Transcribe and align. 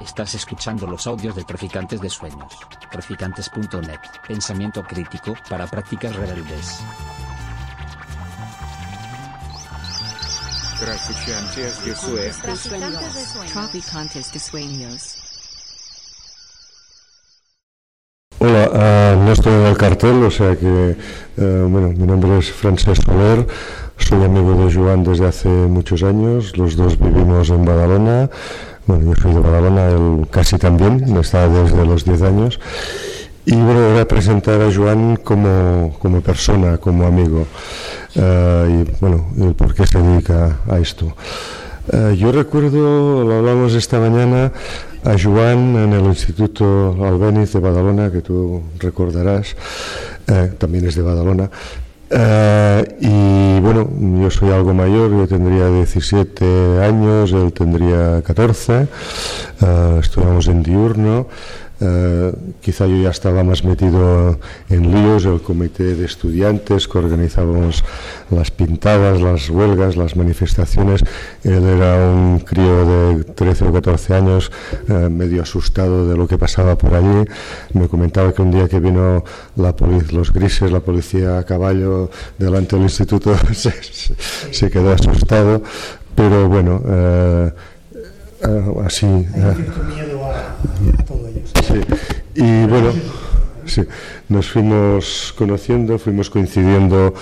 Estás 0.00 0.34
escuchando 0.34 0.86
los 0.86 1.06
audios 1.06 1.36
de 1.36 1.44
Traficantes 1.44 2.00
de 2.00 2.08
Sueños. 2.08 2.52
Traficantes.net. 2.90 4.00
Pensamiento 4.26 4.82
crítico 4.82 5.34
para 5.48 5.66
prácticas 5.66 6.14
rebeldes. 6.16 6.80
Traficantes 10.80 11.84
de 11.84 11.94
Sueños. 11.94 13.52
Traficantes 13.52 14.32
de 14.32 14.38
Sueños. 14.38 15.22
Hola, 18.44 18.68
uh, 18.72 19.24
no 19.24 19.32
estoy 19.32 19.52
en 19.52 19.66
el 19.66 19.76
cartel, 19.76 20.24
o 20.24 20.30
sea 20.30 20.56
que, 20.56 20.66
uh, 20.66 21.68
bueno, 21.68 21.90
mi 21.90 22.06
nombre 22.08 22.38
es 22.38 22.50
Francesc 22.50 23.04
Soler, 23.04 23.46
soy 23.98 24.24
amigo 24.24 24.66
de 24.66 24.74
Joan 24.74 25.04
desde 25.04 25.26
hace 25.26 25.48
muchos 25.48 26.02
años, 26.02 26.56
los 26.56 26.74
dos 26.74 26.98
vivimos 26.98 27.50
en 27.50 27.64
Badalona, 27.64 28.30
bueno, 28.86 29.04
yo 29.04 29.22
soy 29.22 29.34
de 29.34 29.40
Badalona, 29.40 30.26
casi 30.30 30.58
también, 30.58 31.16
está 31.16 31.48
desde 31.48 31.84
los 31.84 32.04
10 32.04 32.22
años, 32.22 32.60
y 33.44 33.54
bueno, 33.54 33.90
voy 33.90 34.00
a 34.00 34.06
presentar 34.06 34.60
a 34.60 34.72
Joan 34.72 35.16
como, 35.16 35.96
como 35.98 36.20
persona, 36.20 36.78
como 36.78 37.06
amigo, 37.06 37.46
uh, 38.16 38.20
y 38.20 38.84
bueno, 39.00 39.26
el 39.38 39.54
por 39.54 39.74
qué 39.74 39.86
se 39.86 39.98
dedica 39.98 40.58
a 40.68 40.78
esto. 40.78 41.14
yo 42.16 42.30
recuerdo, 42.30 43.24
lo 43.24 43.38
hablamos 43.38 43.74
esta 43.74 43.98
mañana, 43.98 44.52
a 45.04 45.16
Joan 45.18 45.76
en 45.76 45.92
el 45.92 46.04
Instituto 46.04 46.96
Albéniz 47.04 47.52
de 47.52 47.60
Badalona, 47.60 48.10
que 48.10 48.20
tú 48.20 48.62
recordarás, 48.78 49.56
eh, 50.28 50.52
también 50.58 50.86
es 50.86 50.94
de 50.94 51.02
Badalona. 51.02 51.50
Eh, 52.14 52.96
y 53.00 53.60
bueno, 53.60 53.88
yo 54.20 54.30
soy 54.30 54.50
algo 54.50 54.74
mayor, 54.74 55.10
yo 55.10 55.26
tendría 55.26 55.68
17 55.68 56.80
años, 56.82 57.32
él 57.32 57.52
tendría 57.54 58.20
14, 58.22 58.86
eh, 59.62 59.98
estuvimos 59.98 60.46
en 60.48 60.62
diurno. 60.62 61.28
Eh, 61.84 62.32
quizá 62.60 62.86
yo 62.86 62.96
ya 63.02 63.10
estaba 63.10 63.42
más 63.42 63.64
metido 63.64 64.38
en 64.70 64.94
líos, 64.94 65.24
el 65.24 65.42
comité 65.42 65.96
de 65.96 66.04
estudiantes 66.04 66.86
que 66.86 66.98
organizábamos 66.98 67.82
las 68.30 68.52
pintadas, 68.52 69.20
las 69.20 69.50
huelgas, 69.50 69.96
las 69.96 70.14
manifestaciones. 70.14 71.02
Él 71.42 71.64
era 71.64 72.08
un 72.08 72.38
crío 72.38 73.16
de 73.16 73.24
13 73.24 73.64
o 73.64 73.72
14 73.72 74.14
años, 74.14 74.52
eh, 74.88 75.08
medio 75.10 75.42
asustado 75.42 76.06
de 76.06 76.16
lo 76.16 76.28
que 76.28 76.38
pasaba 76.38 76.78
por 76.78 76.94
allí. 76.94 77.24
Me 77.72 77.88
comentaba 77.88 78.32
que 78.32 78.42
un 78.42 78.52
día 78.52 78.68
que 78.68 78.78
vino 78.78 79.24
la 79.56 79.74
los 80.12 80.32
grises, 80.32 80.70
la 80.70 80.80
policía 80.80 81.38
a 81.38 81.44
caballo 81.44 82.10
delante 82.38 82.76
del 82.76 82.84
instituto, 82.84 83.34
se, 83.52 83.72
se 84.52 84.70
quedó 84.70 84.92
asustado. 84.92 85.62
Pero 86.14 86.48
bueno, 86.48 86.80
eh, 86.86 87.52
así. 88.84 89.06
miedo 89.06 90.26
a 90.26 90.44
todo 90.44 90.78
ello. 90.80 91.01
Sí. 91.72 91.80
Y 92.34 92.66
bueno, 92.66 92.92
sí, 93.66 93.82
nos 94.28 94.50
fuimos 94.50 95.34
conociendo, 95.36 95.98
fuimos 95.98 96.30
coincidiendo 96.30 97.14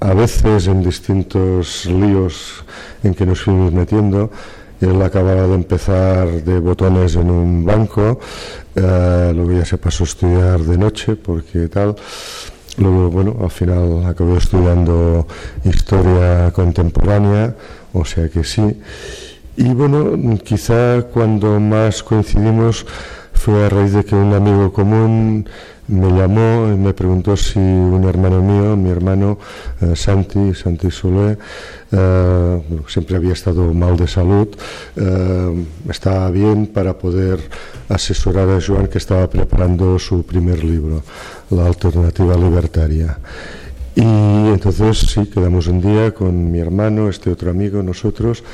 a 0.00 0.14
veces 0.14 0.66
en 0.66 0.82
distintos 0.82 1.86
líos 1.86 2.64
en 3.02 3.14
que 3.14 3.26
nos 3.26 3.42
fuimos 3.42 3.72
metiendo. 3.72 4.30
Él 4.80 5.00
acababa 5.02 5.46
de 5.46 5.54
empezar 5.54 6.42
de 6.42 6.58
botones 6.58 7.14
en 7.16 7.30
un 7.30 7.66
banco, 7.66 8.18
eh, 8.74 9.32
luego 9.34 9.52
ya 9.52 9.64
se 9.66 9.76
pasó 9.76 10.04
a 10.04 10.06
estudiar 10.06 10.60
de 10.60 10.78
noche 10.78 11.16
porque 11.16 11.68
tal. 11.68 11.96
Luego, 12.78 13.10
bueno, 13.10 13.36
al 13.42 13.50
final 13.50 14.06
acabó 14.06 14.38
estudiando 14.38 15.26
historia 15.64 16.50
contemporánea, 16.52 17.54
o 17.92 18.04
sea 18.06 18.28
que 18.30 18.42
sí. 18.42 18.80
Y 19.56 19.74
bueno, 19.74 20.38
quizá 20.42 21.02
cuando 21.12 21.60
más 21.60 22.02
coincidimos 22.02 22.86
fue 23.40 23.64
a 23.64 23.70
raíz 23.70 23.94
de 23.94 24.04
que 24.04 24.14
un 24.14 24.34
amigo 24.34 24.70
común 24.70 25.48
me 25.88 26.10
llamó 26.10 26.70
y 26.70 26.76
me 26.76 26.92
preguntó 26.92 27.38
si 27.38 27.58
un 27.58 28.04
hermano 28.04 28.42
mío, 28.42 28.76
mi 28.76 28.90
hermano 28.90 29.38
eh, 29.80 29.96
Santi, 29.96 30.52
Santi 30.54 30.90
Solé, 30.90 31.38
eh, 31.90 32.62
siempre 32.86 33.16
había 33.16 33.32
estado 33.32 33.72
mal 33.72 33.96
de 33.96 34.06
salud, 34.06 34.48
eh, 34.94 35.64
estaba 35.88 36.30
bien 36.30 36.66
para 36.66 36.98
poder 36.98 37.40
asesorar 37.88 38.50
a 38.50 38.60
Joan 38.60 38.88
que 38.88 38.98
estaba 38.98 39.26
preparando 39.30 39.98
su 39.98 40.22
primer 40.22 40.62
libro, 40.62 41.02
La 41.48 41.64
Alternativa 41.64 42.36
Libertaria. 42.36 43.18
Y 43.94 44.02
entonces 44.02 44.98
sí, 44.98 45.26
quedamos 45.26 45.66
un 45.66 45.80
día 45.80 46.12
con 46.12 46.50
mi 46.50 46.60
hermano, 46.60 47.08
este 47.08 47.30
otro 47.30 47.50
amigo, 47.50 47.82
nosotros, 47.82 48.44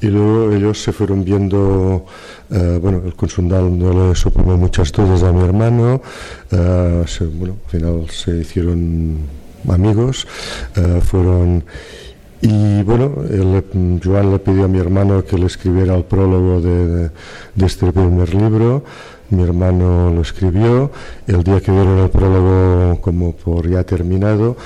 y 0.00 0.06
luego 0.06 0.52
ellos 0.52 0.82
se 0.82 0.92
fueron 0.92 1.24
viendo, 1.24 2.06
eh, 2.50 2.78
bueno, 2.80 3.02
el 3.04 3.14
consundal 3.14 3.78
no 3.78 4.08
le 4.08 4.14
supongo 4.14 4.56
muchas 4.56 4.90
cosas 4.90 5.22
a 5.22 5.32
mi 5.32 5.44
hermano, 5.44 6.00
eh, 6.50 7.04
bueno, 7.34 7.56
al 7.64 7.70
final 7.70 8.06
se 8.10 8.38
hicieron 8.38 9.18
amigos, 9.68 10.26
eh, 10.76 11.00
fueron... 11.02 11.64
Y 12.40 12.84
bueno, 12.84 13.16
Joan 14.04 14.30
le 14.30 14.38
pidió 14.38 14.66
a 14.66 14.68
mi 14.68 14.78
hermano 14.78 15.24
que 15.24 15.36
le 15.36 15.46
escribiera 15.46 15.96
el 15.96 16.04
prólogo 16.04 16.60
de 16.60 17.10
este 17.66 17.90
primer 17.90 18.32
libro, 18.32 18.84
mi 19.30 19.42
hermano 19.42 20.12
lo 20.12 20.22
escribió, 20.22 20.90
el 21.26 21.42
día 21.42 21.60
que 21.60 21.70
vieron 21.70 21.98
el 21.98 22.10
prólogo 22.10 23.00
como 23.00 23.32
por 23.32 23.68
ya 23.68 23.84
terminado, 23.84 24.56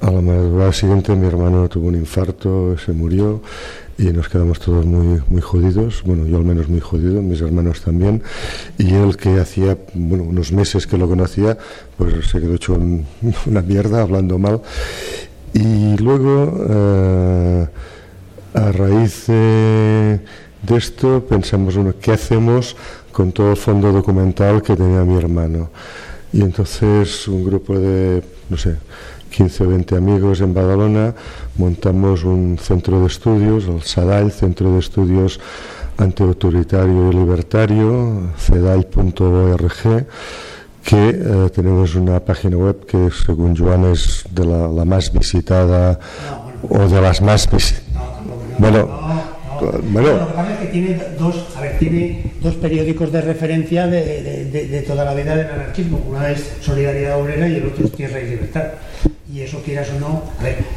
a 0.00 0.10
la 0.10 0.20
madrugada 0.20 0.72
siguiente 0.72 1.14
mi 1.16 1.26
hermano 1.26 1.68
tuvo 1.68 1.88
un 1.88 1.94
infarto, 1.94 2.76
se 2.76 2.92
murió 2.92 3.40
y 3.96 4.04
nos 4.04 4.28
quedamos 4.28 4.58
todos 4.58 4.84
muy, 4.84 5.22
muy 5.28 5.40
jodidos, 5.40 6.02
bueno, 6.04 6.26
yo 6.26 6.36
al 6.36 6.44
menos 6.44 6.68
muy 6.68 6.80
jodido, 6.80 7.22
mis 7.22 7.40
hermanos 7.40 7.80
también, 7.80 8.22
y 8.76 8.94
él 8.94 9.16
que 9.16 9.38
hacía, 9.38 9.78
bueno, 9.94 10.24
unos 10.24 10.52
meses 10.52 10.86
que 10.86 10.98
lo 10.98 11.08
conocía, 11.08 11.56
pues 11.96 12.26
se 12.26 12.40
quedó 12.40 12.54
hecho 12.54 12.74
una 13.46 13.62
mierda, 13.62 14.02
hablando 14.02 14.38
mal, 14.38 14.60
y 15.52 15.96
luego, 15.98 16.66
eh, 16.68 17.66
a 18.54 18.72
raíz 18.72 19.26
de, 19.28 20.20
esto, 20.76 21.24
pensamos, 21.28 21.76
bueno, 21.76 21.94
¿qué 22.00 22.12
hacemos 22.12 22.76
con 23.14 23.32
todo 23.32 23.52
el 23.52 23.56
fondo 23.56 23.92
documental 23.92 24.60
que 24.60 24.74
tenía 24.76 25.04
mi 25.04 25.16
hermano? 25.16 25.70
Y 26.32 26.42
entonces 26.42 27.28
un 27.28 27.44
grupo 27.44 27.78
de, 27.78 28.22
no 28.50 28.56
sé, 28.56 28.76
15 29.30 29.64
o 29.64 29.68
20 29.68 29.96
amigos 29.96 30.40
en 30.40 30.52
Badalona, 30.52 31.14
montamos 31.56 32.24
un 32.24 32.58
centro 32.58 33.00
de 33.00 33.06
estudios, 33.06 33.66
el 33.66 33.82
SADAI, 33.82 34.30
Centro 34.30 34.72
de 34.72 34.78
Estudios 34.80 35.40
Antiautoritario 35.96 37.10
y 37.10 37.14
Libertario, 37.14 38.32
cedai.org, 38.36 40.06
que 40.82 41.08
eh, 41.08 41.50
tenemos 41.54 41.94
una 41.94 42.18
página 42.20 42.56
web 42.56 42.84
que 42.84 43.10
según 43.24 43.56
Joan 43.56 43.84
es 43.86 44.24
de 44.30 44.44
la, 44.44 44.68
la 44.68 44.84
más 44.84 45.12
visitada 45.12 45.98
o 46.68 46.78
de 46.88 47.00
las 47.00 47.22
más 47.22 47.48
visitadas. 47.50 47.84
Bueno, 48.58 49.13
lo 49.60 50.28
que 50.28 50.34
pasa 50.34 50.52
es 50.54 50.58
que 50.58 50.66
tiene 50.66 50.98
dos, 51.18 51.34
a 51.56 51.62
dos 52.42 52.54
periódicos 52.54 53.12
de 53.12 53.20
referencia 53.20 53.86
de, 53.86 54.44
de, 54.50 54.82
toda 54.82 55.04
la 55.04 55.14
vida 55.14 55.36
del 55.36 55.50
anarquismo. 55.50 56.02
Una 56.08 56.30
es 56.30 56.52
Solidaridad 56.60 57.20
Obrera 57.20 57.48
y 57.48 57.56
el 57.56 57.66
otro 57.66 57.86
es 57.86 57.92
Tierra 57.92 58.20
y 58.20 58.30
Libertad. 58.30 58.64
Y 59.32 59.40
eso, 59.40 59.60
quieras 59.64 59.88
o 59.96 60.00
no, 60.00 60.22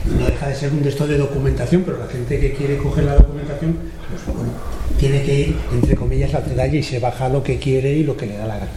no 0.06 0.26
deja 0.26 0.48
de 0.48 0.56
ser 0.56 0.72
un 0.72 0.82
texto 0.82 1.06
de 1.06 1.18
documentación, 1.18 1.84
pero 1.84 2.00
la 2.00 2.08
gente 2.08 2.40
que 2.40 2.54
quiere 2.54 2.78
coger 2.78 3.04
la 3.04 3.16
documentación, 3.16 3.78
pues 4.10 4.36
bueno, 4.36 4.52
tiene 5.00 5.22
que 5.22 5.40
ir, 5.40 5.56
entre 5.72 5.96
comillas, 5.96 6.34
al 6.34 6.48
detalle 6.48 6.78
y 6.78 6.84
se 6.84 7.00
baja 7.00 7.30
lo 7.30 7.44
que 7.44 7.58
quiere 7.60 7.92
y 7.92 8.04
lo 8.04 8.18
que 8.18 8.26
le 8.26 8.38
da 8.38 8.48
la 8.48 8.58
gana. 8.58 8.72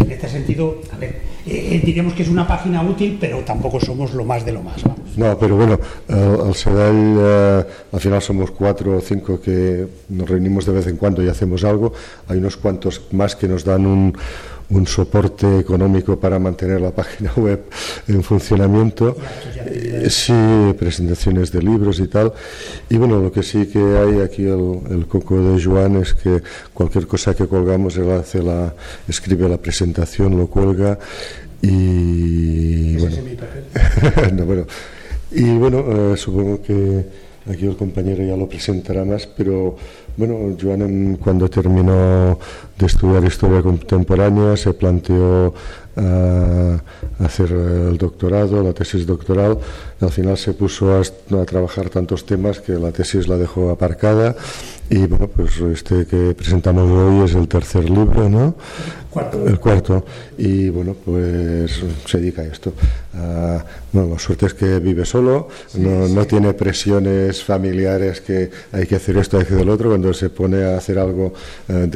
En 0.00 0.10
este 0.10 0.28
sentido, 0.28 0.80
a 0.92 0.96
ver, 0.96 1.20
eh, 1.46 1.80
diríamos 1.84 2.14
que 2.14 2.22
es 2.22 2.28
una 2.28 2.46
página 2.46 2.82
útil, 2.82 3.18
pero 3.20 3.38
tampoco 3.40 3.78
somos 3.80 4.14
lo 4.14 4.24
más 4.24 4.44
de 4.44 4.52
lo 4.52 4.62
más. 4.62 4.82
Vamos. 4.82 5.16
No, 5.16 5.38
pero 5.38 5.56
bueno, 5.56 5.78
eh, 6.08 6.36
al 6.46 6.54
SEDAI 6.54 7.14
eh, 7.18 7.64
al 7.92 8.00
final 8.00 8.22
somos 8.22 8.50
cuatro 8.50 8.96
o 8.96 9.00
cinco 9.00 9.40
que 9.40 9.86
nos 10.08 10.28
reunimos 10.28 10.66
de 10.66 10.72
vez 10.72 10.86
en 10.86 10.96
cuando 10.96 11.22
y 11.22 11.28
hacemos 11.28 11.64
algo. 11.64 11.92
Hay 12.28 12.38
unos 12.38 12.56
cuantos 12.56 13.02
más 13.12 13.36
que 13.36 13.46
nos 13.46 13.64
dan 13.64 13.86
un, 13.86 14.16
un 14.70 14.86
soporte 14.86 15.58
económico 15.58 16.18
para 16.18 16.38
mantener 16.38 16.80
la 16.80 16.90
página 16.90 17.32
web 17.36 17.64
en 18.08 18.22
funcionamiento. 18.22 19.16
Eh, 19.66 20.08
sí, 20.10 20.32
presentaciones 20.78 21.52
de 21.52 21.62
libros 21.62 22.00
y 22.00 22.08
tal. 22.08 22.32
Y 22.88 22.96
bueno, 22.96 23.20
lo 23.20 23.30
que 23.30 23.42
sí 23.42 23.66
que 23.66 23.78
hay 23.78 24.20
aquí 24.20 24.44
el, 24.44 24.80
el 24.90 25.06
coco 25.06 25.40
de 25.40 25.62
Joan 25.62 25.96
es 25.96 26.14
que 26.14 26.42
cualquier 26.72 27.06
cosa 27.06 27.34
que 27.34 27.46
colgamos, 27.46 27.96
él 27.96 28.10
hace 28.10 28.42
la, 28.42 28.74
escribe 29.08 29.48
la 29.48 29.58
presentación, 29.58 30.36
lo 30.36 30.46
cuelga 30.46 30.98
y 31.66 32.96
bueno, 32.96 33.16
no, 34.34 34.44
bueno, 34.44 34.66
y 35.30 35.56
bueno 35.56 36.12
eh, 36.12 36.16
supongo 36.16 36.60
que 36.60 37.06
aquí 37.50 37.66
el 37.66 37.76
compañero 37.76 38.22
ya 38.22 38.36
lo 38.36 38.46
presentará 38.46 39.04
más, 39.04 39.26
pero 39.26 39.76
bueno, 40.16 40.56
Joan 40.60 41.16
cuando 41.16 41.48
terminó 41.48 42.38
de 42.78 42.86
estudiar 42.86 43.24
historia 43.24 43.62
contemporánea 43.62 44.56
se 44.56 44.72
planteó 44.72 45.54
a, 45.96 46.80
hacer 47.18 47.52
el 47.52 47.96
doctorado, 47.98 48.62
la 48.62 48.72
tesis 48.72 49.06
doctoral. 49.06 49.58
Al 50.00 50.10
final 50.10 50.36
se 50.36 50.52
puso 50.54 50.92
a, 50.92 51.00
a 51.00 51.44
trabajar 51.44 51.88
tantos 51.88 52.26
temas 52.26 52.60
que 52.60 52.72
la 52.72 52.90
tesis 52.92 53.28
la 53.28 53.36
dejó 53.36 53.70
aparcada 53.70 54.36
y 54.90 55.06
bueno, 55.06 55.28
pues 55.28 55.58
este 55.60 56.06
que 56.06 56.34
presentamos 56.34 56.90
hoy 56.90 57.24
es 57.24 57.34
el 57.34 57.48
tercer 57.48 57.88
libro, 57.88 58.28
¿no? 58.28 58.54
El 59.46 59.60
cuarto. 59.60 60.04
Y 60.36 60.68
bueno, 60.68 60.94
pues 61.04 61.80
se 62.04 62.18
dedica 62.18 62.42
a 62.42 62.46
esto. 62.46 62.72
bueno, 63.92 64.10
la 64.10 64.18
suerte 64.18 64.46
es 64.46 64.54
que 64.54 64.80
vive 64.80 65.04
solo, 65.04 65.48
no, 65.74 66.08
no, 66.08 66.26
tiene 66.26 66.52
presiones 66.52 67.42
familiares 67.42 68.20
que 68.20 68.50
hay 68.72 68.86
que 68.86 68.96
hacer 68.96 69.16
esto, 69.16 69.38
hay 69.38 69.44
que 69.44 69.54
hacer 69.54 69.66
lo 69.66 69.72
otro. 69.72 69.88
Cuando 69.88 70.12
se 70.12 70.30
pone 70.30 70.64
a 70.64 70.76
hacer 70.76 70.98
algo, 70.98 71.32
eh, 71.68 71.88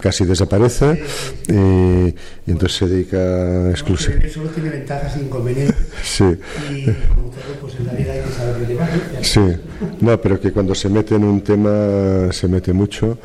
casi 0.00 0.24
desaparece 0.24 1.02
y, 1.48 2.14
entonces 2.50 2.78
se 2.78 2.86
dedica 2.86 3.70
exclusivamente. 3.70 4.30
Solo 4.30 4.48
tiene 4.50 4.70
ventajas 4.70 5.16
e 5.16 5.20
inconvenientes. 5.20 5.76
Sí. 6.02 6.24
Y 6.70 6.86
Sí, 9.22 9.40
no, 10.00 10.20
pero 10.20 10.40
que 10.40 10.52
cuando 10.52 10.74
se 10.74 10.88
mete 10.88 11.14
en 11.14 11.24
un 11.24 11.40
tema 11.40 12.32
se 12.32 12.48
mete 12.48 12.72
mucho 12.72 13.18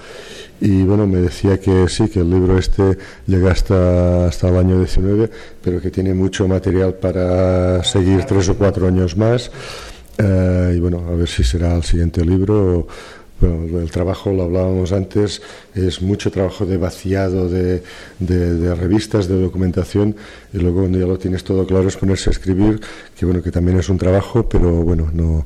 y 0.59 0.83
bueno, 0.83 1.06
me 1.06 1.19
decía 1.19 1.59
que 1.59 1.88
sí, 1.88 2.09
que 2.09 2.21
el 2.21 2.31
libro 2.31 2.57
este 2.57 2.98
llega 3.27 3.51
hasta, 3.51 4.25
hasta 4.25 4.50
el 4.50 4.57
año 4.57 4.80
19, 4.80 5.30
pero 5.63 5.80
que 5.80 5.92
tiene 5.92 6.13
mucho 6.13 6.48
material 6.48 6.95
para 6.95 7.83
seguir 7.83 8.24
tres 8.24 8.50
o 8.50 8.57
cuatro 8.57 8.88
años 8.88 9.15
más. 9.15 9.51
Eh, 10.18 10.74
y 10.75 10.80
bueno, 10.80 11.06
a 11.07 11.15
ver 11.15 11.27
si 11.27 11.44
será 11.44 11.75
el 11.75 11.83
siguiente 11.83 12.25
libro. 12.25 12.88
Bueno, 13.39 13.79
el 13.79 13.91
trabajo, 13.91 14.31
lo 14.31 14.43
hablábamos 14.43 14.91
antes, 14.91 15.41
es 15.75 16.01
mucho 16.01 16.31
trabajo 16.31 16.65
de 16.65 16.77
vaciado 16.77 17.47
de, 17.47 17.83
de, 18.19 18.75
revistas, 18.75 19.27
de 19.27 19.39
documentación, 19.39 20.15
y 20.53 20.57
luego 20.57 20.79
cuando 20.79 20.97
ya 20.97 21.05
lo 21.05 21.19
tienes 21.19 21.43
todo 21.43 21.67
claro 21.67 21.87
es 21.87 21.97
ponerse 21.97 22.29
a 22.29 22.31
escribir, 22.31 22.81
que 23.17 23.25
bueno, 23.25 23.43
que 23.43 23.51
también 23.51 23.77
es 23.77 23.89
un 23.89 23.97
trabajo, 23.97 24.49
pero 24.49 24.71
bueno, 24.83 25.09
no. 25.13 25.45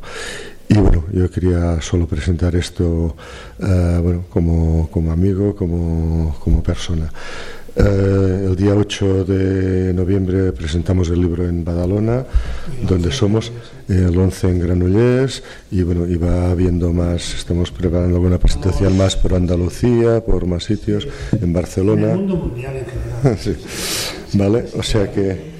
Y 0.70 0.78
bueno, 0.78 1.04
yo 1.12 1.30
quería 1.30 1.82
solo 1.82 2.08
presentar 2.08 2.56
esto 2.56 3.14
uh, 3.60 4.02
bueno, 4.02 4.24
como, 4.30 4.90
como, 4.90 5.12
amigo, 5.12 5.54
como, 5.54 6.34
como 6.40 6.64
persona. 6.64 7.12
Uh, 7.74 8.50
el 8.50 8.56
día 8.58 8.76
8 8.76 9.24
de 9.24 9.94
noviembre 9.94 10.52
presentamos 10.52 11.10
el 11.10 11.22
libro 11.22 11.48
en 11.48 11.64
Badalona, 11.64 12.26
donde 12.86 13.12
somos, 13.14 13.52
el 13.88 14.18
11 14.18 14.50
en 14.50 14.60
Granollers, 14.60 15.42
y 15.72 15.82
bueno, 15.84 16.06
y 16.06 16.18
va 16.18 16.52
habiendo 16.52 16.92
más, 16.92 17.34
estamos 17.34 17.72
preparando 17.72 18.18
alguna 18.18 18.38
presentación 18.38 18.98
más 18.98 19.16
por 19.16 19.36
Andalucía, 19.36 20.20
por 20.20 20.46
más 20.48 20.66
sitios, 20.66 21.08
en 21.42 21.54
Barcelona. 21.54 22.08
En 22.08 22.10
el 22.10 22.18
mundo 22.18 22.36
mundial 22.36 22.76
en 22.76 22.86
general. 22.86 23.38
sí. 23.40 23.56
Vale, 24.34 24.66
o 24.78 24.84
sea 24.84 25.10
que 25.10 25.52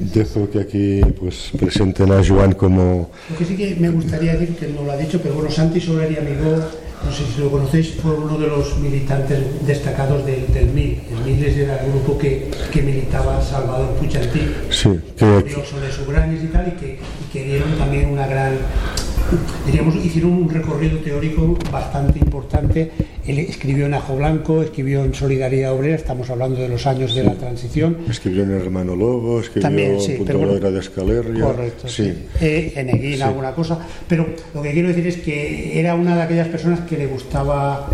dejo 0.00 0.48
que 0.50 0.60
aquí 0.60 1.00
pues 1.18 1.50
presenten 1.58 2.10
a 2.10 2.24
Joan 2.26 2.52
como... 2.52 3.10
Lo 3.30 3.36
que 3.36 3.44
sí 3.44 3.54
que 3.54 3.76
me 3.76 3.90
gustaría 3.90 4.34
decir, 4.34 4.56
que 4.56 4.68
no 4.68 4.82
lo 4.82 4.92
ha 4.92 4.96
dicho, 4.96 5.20
pero 5.22 5.34
bueno, 5.34 5.50
Santi 5.50 5.78
Soler 5.78 6.10
y 6.10 6.16
amigo, 6.16 6.56
no 7.04 7.12
sé 7.12 7.24
si 7.24 7.40
lo 7.40 7.50
conocéis, 7.50 7.94
fue 8.00 8.12
uno 8.12 8.38
de 8.38 8.46
los 8.46 8.76
militantes 8.78 9.66
destacados 9.66 10.24
del, 10.26 10.52
del 10.52 10.66
MIL. 10.66 11.00
El 11.10 11.24
MIL 11.24 11.44
era 11.44 11.82
el 11.84 11.90
grupo 11.92 12.18
que, 12.18 12.50
que 12.72 12.82
militaba 12.82 13.42
Salvador 13.42 13.94
Puchantí, 13.94 14.42
sí, 14.70 15.00
que... 15.16 15.26
de 15.26 15.92
Subranes 15.92 16.44
y 16.44 16.48
tal, 16.48 16.68
y 16.68 16.72
que, 16.72 16.98
y 16.98 17.32
que 17.32 17.44
dieron 17.44 17.72
también 17.78 18.10
una 18.10 18.26
gran 18.26 18.58
diríamos, 19.66 19.94
hicieron 19.96 20.32
un 20.32 20.48
recorrido 20.48 20.98
teórico 20.98 21.56
bastante 21.70 22.18
importante. 22.18 22.90
Él 23.26 23.38
escribió 23.38 23.86
en 23.86 23.94
Ajo 23.94 24.16
Blanco, 24.16 24.62
escribió 24.62 25.04
en 25.04 25.14
Solidaridad 25.14 25.72
Obrera, 25.72 25.94
estamos 25.94 26.30
hablando 26.30 26.60
de 26.60 26.68
los 26.68 26.86
años 26.86 27.14
de 27.14 27.24
la 27.24 27.34
transición. 27.34 27.98
Escribió 28.08 28.42
en 28.42 28.52
Hermano 28.52 28.96
Lobo, 28.96 29.40
escribió 29.40 29.62
También, 29.62 30.00
sí, 30.00 30.12
en 30.12 30.24
pero 30.24 30.38
bueno, 30.40 30.70
de 30.70 30.80
Escalerria. 30.80 31.44
Correcto, 31.44 31.88
sí. 31.88 32.12
Eh, 32.40 32.72
en 32.76 32.88
Eguín, 32.88 33.22
alguna 33.22 33.52
cosa. 33.52 33.78
Pero 34.08 34.26
lo 34.54 34.62
que 34.62 34.72
quiero 34.72 34.88
decir 34.88 35.06
es 35.06 35.18
que 35.18 35.78
era 35.78 35.94
una 35.94 36.16
de 36.16 36.22
aquellas 36.22 36.48
personas 36.48 36.80
que 36.80 36.96
le 36.96 37.06
gustaba 37.06 37.88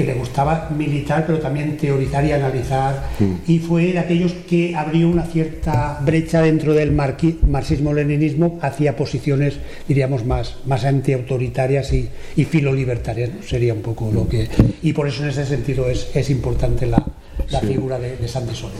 que 0.00 0.06
le 0.06 0.14
gustaba 0.14 0.70
militar, 0.76 1.24
pero 1.26 1.40
también 1.40 1.76
teorizar 1.76 2.24
y 2.24 2.32
analizar, 2.32 3.10
mm. 3.18 3.34
y 3.46 3.58
fue 3.58 3.92
de 3.92 3.98
aquellos 3.98 4.32
que 4.48 4.74
abrió 4.74 5.08
una 5.10 5.24
cierta 5.24 6.00
brecha 6.02 6.40
dentro 6.40 6.72
del 6.72 6.90
marxismo-leninismo 6.92 8.58
hacia 8.62 8.96
posiciones, 8.96 9.58
diríamos, 9.86 10.24
más, 10.24 10.56
más 10.64 10.86
antiautoritarias 10.86 11.92
y, 11.92 12.08
y 12.34 12.44
filolibertarias, 12.46 13.28
¿no? 13.28 13.42
sería 13.42 13.74
un 13.74 13.82
poco 13.82 14.10
lo 14.10 14.26
que... 14.26 14.48
Y 14.82 14.94
por 14.94 15.06
eso 15.06 15.22
en 15.22 15.28
ese 15.28 15.44
sentido 15.44 15.86
es, 15.90 16.08
es 16.14 16.30
importante 16.30 16.86
la, 16.86 17.04
la 17.50 17.60
sí. 17.60 17.66
figura 17.66 17.98
de, 17.98 18.16
de 18.16 18.26
Santi 18.26 18.54
Sol. 18.54 18.70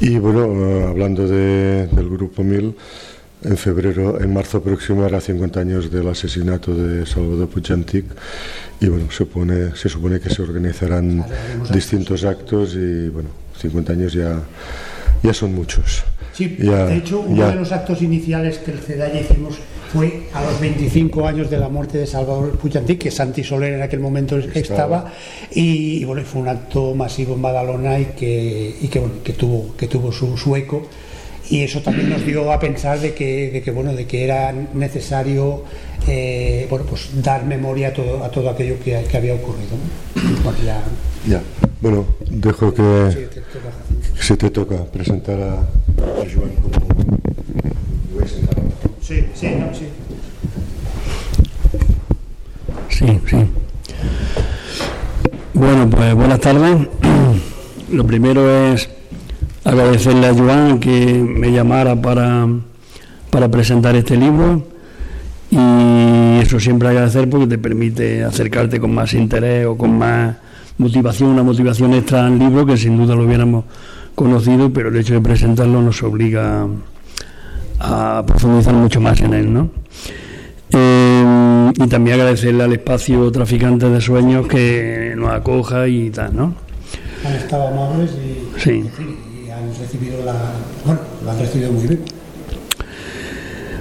Y 0.00 0.16
bueno, 0.18 0.86
hablando 0.86 1.26
de, 1.26 1.88
del 1.88 2.08
Grupo 2.08 2.44
Mil, 2.44 2.76
en 3.44 3.56
febrero, 3.56 4.20
en 4.20 4.32
marzo 4.32 4.60
próximo 4.60 5.04
hará 5.04 5.20
50 5.20 5.60
años 5.60 5.90
del 5.90 6.08
asesinato 6.08 6.74
de 6.74 7.06
Salvador 7.06 7.48
Puigdemont 7.48 7.94
y 8.80 8.88
bueno, 8.88 9.10
se 9.10 9.18
supone, 9.18 9.76
se 9.76 9.88
supone 9.88 10.20
que 10.20 10.30
se 10.30 10.42
organizarán 10.42 11.24
distintos 11.72 12.24
actos 12.24 12.74
y 12.74 13.08
bueno, 13.08 13.30
50 13.60 13.92
años 13.92 14.12
ya, 14.12 14.40
ya 15.22 15.34
son 15.34 15.54
muchos. 15.54 16.04
Sí, 16.32 16.56
ya, 16.60 16.86
de 16.86 16.96
hecho, 16.96 17.20
uno 17.20 17.36
ya. 17.36 17.50
de 17.50 17.56
los 17.56 17.72
actos 17.72 18.02
iniciales 18.02 18.58
que 18.58 18.72
el 18.72 18.78
CEDAY 18.78 19.20
hicimos 19.20 19.58
fue 19.92 20.24
a 20.34 20.42
los 20.42 20.60
25 20.60 21.26
años 21.26 21.48
de 21.48 21.58
la 21.58 21.68
muerte 21.68 21.98
de 21.98 22.06
Salvador 22.06 22.58
Puigdemont, 22.58 22.98
que 22.98 23.10
Santi 23.10 23.42
Soler 23.42 23.72
en 23.72 23.82
aquel 23.82 24.00
momento 24.00 24.36
estaba, 24.36 24.58
estaba 24.60 25.12
y, 25.52 26.02
y, 26.02 26.04
bueno, 26.04 26.22
fue 26.24 26.42
un 26.42 26.48
acto 26.48 26.94
masivo 26.94 27.34
en 27.34 27.42
Badalona 27.42 27.98
y 27.98 28.04
que, 28.06 28.76
y 28.80 28.88
que, 28.88 28.98
bueno, 28.98 29.14
que 29.24 29.32
tuvo, 29.32 29.74
que 29.76 29.88
tuvo 29.88 30.12
su, 30.12 30.36
su 30.36 30.54
eco 30.56 30.86
y 31.50 31.62
eso 31.62 31.80
también 31.80 32.10
nos 32.10 32.24
dio 32.24 32.52
a 32.52 32.60
pensar 32.60 33.00
de 33.00 33.14
que, 33.14 33.50
de 33.50 33.62
que 33.62 33.70
bueno 33.70 33.94
de 33.94 34.06
que 34.06 34.24
era 34.24 34.52
necesario 34.52 35.64
eh, 36.06 36.66
bueno 36.68 36.84
pues 36.84 37.10
dar 37.22 37.44
memoria 37.44 37.88
a 37.88 37.92
todo, 37.92 38.22
a 38.24 38.30
todo 38.30 38.50
aquello 38.50 38.78
que, 38.82 39.02
que 39.10 39.16
había 39.16 39.34
ocurrido 39.34 39.70
¿no? 40.14 40.42
bueno, 40.42 40.58
ya... 40.64 40.82
ya. 41.26 41.42
bueno 41.80 42.06
dejo 42.30 42.72
que, 42.74 43.10
sí, 43.10 43.26
te 43.32 43.40
toca. 43.40 44.20
se 44.20 44.36
te 44.36 44.50
toca 44.50 44.84
presentar 44.84 45.40
a, 45.40 45.54
a 45.54 46.26
Joan 46.34 46.50
como 46.62 46.78
sí, 49.00 49.24
sí, 49.34 49.48
no, 49.58 49.74
sí. 49.74 49.86
sí, 52.90 53.20
sí 53.28 53.36
bueno 55.54 55.88
pues 55.88 56.14
buenas 56.14 56.40
tardes 56.40 56.88
lo 57.90 58.06
primero 58.06 58.70
es 58.70 58.97
agradecerle 59.64 60.26
a 60.26 60.34
Joan 60.34 60.78
que 60.78 61.14
me 61.14 61.52
llamara 61.52 61.96
para, 61.96 62.46
para 63.30 63.48
presentar 63.48 63.96
este 63.96 64.16
libro 64.16 64.62
y 65.50 66.40
eso 66.40 66.60
siempre 66.60 66.88
agradecer 66.88 67.28
porque 67.28 67.46
te 67.46 67.58
permite 67.58 68.24
acercarte 68.24 68.78
con 68.78 68.94
más 68.94 69.14
interés 69.14 69.66
o 69.66 69.76
con 69.76 69.96
más 69.96 70.36
motivación, 70.78 71.30
una 71.30 71.42
motivación 71.42 71.94
extra 71.94 72.26
al 72.26 72.38
libro 72.38 72.66
que 72.66 72.76
sin 72.76 72.96
duda 72.96 73.14
lo 73.14 73.24
hubiéramos 73.24 73.64
conocido, 74.14 74.72
pero 74.72 74.88
el 74.88 74.96
hecho 74.96 75.14
de 75.14 75.20
presentarlo 75.20 75.80
nos 75.80 76.02
obliga 76.02 76.66
a 77.80 78.24
profundizar 78.26 78.74
mucho 78.74 79.00
más 79.00 79.20
en 79.20 79.34
él, 79.34 79.52
¿no? 79.52 79.70
Eh, 80.70 81.72
y 81.76 81.86
también 81.86 82.20
agradecerle 82.20 82.64
al 82.64 82.72
espacio 82.72 83.30
Traficantes 83.30 83.90
de 83.90 84.00
Sueños 84.00 84.46
que 84.46 85.14
nos 85.16 85.30
acoja 85.30 85.88
y 85.88 86.10
tal, 86.10 86.36
¿no? 86.36 86.54
Han 87.24 87.34
estado 87.34 87.68
amables 87.68 88.10
y, 88.12 88.60
sí. 88.60 88.84
Recibido 89.88 90.22
la, 90.24 90.34
bueno, 90.84 91.00
muy 91.72 91.86
bien. 91.86 92.04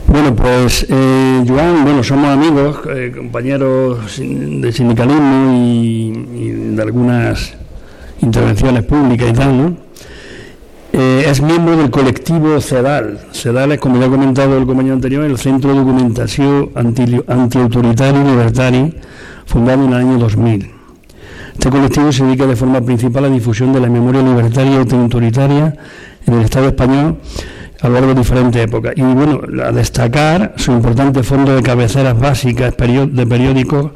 Bueno, 0.08 0.36
pues 0.36 0.86
eh, 0.90 1.44
Joan, 1.46 1.84
bueno, 1.84 2.02
somos 2.02 2.30
amigos, 2.30 2.78
eh, 2.90 3.12
compañeros 3.16 4.18
de 4.18 4.72
sindicalismo 4.72 5.54
y, 5.54 6.12
de 6.76 6.82
algunas 6.82 7.54
intervenciones 8.22 8.84
públicas 8.86 9.30
y 9.30 9.34
tal, 9.34 9.58
¿no? 9.58 9.78
Eh, 10.94 11.26
es 11.28 11.42
miembro 11.42 11.76
del 11.76 11.92
colectivo 11.92 12.62
CEDAL. 12.62 13.20
CEDAL 13.34 13.74
es, 13.74 13.80
como 13.80 14.00
ya 14.00 14.06
ha 14.06 14.10
comentado 14.10 14.58
el 14.58 14.66
compañero 14.66 14.96
anterior, 14.96 15.26
el 15.26 15.38
Centro 15.38 15.72
de 15.72 15.80
Documentación 15.80 16.72
Anti, 16.74 17.22
Antiautoritario 17.28 18.22
y 18.22 18.24
Libertario, 18.24 18.92
fundado 19.46 19.84
en 19.84 19.90
el 19.90 19.96
año 19.96 20.18
2000. 20.18 20.77
Este 21.58 21.72
colectivo 21.72 22.12
se 22.12 22.24
dedica 22.24 22.46
de 22.46 22.56
forma 22.56 22.82
principal 22.82 23.26
a 23.26 23.30
la 23.30 23.34
difusión 23.34 23.74
de 23.74 23.80
la 23.80 23.90
memoria 23.90 24.22
libertaria 24.22 24.74
y 24.74 24.76
antiautoritaria 24.76 25.76
en 26.28 26.34
el 26.36 26.42
Estado 26.42 26.68
español 26.68 27.18
a 27.82 27.88
lo 27.88 27.96
largo 27.96 28.10
de 28.10 28.20
diferentes 28.20 28.64
épocas. 28.64 28.94
Y 28.96 29.02
bueno, 29.02 29.42
a 29.64 29.72
destacar 29.72 30.54
su 30.58 30.72
importante 30.72 31.24
fondo 31.24 31.56
de 31.56 31.64
cabeceras 31.64 32.18
básicas 32.20 32.76
de 32.78 33.26
periódicos 33.26 33.92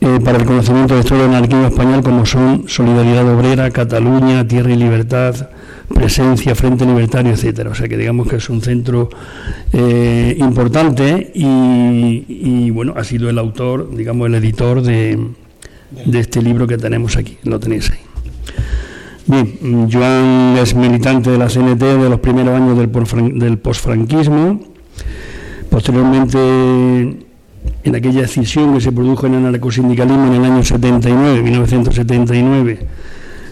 eh, 0.00 0.18
para 0.24 0.38
el 0.38 0.46
conocimiento 0.46 0.94
de 0.94 1.00
historia 1.00 1.24
del 1.24 1.34
anarquismo 1.34 1.66
español, 1.66 2.02
como 2.02 2.24
son 2.24 2.64
Solidaridad 2.66 3.28
Obrera, 3.28 3.70
Cataluña, 3.70 4.48
Tierra 4.48 4.72
y 4.72 4.76
Libertad, 4.76 5.50
Presencia, 5.94 6.54
Frente 6.54 6.86
Libertario, 6.86 7.32
etcétera. 7.32 7.68
O 7.68 7.74
sea 7.74 7.86
que 7.86 7.98
digamos 7.98 8.28
que 8.28 8.36
es 8.36 8.48
un 8.48 8.62
centro 8.62 9.10
eh, 9.74 10.34
importante 10.38 11.32
y, 11.34 12.70
bueno, 12.70 12.94
ha 12.96 13.04
sido 13.04 13.28
el 13.28 13.38
autor, 13.38 13.94
digamos, 13.94 14.26
el 14.28 14.36
editor 14.36 14.80
de, 14.80 15.18
de 16.04 16.20
este 16.20 16.42
libro 16.42 16.66
que 16.66 16.78
tenemos 16.78 17.16
aquí. 17.16 17.38
Lo 17.44 17.58
tenéis 17.60 17.90
ahí. 17.90 17.98
Bien, 19.26 19.88
Joan 19.90 20.56
es 20.58 20.74
militante 20.74 21.30
de 21.30 21.38
la 21.38 21.46
CNT 21.46 21.80
de 21.80 22.08
los 22.10 22.18
primeros 22.20 22.54
años 22.54 22.76
del, 22.76 23.58
posfranquismo. 23.58 24.60
Posteriormente, 25.70 26.38
en 27.84 27.94
aquella 27.94 28.22
decisión 28.22 28.74
que 28.74 28.80
se 28.80 28.90
produjo 28.90 29.26
en 29.26 29.34
el 29.34 29.46
anarcosindicalismo 29.46 30.26
en 30.26 30.34
el 30.34 30.44
año 30.44 30.64
79, 30.64 31.42
1979, 31.42 32.86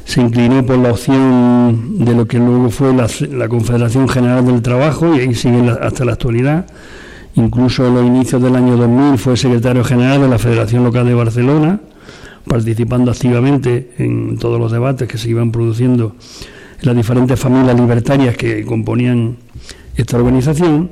se 0.04 0.20
inclinó 0.20 0.66
por 0.66 0.76
la 0.78 0.90
opción 0.90 2.04
de 2.04 2.14
lo 2.14 2.26
que 2.26 2.38
luego 2.38 2.68
fue 2.70 2.92
la, 2.92 3.48
Confederación 3.48 4.08
General 4.08 4.44
del 4.44 4.62
Trabajo 4.62 5.14
y 5.14 5.20
ahí 5.20 5.34
sigue 5.34 5.70
hasta 5.80 6.04
la 6.04 6.12
actualidad. 6.14 6.66
Incluso 7.36 7.86
en 7.86 7.94
los 7.94 8.04
inicios 8.04 8.42
del 8.42 8.56
año 8.56 8.76
2000 8.76 9.18
fue 9.18 9.36
secretario 9.36 9.84
general 9.84 10.20
de 10.22 10.28
la 10.28 10.38
Federación 10.38 10.82
Local 10.82 11.06
de 11.06 11.14
Barcelona, 11.14 11.80
participando 12.50 13.12
activamente 13.12 13.92
en 13.98 14.36
todos 14.36 14.58
los 14.58 14.72
debates 14.72 15.06
que 15.06 15.18
se 15.18 15.30
iban 15.30 15.52
produciendo 15.52 16.16
en 16.80 16.86
las 16.88 16.96
diferentes 16.96 17.38
familias 17.38 17.78
libertarias 17.78 18.36
que 18.36 18.64
componían 18.64 19.36
esta 19.94 20.16
organización. 20.16 20.90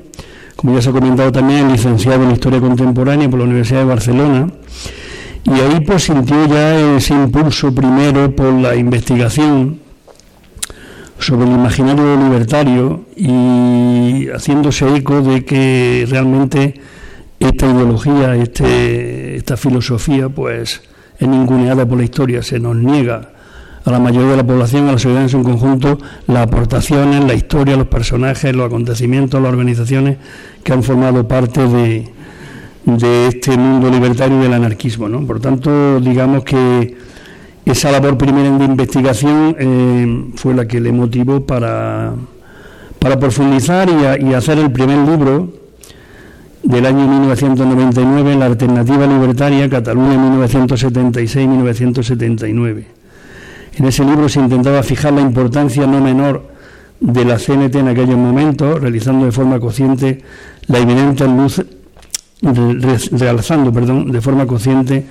Como 0.55 0.73
ya 0.73 0.81
se 0.81 0.89
ha 0.89 0.93
comentado 0.93 1.33
también, 1.33 1.69
licenciado 1.69 2.23
en 2.23 2.31
Historia 2.31 2.61
Contemporánea 2.61 3.29
por 3.29 3.39
la 3.39 3.45
Universidad 3.45 3.79
de 3.79 3.85
Barcelona 3.85 4.47
y 5.43 5.51
ahí 5.51 5.81
pues 5.81 6.03
sintió 6.03 6.47
ya 6.47 6.95
ese 6.95 7.13
impulso 7.13 7.75
primero 7.75 8.33
por 8.33 8.53
la 8.53 8.77
investigación 8.77 9.79
sobre 11.17 11.45
el 11.45 11.51
imaginario 11.51 12.15
libertario 12.15 13.05
y 13.17 14.27
haciéndose 14.33 14.95
eco 14.95 15.21
de 15.21 15.43
que 15.43 16.07
realmente 16.09 16.79
esta 17.37 17.65
ideología, 17.65 18.35
este, 18.35 19.35
esta 19.35 19.57
filosofía, 19.57 20.29
pues 20.29 20.88
es 21.19 21.27
ninguneada 21.27 21.85
por 21.85 21.97
la 21.97 22.03
historia, 22.03 22.41
se 22.41 22.59
nos 22.59 22.75
niega 22.75 23.29
a 23.85 23.91
la 23.91 23.99
mayoría 23.99 24.31
de 24.31 24.37
la 24.37 24.45
población, 24.45 24.87
a 24.87 24.93
la 24.93 24.97
sociedad 24.99 25.21
en 25.21 25.29
su 25.29 25.41
conjunto, 25.43 25.97
las 26.27 26.47
aportaciones, 26.47 27.23
la 27.25 27.33
historia, 27.33 27.75
los 27.75 27.87
personajes, 27.87 28.55
los 28.55 28.65
acontecimientos, 28.65 29.41
las 29.41 29.51
organizaciones 29.51 30.17
que 30.63 30.73
han 30.73 30.83
formado 30.83 31.27
parte 31.27 31.67
de, 31.67 32.09
de 32.85 33.27
este 33.27 33.57
mundo 33.57 33.89
libertario 33.89 34.39
y 34.39 34.43
del 34.43 34.53
anarquismo. 34.53 35.09
¿no? 35.09 35.25
Por 35.25 35.39
tanto, 35.39 35.99
digamos 35.99 36.43
que 36.43 36.97
esa 37.65 37.91
labor 37.91 38.17
primera 38.17 38.49
de 38.57 38.65
investigación 38.65 39.55
eh, 39.59 40.25
fue 40.35 40.53
la 40.53 40.67
que 40.67 40.79
le 40.79 40.91
motivó 40.91 41.45
para, 41.45 42.13
para 42.99 43.19
profundizar 43.19 43.87
y, 44.19 44.33
hacer 44.33 44.57
el 44.59 44.71
primer 44.71 44.97
libro 45.07 45.53
del 46.69 46.85
año 46.85 47.05
1999, 47.07 48.35
La 48.35 48.45
Alternativa 48.45 49.07
Libertaria, 49.07 49.67
Cataluña 49.67 50.17
1976-1979. 50.37 52.83
En 53.73 53.85
ese 53.85 54.05
libro 54.05 54.29
se 54.29 54.39
intentaba 54.39 54.83
fijar 54.83 55.13
la 55.13 55.21
importancia 55.21 55.87
no 55.87 55.99
menor 55.99 56.47
de 56.99 57.25
la 57.25 57.39
CNT 57.39 57.77
en 57.77 57.87
aquellos 57.87 58.17
momentos, 58.17 58.79
realizando 58.79 59.25
de 59.25 59.31
forma 59.31 59.59
consciente 59.59 60.21
la 60.67 60.77
evidente 60.77 61.27
luz 61.27 61.65
realzando 63.13 63.73
perdón, 63.73 64.11
de 64.11 64.21
forma 64.21 64.45
consciente 64.45 65.07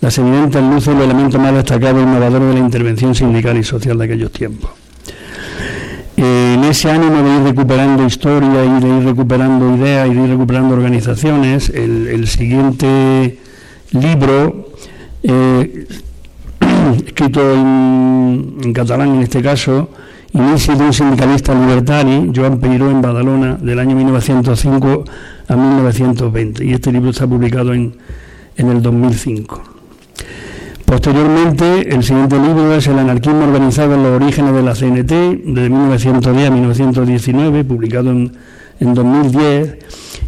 las 0.00 0.16
evidentes 0.16 0.62
luces 0.62 0.94
y 0.94 0.96
los 0.96 1.04
elementos 1.04 1.38
más 1.38 1.52
destacados 1.52 2.00
e 2.00 2.04
innovadores 2.04 2.48
de 2.48 2.54
la 2.54 2.60
intervención 2.60 3.14
sindical 3.14 3.58
y 3.58 3.64
social 3.64 3.98
de 3.98 4.04
aquellos 4.06 4.32
tiempos. 4.32 4.81
En 6.16 6.64
ese 6.64 6.90
ánimo 6.90 7.22
de 7.22 7.36
ir 7.36 7.42
recuperando 7.42 8.04
historia 8.04 8.64
y 8.64 8.80
de 8.80 8.88
ir 8.98 9.04
recuperando 9.04 9.76
ideas 9.76 10.08
y 10.08 10.14
de 10.14 10.24
ir 10.24 10.30
recuperando 10.30 10.74
organizaciones, 10.74 11.70
el, 11.70 12.26
siguiente 12.28 13.38
libro, 13.92 14.68
eh, 15.22 15.86
escrito 17.06 17.54
en, 17.54 18.72
catalán 18.74 19.14
en 19.14 19.22
este 19.22 19.42
caso, 19.42 19.88
Inicio 20.34 20.74
de 20.76 20.84
un 20.84 20.92
sindicalista 20.94 21.52
libertario, 21.52 22.32
Joan 22.34 22.58
Peiró, 22.58 22.90
en 22.90 23.02
Badalona, 23.02 23.56
del 23.56 23.78
año 23.78 23.94
1905 23.94 25.04
a 25.46 25.56
1920 25.56 26.64
y 26.64 26.72
este 26.72 26.90
libro 26.90 27.10
está 27.10 27.26
publicado 27.26 27.74
en, 27.74 27.94
en 28.56 28.68
el 28.70 28.80
2005. 28.80 29.71
Posteriormente, 30.84 31.94
el 31.94 32.02
siguiente 32.02 32.36
libro 32.38 32.74
es 32.74 32.86
El 32.86 32.98
anarquismo 32.98 33.44
organizado 33.44 33.94
en 33.94 34.02
los 34.02 34.20
orígenes 34.20 34.54
de 34.54 34.62
la 34.62 34.74
CNT, 34.74 35.10
de 35.54 35.70
1910 35.70 36.48
a 36.48 36.50
1919, 36.50 37.64
publicado 37.64 38.10
en, 38.10 38.32
en 38.80 38.94
2010, 38.94 39.78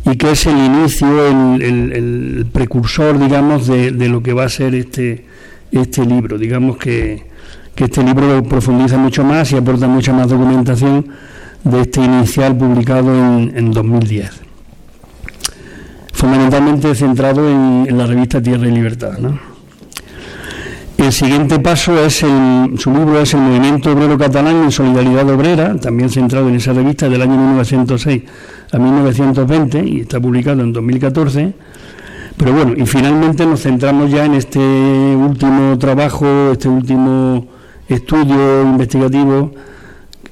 y 0.06 0.16
que 0.16 0.30
es 0.30 0.46
el 0.46 0.56
inicio, 0.56 1.26
el, 1.26 2.46
precursor, 2.52 3.18
digamos, 3.18 3.66
de, 3.66 3.90
lo 3.90 4.22
que 4.22 4.32
va 4.32 4.44
a 4.44 4.48
ser 4.48 4.74
este, 4.74 5.26
este 5.70 6.04
libro. 6.06 6.38
Digamos 6.38 6.76
que, 6.76 7.34
este 7.76 8.04
libro 8.04 8.42
profundiza 8.44 8.96
mucho 8.96 9.24
más 9.24 9.50
y 9.52 9.56
aporta 9.56 9.88
mucha 9.88 10.12
más 10.12 10.28
documentación 10.28 11.06
de 11.64 11.80
este 11.80 12.02
inicial 12.02 12.56
publicado 12.56 13.14
en, 13.14 13.52
en 13.56 13.72
2010 13.72 14.44
fundamentalmente 16.24 16.94
centrado 16.94 17.50
en, 17.50 17.98
la 17.98 18.06
revista 18.06 18.40
Tierra 18.40 18.66
y 18.66 18.70
Libertad. 18.70 19.18
El 20.96 21.12
siguiente 21.12 21.58
paso 21.58 21.98
es 22.04 22.22
el, 22.22 22.78
su 22.78 22.92
libro 22.92 23.20
es 23.20 23.34
El 23.34 23.40
Movimiento 23.40 23.92
Obrero 23.92 24.16
Catalán 24.16 24.64
en 24.64 24.70
Solidaridad 24.70 25.28
Obrera, 25.28 25.76
también 25.76 26.08
centrado 26.08 26.48
en 26.48 26.54
esa 26.54 26.72
revista 26.72 27.08
del 27.08 27.20
año 27.20 27.36
1906 27.36 28.22
a 28.72 28.78
1920 28.78 29.84
y 29.84 30.00
está 30.00 30.20
publicado 30.20 30.62
en 30.62 30.72
2014. 30.72 31.52
Pero 32.36 32.52
bueno, 32.52 32.74
y 32.76 32.86
finalmente 32.86 33.44
nos 33.44 33.62
centramos 33.62 34.10
ya 34.10 34.24
en 34.24 34.34
este 34.34 34.58
último 34.58 35.78
trabajo, 35.78 36.52
este 36.52 36.68
último 36.68 37.46
estudio 37.88 38.62
investigativo 38.62 39.52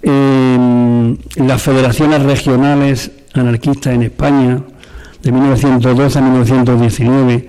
en 0.03 1.19
las 1.37 1.63
federaciones 1.63 2.23
regionales 2.23 3.11
anarquistas 3.35 3.95
en 3.95 4.03
España, 4.03 4.63
de 5.23 5.33
1912 5.33 6.19
a 6.19 6.23
1919, 6.23 7.49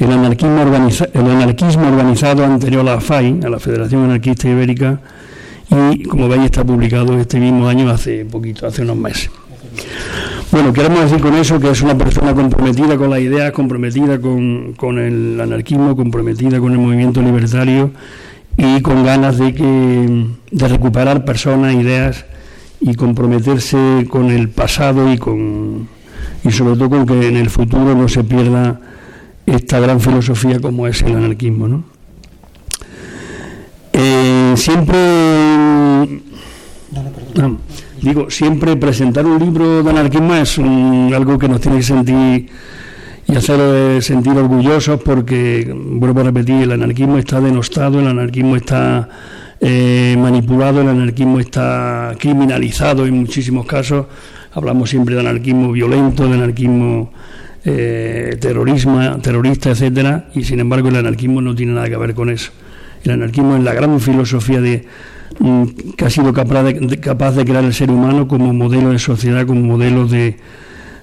el 0.00 0.12
anarquismo, 0.12 0.62
el 0.62 1.30
anarquismo 1.30 1.86
organizado 1.88 2.44
anterior 2.44 2.80
a 2.80 2.94
la 2.94 3.00
FAI, 3.00 3.40
a 3.44 3.48
la 3.48 3.58
Federación 3.58 4.04
Anarquista 4.04 4.48
Ibérica, 4.48 5.00
y 5.70 6.02
como 6.04 6.28
veis 6.28 6.44
está 6.44 6.64
publicado 6.64 7.18
este 7.18 7.38
mismo 7.38 7.68
año 7.68 7.88
hace 7.90 8.24
poquito, 8.24 8.66
hace 8.66 8.82
unos 8.82 8.96
meses. 8.96 9.30
Bueno, 10.50 10.72
queremos 10.72 11.02
decir 11.02 11.20
con 11.20 11.34
eso 11.34 11.60
que 11.60 11.70
es 11.70 11.80
una 11.82 11.96
persona 11.96 12.34
comprometida 12.34 12.96
con 12.96 13.10
la 13.10 13.20
idea, 13.20 13.52
comprometida 13.52 14.20
con, 14.20 14.72
con 14.72 14.98
el 14.98 15.40
anarquismo, 15.40 15.94
comprometida 15.94 16.58
con 16.58 16.72
el 16.72 16.78
movimiento 16.78 17.22
libertario 17.22 17.92
y 18.56 18.80
con 18.80 19.04
ganas 19.04 19.38
de, 19.38 19.54
que, 19.54 20.26
de 20.50 20.68
recuperar 20.68 21.24
personas, 21.24 21.74
ideas 21.74 22.24
y 22.80 22.94
comprometerse 22.94 24.06
con 24.10 24.30
el 24.30 24.48
pasado 24.48 25.12
y 25.12 25.18
con 25.18 25.88
y 26.42 26.50
sobre 26.50 26.76
todo 26.76 26.90
con 26.90 27.06
que 27.06 27.28
en 27.28 27.36
el 27.36 27.50
futuro 27.50 27.94
no 27.94 28.08
se 28.08 28.24
pierda 28.24 28.80
esta 29.50 29.80
gran 29.80 30.00
filosofía 30.00 30.60
como 30.60 30.86
es 30.86 31.02
el 31.02 31.16
anarquismo. 31.16 31.68
¿no? 31.68 31.84
Eh, 33.92 34.54
siempre, 34.56 34.98
digo, 38.00 38.30
siempre 38.30 38.76
presentar 38.76 39.26
un 39.26 39.38
libro 39.38 39.82
de 39.82 39.90
anarquismo 39.90 40.34
es 40.34 40.58
algo 40.58 41.38
que 41.38 41.48
nos 41.48 41.60
tiene 41.60 41.78
que 41.78 41.82
sentir 41.82 42.48
y 43.26 43.36
hacer 43.36 44.02
sentir 44.02 44.32
orgullosos 44.32 45.00
porque, 45.02 45.72
vuelvo 45.74 46.20
a 46.20 46.24
repetir, 46.24 46.62
el 46.62 46.72
anarquismo 46.72 47.18
está 47.18 47.40
denostado, 47.40 48.00
el 48.00 48.06
anarquismo 48.08 48.56
está 48.56 49.08
eh, 49.60 50.16
manipulado, 50.18 50.80
el 50.80 50.88
anarquismo 50.88 51.38
está 51.38 52.14
criminalizado 52.18 53.06
en 53.06 53.18
muchísimos 53.18 53.66
casos 53.66 54.06
hablamos 54.52 54.90
siempre 54.90 55.14
de 55.14 55.20
anarquismo 55.20 55.72
violento, 55.72 56.26
de 56.26 56.34
anarquismo 56.34 57.12
eh, 57.64 58.36
terrorismo, 58.40 59.18
terrorista, 59.18 59.70
etcétera, 59.70 60.26
y 60.34 60.44
sin 60.44 60.60
embargo 60.60 60.88
el 60.88 60.96
anarquismo 60.96 61.40
no 61.40 61.54
tiene 61.54 61.72
nada 61.72 61.88
que 61.88 61.96
ver 61.96 62.14
con 62.14 62.30
eso. 62.30 62.50
El 63.04 63.12
anarquismo 63.12 63.56
es 63.56 63.62
la 63.62 63.74
gran 63.74 64.00
filosofía 64.00 64.60
de, 64.60 64.86
mm, 65.38 65.64
que 65.96 66.04
ha 66.04 66.10
sido 66.10 66.32
capaz 66.32 66.62
de, 66.62 66.74
de 66.74 67.44
crear 67.44 67.64
el 67.64 67.74
ser 67.74 67.90
humano 67.90 68.28
como 68.28 68.52
modelo 68.52 68.90
de 68.90 68.98
sociedad, 68.98 69.46
como 69.46 69.60
modelo 69.62 70.06
de, 70.06 70.36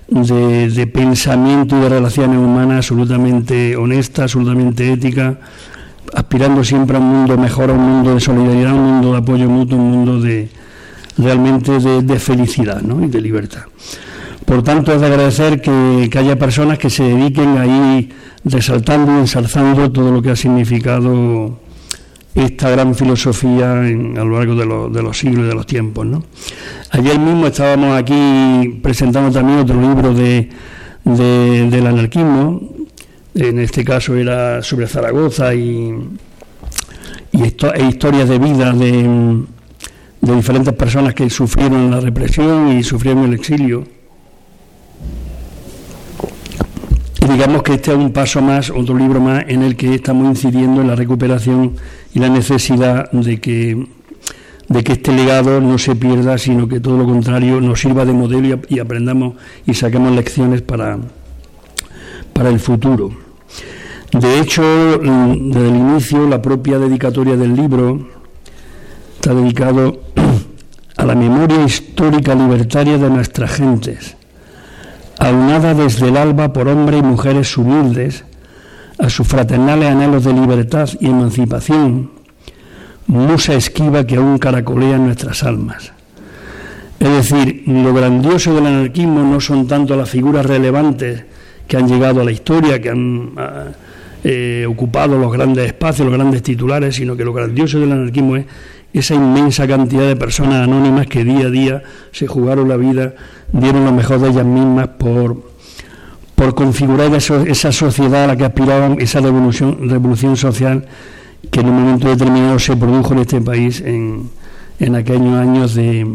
de, 0.07 0.87
pensamiento 0.87 1.77
y 1.77 1.81
de 1.81 1.89
relaciones 1.89 2.37
humanas 2.37 2.77
absolutamente 2.77 3.75
honesta, 3.75 4.23
absolutamente 4.23 4.91
ética, 4.91 5.37
aspirando 6.13 6.63
siempre 6.63 6.97
a 6.97 6.99
un 6.99 7.07
mundo 7.07 7.37
mejor, 7.37 7.69
a 7.69 7.73
un 7.73 7.81
mundo 7.81 8.13
de 8.13 8.19
solidaridad, 8.19 8.71
a 8.71 8.75
un 8.75 8.93
mundo 8.93 9.11
de 9.11 9.17
apoyo 9.17 9.49
mutuo, 9.49 9.77
un 9.77 9.91
mundo 9.91 10.21
de, 10.21 10.49
realmente 11.17 11.79
de, 11.79 12.19
felicidad 12.19 12.81
¿no? 12.81 13.03
y 13.03 13.09
de 13.09 13.21
libertad. 13.21 13.63
Por 14.47 14.63
tanto, 14.63 14.93
es 14.93 15.01
de 15.01 15.07
agradecer 15.07 15.59
que, 15.59 16.09
haya 16.17 16.39
personas 16.39 16.79
que 16.79 16.89
se 16.89 17.03
dediquen 17.03 17.57
ahí 17.57 18.07
resaltando 18.45 19.17
y 19.17 19.19
ensalzando 19.19 19.91
todo 19.91 20.09
lo 20.09 20.21
que 20.21 20.29
ha 20.31 20.37
significado 20.37 21.59
esta 22.33 22.69
gran 22.69 22.95
filosofía 22.95 23.73
a 23.73 23.83
lo 23.83 24.39
largo 24.39 24.55
de, 24.55 25.03
los 25.03 25.17
siglos 25.17 25.43
y 25.43 25.49
de 25.49 25.53
los 25.53 25.65
tiempos. 25.65 26.05
¿no? 26.05 26.23
Ayer 26.91 27.19
mismo 27.19 27.47
estábamos 27.47 27.99
aquí 27.99 28.79
presentando 28.81 29.37
también 29.37 29.59
otro 29.59 29.81
libro 29.81 30.13
de, 30.13 30.47
del 31.03 31.85
anarquismo, 31.85 32.61
en 33.35 33.59
este 33.59 33.83
caso 33.83 34.15
era 34.15 34.63
sobre 34.63 34.87
Zaragoza 34.87 35.53
y, 35.55 35.93
y 37.33 37.43
e 37.43 37.83
historias 37.85 38.29
de 38.29 38.39
vida 38.39 38.71
de, 38.71 39.43
de 40.21 40.35
diferentes 40.37 40.73
personas 40.73 41.13
que 41.13 41.29
sufrieron 41.29 41.91
la 41.91 41.99
represión 41.99 42.77
y 42.77 42.83
sufrieron 42.83 43.25
el 43.25 43.33
exilio. 43.33 43.96
Y 47.27 47.29
digamos 47.29 47.61
que 47.61 47.73
este 47.73 47.91
es 47.91 47.97
un 47.97 48.13
paso 48.13 48.41
más, 48.41 48.69
otro 48.69 48.97
libro 48.97 49.19
más, 49.19 49.43
en 49.49 49.61
el 49.61 49.75
que 49.75 49.93
estamos 49.93 50.29
incidiendo 50.29 50.79
en 50.79 50.87
la 50.87 50.95
recuperación 50.95 51.73
y 52.13 52.19
la 52.19 52.29
necesidad 52.29 53.11
de 53.11 53.41
que, 53.41 53.85
de 54.69 54.83
que 54.83 54.93
este 54.93 55.11
legado 55.11 55.59
no 55.59 55.77
se 55.77 55.93
pierda, 55.97 56.37
sino 56.37 56.69
que 56.69 56.79
todo 56.79 56.97
lo 56.97 57.05
contrario 57.05 57.59
nos 57.59 57.81
sirva 57.81 58.05
de 58.05 58.13
modelo 58.13 58.57
y, 58.69 58.79
aprendamos 58.79 59.33
y 59.65 59.73
saquemos 59.73 60.13
lecciones 60.15 60.61
para, 60.61 60.99
para 62.31 62.47
el 62.47 62.61
futuro. 62.61 63.11
De 64.13 64.39
hecho, 64.39 64.63
desde 64.97 65.67
el 65.67 65.75
inicio, 65.75 66.29
la 66.29 66.41
propia 66.41 66.79
dedicatoria 66.79 67.35
del 67.35 67.57
libro 67.57 68.07
está 69.15 69.33
dedicado 69.33 69.99
a 70.95 71.05
la 71.05 71.13
memoria 71.13 71.61
histórica 71.61 72.33
libertaria 72.33 72.97
de 72.97 73.09
nuestras 73.09 73.51
gentes, 73.51 74.15
aunada 75.19 75.73
desde 75.73 76.09
el 76.09 76.17
alba 76.17 76.53
por 76.53 76.67
hombres 76.67 76.99
y 76.99 77.03
mujeres 77.03 77.57
humildes, 77.57 78.23
a 78.99 79.09
sus 79.09 79.27
fraternales 79.27 79.89
anhelos 79.89 80.23
de 80.23 80.33
libertad 80.33 80.89
y 80.99 81.07
emancipación, 81.07 82.11
musa 83.07 83.53
esquiva 83.53 84.05
que 84.05 84.15
aún 84.15 84.37
caracolea 84.37 84.97
nuestras 84.97 85.43
almas. 85.43 85.93
Es 86.99 87.09
decir, 87.09 87.63
lo 87.67 87.93
grandioso 87.93 88.55
del 88.55 88.65
anarquismo 88.65 89.21
no 89.21 89.39
son 89.39 89.67
tanto 89.67 89.95
las 89.95 90.09
figuras 90.09 90.45
relevantes 90.45 91.23
que 91.67 91.77
han 91.77 91.87
llegado 91.87 92.21
a 92.21 92.23
la 92.23 92.31
historia, 92.31 92.81
que 92.81 92.89
han 92.89 93.33
ah, 93.37 93.65
eh, 94.23 94.65
ocupado 94.67 95.17
los 95.17 95.31
grandes 95.31 95.67
espacios, 95.67 96.07
los 96.07 96.17
grandes 96.17 96.41
titulares, 96.41 96.95
sino 96.95 97.15
que 97.15 97.23
lo 97.23 97.33
grandioso 97.33 97.79
del 97.79 97.91
anarquismo 97.91 98.35
es 98.37 98.45
esa 98.93 99.13
inmensa 99.13 99.67
cantidad 99.67 100.07
de 100.07 100.15
personas 100.15 100.63
anónimas 100.63 101.05
que 101.07 101.23
día 101.23 101.47
a 101.47 101.49
día 101.49 101.83
se 102.11 102.25
jugaron 102.25 102.67
la 102.67 102.77
vida, 102.77 103.13
dieron 103.51 103.85
lo 103.85 103.91
mejor 103.91 104.19
de 104.19 104.29
ellas 104.29 104.45
mismas 104.45 104.89
por, 104.97 105.37
por 106.35 106.55
configurar 106.55 107.13
esa 107.13 107.71
sociedad 107.71 108.25
a 108.25 108.27
la 108.27 108.35
que 108.35 108.45
aspiraban, 108.45 108.97
esa 108.99 109.19
revolución, 109.19 109.89
revolución 109.89 110.37
social 110.37 110.85
que 111.51 111.61
en 111.61 111.69
un 111.69 111.81
momento 111.83 112.09
determinado 112.09 112.59
se 112.59 112.75
produjo 112.75 113.13
en 113.13 113.19
este 113.19 113.41
país 113.41 113.81
en, 113.81 114.29
en 114.79 114.95
aquellos 114.95 115.33
años 115.33 115.75
de, 115.75 116.05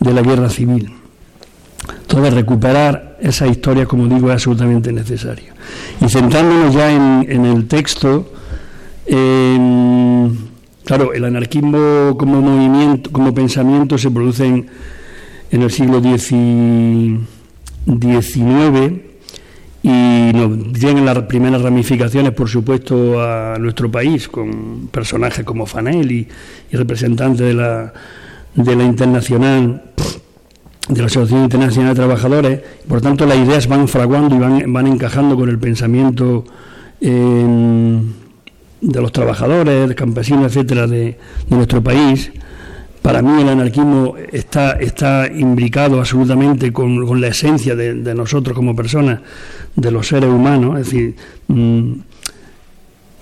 de 0.00 0.12
la 0.12 0.22
guerra 0.22 0.50
civil. 0.50 0.92
Entonces, 2.02 2.34
recuperar 2.34 3.16
esa 3.20 3.46
historia, 3.46 3.86
como 3.86 4.06
digo, 4.06 4.28
es 4.28 4.34
absolutamente 4.34 4.92
necesario. 4.92 5.52
Y 6.00 6.08
centrándonos 6.08 6.74
ya 6.74 6.92
en, 6.92 7.26
en 7.28 7.46
el 7.46 7.66
texto, 7.66 8.28
Claro, 10.84 11.12
el 11.12 11.24
anarquismo 11.24 12.16
como 12.18 12.40
movimiento, 12.40 13.10
como 13.10 13.32
pensamiento 13.32 13.96
se 13.98 14.10
produce 14.10 14.46
en, 14.46 14.66
el 15.60 15.70
siglo 15.70 16.00
XIX 16.00 17.20
y 19.82 20.32
nos 20.32 20.72
llegan 20.72 21.04
las 21.04 21.18
primeras 21.24 21.60
ramificaciones, 21.60 22.32
por 22.32 22.48
supuesto, 22.48 23.20
a 23.22 23.58
nuestro 23.58 23.90
país, 23.90 24.28
con 24.28 24.88
personajes 24.90 25.44
como 25.44 25.66
Fanel 25.66 26.10
y, 26.10 26.28
representantes 26.70 27.46
de 27.46 27.52
la, 27.52 27.92
de 28.54 28.76
la 28.76 28.84
Internacional, 28.84 29.82
de 30.88 31.00
la 31.00 31.06
Asociación 31.06 31.42
Internacional 31.42 31.90
de 31.90 31.96
Trabajadores. 31.96 32.60
Por 32.88 33.02
tanto, 33.02 33.26
las 33.26 33.36
ideas 33.36 33.66
van 33.68 33.88
fraguando 33.88 34.34
y 34.34 34.38
van, 34.38 34.72
van 34.72 34.86
encajando 34.86 35.36
con 35.36 35.50
el 35.50 35.58
pensamiento. 35.58 36.44
Eh, 37.00 38.00
de 38.82 39.00
los 39.00 39.12
trabajadores, 39.12 39.94
campesinos, 39.94 40.46
etcétera, 40.54 40.86
de, 40.86 41.16
nuestro 41.48 41.82
país. 41.82 42.30
Para 43.02 43.20
mí 43.20 43.42
el 43.42 43.48
anarquismo 43.48 44.14
está, 44.30 44.72
está 44.72 45.26
imbricado 45.26 45.98
absolutamente 45.98 46.72
con, 46.72 47.20
la 47.20 47.26
esencia 47.26 47.74
de, 47.74 48.14
nosotros 48.14 48.56
como 48.56 48.76
personas, 48.76 49.20
de 49.74 49.90
los 49.90 50.06
seres 50.06 50.30
humanos, 50.30 50.78
es 50.78 50.86
decir, 50.86 51.16
mm, 51.48 51.92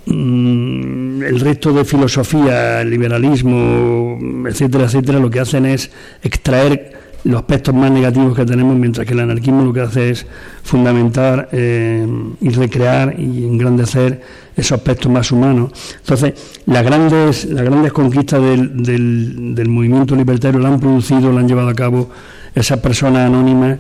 mm, 0.07 1.23
el 1.23 1.41
resto 1.41 1.73
de 1.73 1.87
filosofía, 1.87 2.85
liberalismo, 2.85 4.19
etcétera, 4.47 4.85
etcétera, 4.85 5.19
lo 5.19 5.31
que 5.31 5.41
hacen 5.41 5.65
es 5.65 5.91
extraer 6.23 7.00
los 7.25 7.41
aspectos 7.41 7.75
más 7.75 7.91
negativos 7.91 8.37
que 8.37 8.45
tenemos, 8.45 8.77
mientras 8.77 9.07
que 9.07 9.13
el 9.13 9.21
anarquismo 9.21 9.65
lo 9.65 9.73
que 9.73 9.81
hace 9.81 10.11
es 10.11 10.27
fundamentar 10.63 11.49
eh, 11.53 12.07
y 12.41 12.49
recrear 12.51 13.15
y 13.19 13.45
engrandecer 13.45 14.23
esos 14.57 14.73
aspectos 14.73 15.11
más 15.11 15.31
humanos. 15.31 15.73
Entonces, 15.99 16.35
las 16.67 16.85
grandes, 16.85 17.45
las 17.47 17.65
grandes 17.65 17.93
conquistas 17.93 18.43
del, 18.43 19.55
del, 19.55 19.69
movimiento 19.69 20.17
libertario 20.17 20.61
la 20.61 20.69
han 20.69 20.81
producido, 20.81 21.33
la 21.33 21.41
han 21.41 21.49
llevado 21.49 21.69
a 21.69 21.75
cabo 21.75 22.11
esas 22.55 22.79
personas 22.79 23.27
anónimas 23.27 23.79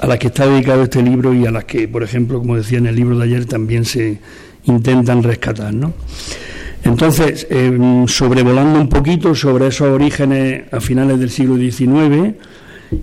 a 0.00 0.06
las 0.06 0.18
que 0.18 0.28
está 0.28 0.46
dedicado 0.46 0.82
este 0.82 1.02
libro 1.02 1.34
y 1.34 1.46
a 1.46 1.50
las 1.50 1.64
que, 1.64 1.86
por 1.88 2.02
ejemplo, 2.02 2.38
como 2.38 2.56
decía 2.56 2.78
en 2.78 2.86
el 2.86 2.96
libro 2.96 3.18
de 3.18 3.24
ayer, 3.24 3.44
también 3.44 3.84
se 3.84 4.18
intentan 4.64 5.22
rescatar. 5.22 5.74
Entonces, 6.84 7.46
eh, 7.50 8.04
sobrevolando 8.08 8.80
un 8.80 8.88
poquito 8.88 9.34
sobre 9.34 9.68
esos 9.68 9.88
orígenes 9.88 10.72
a 10.72 10.80
finales 10.80 11.18
del 11.18 11.30
siglo 11.30 11.56
XIX, 11.56 12.34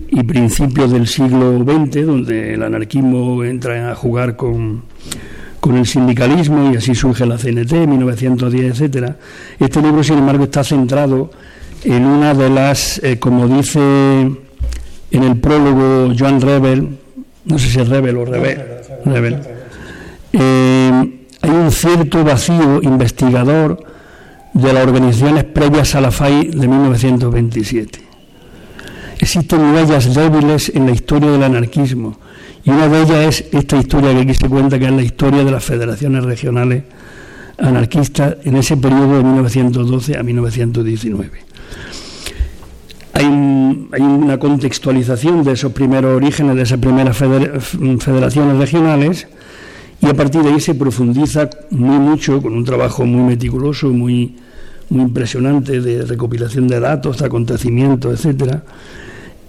y 0.08 0.22
principios 0.22 0.90
del 0.92 1.06
siglo 1.06 1.58
XX, 1.58 2.06
donde 2.06 2.54
el 2.54 2.62
anarquismo 2.62 3.44
entra 3.44 3.90
a 3.90 3.94
jugar 3.94 4.36
con, 4.36 4.82
con 5.60 5.76
el 5.76 5.86
sindicalismo 5.86 6.72
y 6.72 6.76
así 6.76 6.94
surge 6.94 7.26
la 7.26 7.36
CNT, 7.36 7.72
1910, 7.86 8.72
etcétera. 8.72 9.16
Este 9.58 9.82
libro, 9.82 10.02
sin 10.02 10.18
embargo, 10.18 10.44
está 10.44 10.64
centrado 10.64 11.30
en 11.84 12.06
una 12.06 12.34
de 12.34 12.50
las, 12.50 13.00
eh, 13.02 13.18
como 13.18 13.48
dice 13.48 13.80
en 13.80 15.22
el 15.22 15.36
prólogo 15.40 16.12
Joan 16.16 16.40
Rebel, 16.40 16.98
no 17.44 17.58
sé 17.58 17.68
si 17.68 17.80
es 17.80 17.88
Rebel 17.88 18.16
o 18.16 18.24
Rebel, 18.24 18.60
Rebel 19.04 19.38
eh, 20.32 21.26
hay 21.40 21.50
un 21.50 21.70
cierto 21.70 22.22
vacío 22.22 22.80
investigador 22.82 23.82
de 24.52 24.72
las 24.72 24.86
organizaciones 24.86 25.44
previas 25.44 25.94
a 25.94 26.00
la 26.00 26.10
FAI 26.10 26.48
de 26.48 26.68
1927 26.68 28.09
existen 29.24 29.74
huellas 29.74 30.14
débiles 30.14 30.72
en 30.74 30.86
la 30.86 30.92
historia 30.92 31.30
del 31.30 31.42
anarquismo 31.42 32.16
y 32.64 32.70
una 32.70 32.88
de 32.88 33.02
ellas 33.02 33.40
es 33.40 33.54
esta 33.54 33.76
historia 33.76 34.12
que 34.12 34.20
aquí 34.20 34.34
se 34.34 34.48
cuenta, 34.48 34.78
que 34.78 34.84
es 34.84 34.92
la 34.92 35.02
historia 35.02 35.44
de 35.44 35.50
las 35.50 35.64
federaciones 35.64 36.24
regionales 36.24 36.84
anarquistas 37.58 38.36
en 38.44 38.56
ese 38.56 38.76
periodo 38.76 39.18
de 39.18 39.24
1912 39.24 40.16
a 40.16 40.22
1919. 40.22 41.30
Hay, 43.12 43.26
una 43.26 44.38
contextualización 44.38 45.42
de 45.42 45.52
esos 45.52 45.72
primeros 45.72 46.16
orígenes, 46.16 46.56
de 46.56 46.62
esas 46.62 46.78
primeras 46.78 47.16
federaciones 47.16 48.56
regionales, 48.56 49.26
y 50.00 50.06
a 50.06 50.14
partir 50.14 50.42
de 50.42 50.50
ahí 50.50 50.60
se 50.60 50.74
profundiza 50.74 51.50
muy 51.70 51.98
mucho, 51.98 52.40
con 52.40 52.54
un 52.54 52.64
trabajo 52.64 53.04
muy 53.04 53.22
meticuloso, 53.22 53.88
muy, 53.88 54.36
muy 54.88 55.02
impresionante 55.02 55.80
de 55.80 56.06
recopilación 56.06 56.68
de 56.68 56.80
datos, 56.80 57.18
de 57.18 57.26
acontecimientos, 57.26 58.14
etcétera, 58.14 58.62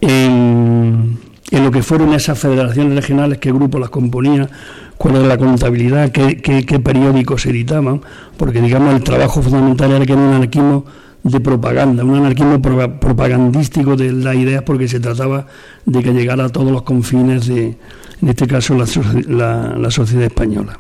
en, 0.01 1.19
lo 1.51 1.71
que 1.71 1.83
fueron 1.83 2.13
esas 2.13 2.37
federaciones 2.37 2.95
regionales, 2.95 3.37
qué 3.37 3.51
grupos 3.51 3.79
las 3.79 3.89
componían, 3.89 4.49
cuál 4.97 5.17
era 5.17 5.27
la 5.27 5.37
contabilidad, 5.37 6.11
qué, 6.11 6.81
periódicos 6.83 7.43
se 7.43 7.51
editaban, 7.51 8.01
porque 8.37 8.61
digamos 8.61 8.95
el 8.95 9.03
trabajo 9.03 9.41
fundamental 9.41 9.91
era 9.91 10.05
que 10.05 10.13
era 10.13 10.21
un 10.21 10.33
anarquismo 10.33 10.85
de 11.23 11.39
propaganda, 11.39 12.03
un 12.03 12.15
anarquismo 12.15 12.61
propagandístico 12.61 13.95
de 13.95 14.11
las 14.11 14.35
ideas 14.35 14.63
porque 14.63 14.87
se 14.87 14.99
trataba 14.99 15.45
de 15.85 16.01
que 16.01 16.13
llegara 16.13 16.45
a 16.45 16.49
todos 16.49 16.71
los 16.71 16.81
confines 16.81 17.45
de, 17.47 17.77
en 18.21 18.29
este 18.29 18.47
caso, 18.47 18.75
la, 18.75 19.91
sociedad 19.91 20.25
española. 20.25 20.79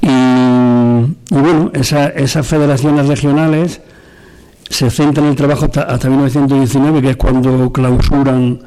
Y, 0.00 0.06
bueno, 1.30 1.72
esas 1.74 2.46
federaciones 2.46 3.06
regionales 3.06 3.80
se 4.74 4.90
centra 4.90 5.22
en 5.22 5.30
el 5.30 5.36
trabajo 5.36 5.66
hasta, 5.66 6.10
1919, 6.10 7.00
que 7.00 7.10
es 7.10 7.16
cuando 7.16 7.70
clausuran 7.70 8.58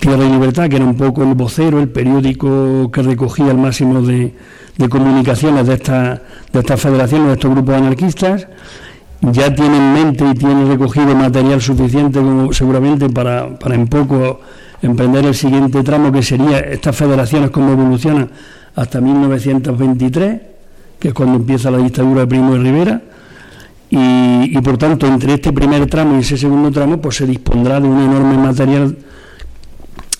Tierra 0.00 0.24
y 0.24 0.28
Libertad, 0.28 0.68
que 0.68 0.74
era 0.74 0.84
un 0.84 0.96
poco 0.96 1.22
el 1.22 1.34
vocero, 1.34 1.78
el 1.78 1.88
periódico 1.88 2.90
que 2.90 3.00
recogía 3.00 3.52
el 3.52 3.58
máximo 3.58 4.02
de, 4.02 4.34
comunicaciones 4.88 5.68
de, 5.68 5.74
esta, 5.74 6.20
de 6.52 6.58
estas 6.58 6.80
federaciones, 6.80 7.28
de 7.28 7.32
estos 7.34 7.48
grupos 7.52 7.76
anarquistas. 7.76 8.48
Ya 9.20 9.54
tiene 9.54 9.76
en 9.76 9.92
mente 9.92 10.24
y 10.28 10.34
tiene 10.34 10.64
recogido 10.64 11.14
material 11.14 11.62
suficiente 11.62 12.18
como, 12.18 12.52
seguramente 12.52 13.08
para, 13.08 13.56
para 13.56 13.76
en 13.76 13.86
poco 13.86 14.40
emprender 14.82 15.26
el 15.26 15.36
siguiente 15.36 15.84
tramo, 15.84 16.10
que 16.10 16.24
sería 16.24 16.58
estas 16.58 16.96
federaciones 16.96 17.50
cómo 17.50 17.70
evolucionan 17.70 18.28
hasta 18.74 19.00
1923, 19.00 20.40
que 20.98 21.08
es 21.08 21.14
cuando 21.14 21.36
empieza 21.36 21.70
la 21.70 21.78
dictadura 21.78 22.22
de 22.22 22.26
Primo 22.26 22.54
de 22.54 22.58
Rivera 22.58 23.02
y, 23.90 24.60
por 24.60 24.78
tanto 24.78 25.06
entre 25.06 25.34
este 25.34 25.52
primer 25.52 25.86
tramo 25.86 26.16
y 26.16 26.20
ese 26.20 26.36
segundo 26.36 26.70
tramo 26.70 27.00
pues 27.00 27.16
se 27.16 27.26
dispondrá 27.26 27.80
de 27.80 27.88
un 27.88 28.00
enorme 28.00 28.38
material 28.38 28.96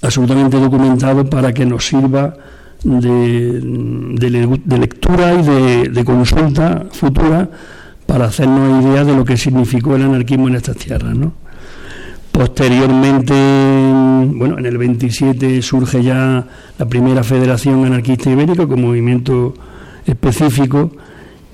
absolutamente 0.02 0.58
documentado 0.58 1.24
para 1.24 1.52
que 1.52 1.64
nos 1.64 1.86
sirva 1.86 2.34
de, 2.82 3.60
lectura 4.78 5.34
y 5.34 5.88
de, 5.88 6.04
consulta 6.04 6.86
futura 6.90 7.48
para 8.06 8.24
hacernos 8.24 8.84
idea 8.84 9.04
de 9.04 9.14
lo 9.14 9.24
que 9.24 9.36
significó 9.36 9.94
el 9.94 10.02
anarquismo 10.02 10.48
en 10.48 10.56
estas 10.56 10.76
tierras. 10.76 11.14
¿no? 11.14 11.32
Posteriormente, 12.32 13.34
bueno, 14.34 14.58
en 14.58 14.66
el 14.66 14.78
27 14.78 15.62
surge 15.62 16.02
ya 16.02 16.44
la 16.76 16.86
primera 16.86 17.22
Federación 17.22 17.84
Anarquista 17.84 18.30
Ibérica 18.30 18.66
como 18.66 18.88
movimiento 18.88 19.54
específico 20.06 20.90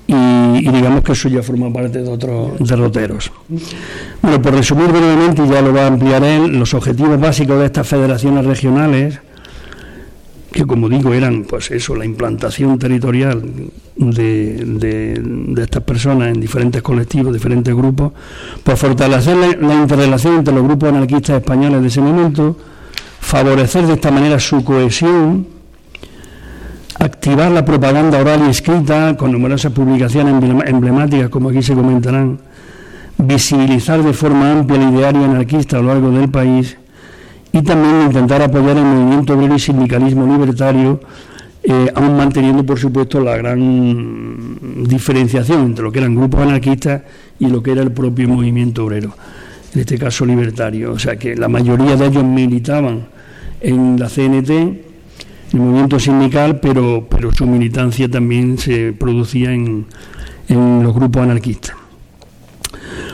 y, 0.07 0.71
digamos 0.71 1.03
que 1.03 1.11
eso 1.11 1.27
ya 1.27 1.43
forma 1.43 1.71
parte 1.71 2.01
de 2.01 2.09
otros 2.09 2.51
derroteros. 2.59 3.29
Bueno, 4.21 4.41
por 4.41 4.53
resumir 4.53 4.87
brevemente, 4.87 5.45
ya 5.47 5.61
lo 5.61 5.73
va 5.73 5.83
a 5.83 5.87
ampliar 5.87 6.23
él, 6.23 6.57
los 6.57 6.73
objetivos 6.73 7.19
básicos 7.19 7.59
de 7.59 7.65
estas 7.65 7.87
federaciones 7.87 8.45
regionales, 8.45 9.19
que 10.51 10.65
como 10.65 10.87
digo 10.87 11.13
eran 11.13 11.43
pues 11.43 11.69
eso, 11.71 11.93
la 11.93 12.05
implantación 12.05 12.79
territorial 12.79 13.43
de, 13.97 14.63
de, 14.65 15.61
estas 15.61 15.83
personas 15.83 16.29
en 16.33 16.39
diferentes 16.39 16.81
colectivos, 16.81 17.33
diferentes 17.33 17.75
grupos, 17.75 18.13
pues 18.63 18.79
fortalecer 18.79 19.57
la 19.61 19.73
interrelación 19.75 20.37
entre 20.37 20.53
los 20.53 20.63
grupos 20.63 20.89
anarquistas 20.89 21.41
españoles 21.41 21.81
de 21.81 21.87
ese 21.89 21.99
momento, 21.99 22.57
favorecer 23.19 23.85
de 23.85 23.93
esta 23.93 24.09
manera 24.09 24.39
su 24.39 24.63
cohesión, 24.63 25.56
activar 26.99 27.51
la 27.51 27.63
propaganda 27.63 28.19
oral 28.19 28.43
y 28.47 28.49
escrita 28.49 29.15
con 29.17 29.31
numerosas 29.31 29.71
publicaciones 29.71 30.33
emblemáticas, 30.65 31.29
como 31.29 31.49
aquí 31.49 31.61
se 31.61 31.73
comentarán, 31.73 32.39
visibilizar 33.17 34.03
de 34.03 34.13
forma 34.13 34.51
amplia 34.51 34.81
el 34.81 34.95
ideario 34.95 35.25
anarquista 35.25 35.77
a 35.77 35.81
lo 35.81 35.87
largo 35.87 36.11
del 36.11 36.29
país 36.29 36.77
y 37.51 37.61
también 37.61 38.03
intentar 38.03 38.41
apoyar 38.41 38.77
el 38.77 38.83
movimiento 38.83 39.33
obrero 39.33 39.55
y 39.55 39.59
sindicalismo 39.59 40.25
libertario, 40.25 40.99
eh, 41.63 41.91
aún 41.95 42.15
manteniendo, 42.15 42.65
por 42.65 42.79
supuesto, 42.79 43.19
la 43.19 43.35
gran 43.37 44.85
diferenciación 44.87 45.61
entre 45.61 45.83
lo 45.83 45.91
que 45.91 45.99
eran 45.99 46.15
grupos 46.15 46.41
anarquistas 46.41 47.01
y 47.39 47.47
lo 47.47 47.61
que 47.61 47.71
era 47.71 47.81
el 47.81 47.91
propio 47.91 48.27
movimiento 48.27 48.85
obrero, 48.85 49.15
en 49.73 49.79
este 49.81 49.97
caso 49.97 50.25
libertario. 50.25 50.93
O 50.93 50.99
sea 50.99 51.17
que 51.17 51.35
la 51.35 51.47
mayoría 51.47 51.95
de 51.95 52.07
ellos 52.07 52.23
militaban 52.23 53.07
en 53.59 53.99
la 53.99 54.07
CNT, 54.07 54.86
el 55.53 55.59
movimiento 55.59 55.99
sindical, 55.99 56.59
pero, 56.59 57.07
pero 57.09 57.31
su 57.31 57.45
militancia 57.45 58.09
también 58.09 58.57
se 58.57 58.93
producía 58.93 59.51
en, 59.51 59.85
en 60.49 60.83
los 60.83 60.93
grupos 60.93 61.23
anarquistas. 61.23 61.75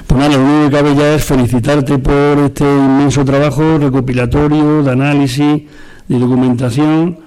Pues 0.08 0.20
nada, 0.20 0.38
lo 0.38 0.44
único 0.44 0.70
que 0.70 0.76
cabe 0.76 0.96
ya 0.96 1.16
es 1.16 1.24
felicitarte 1.24 1.98
por 1.98 2.40
este 2.40 2.64
inmenso 2.64 3.24
trabajo 3.24 3.78
recopilatorio, 3.78 4.84
de 4.84 4.92
análisis, 4.92 5.64
de 6.08 6.20
documentación. 6.20 7.20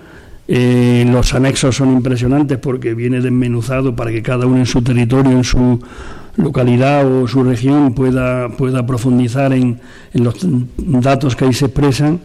Eh, 0.48 1.04
los 1.10 1.34
anexos 1.34 1.74
son 1.74 1.92
impresionantes 1.92 2.58
porque 2.58 2.94
viene 2.94 3.20
desmenuzado 3.20 3.96
para 3.96 4.12
que 4.12 4.22
cada 4.22 4.46
uno 4.46 4.58
en 4.58 4.66
su 4.66 4.82
territorio, 4.82 5.32
en 5.32 5.42
su 5.42 5.80
localidad 6.36 7.06
o 7.10 7.26
su 7.26 7.42
región 7.42 7.94
pueda, 7.94 8.50
pueda 8.50 8.86
profundizar 8.86 9.52
en, 9.52 9.80
en 10.12 10.24
los 10.24 10.36
datos 10.76 11.34
que 11.34 11.46
ahí 11.46 11.52
se 11.52 11.64
expresan 11.64 12.20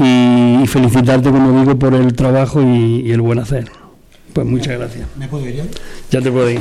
y, 0.00 0.66
felicitarte, 0.66 1.30
como 1.30 1.60
digo, 1.60 1.76
por 1.78 1.92
el 1.94 2.14
trabajo 2.14 2.62
y, 2.62 3.10
el 3.10 3.20
buen 3.20 3.40
hacer. 3.40 3.68
Pues 4.32 4.46
muchas 4.46 4.78
gracias. 4.78 5.08
¿Me 5.16 5.26
puedo 5.26 5.48
ir 5.48 5.56
ya? 5.56 5.64
Ya 6.10 6.20
te 6.20 6.30
puedo 6.30 6.48
ir. 6.50 6.60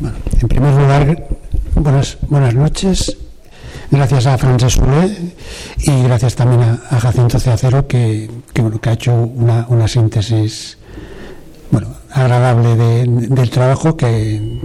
bueno, 0.00 0.16
en 0.40 0.48
primer 0.48 0.74
lugar, 0.74 1.28
buenas, 1.76 2.18
buenas 2.28 2.54
noches. 2.54 3.16
Gracias 3.92 4.26
a 4.26 4.36
Frances 4.38 4.72
Solé 4.72 5.34
y 5.78 6.02
gracias 6.02 6.34
también 6.34 6.62
a, 6.62 7.00
Jacinto 7.00 7.38
Ceacero 7.38 7.86
que, 7.86 8.28
que, 8.52 8.62
bueno, 8.62 8.80
que 8.80 8.88
ha 8.88 8.92
hecho 8.94 9.14
una, 9.14 9.66
una 9.68 9.86
síntesis 9.86 10.78
bueno, 11.70 11.88
agradable 12.10 12.76
del 12.76 13.50
trabajo 13.50 13.96
que, 13.96 14.60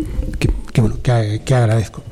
bueno, 0.82 0.98
que, 1.02 1.56
agradezco. 1.56 2.04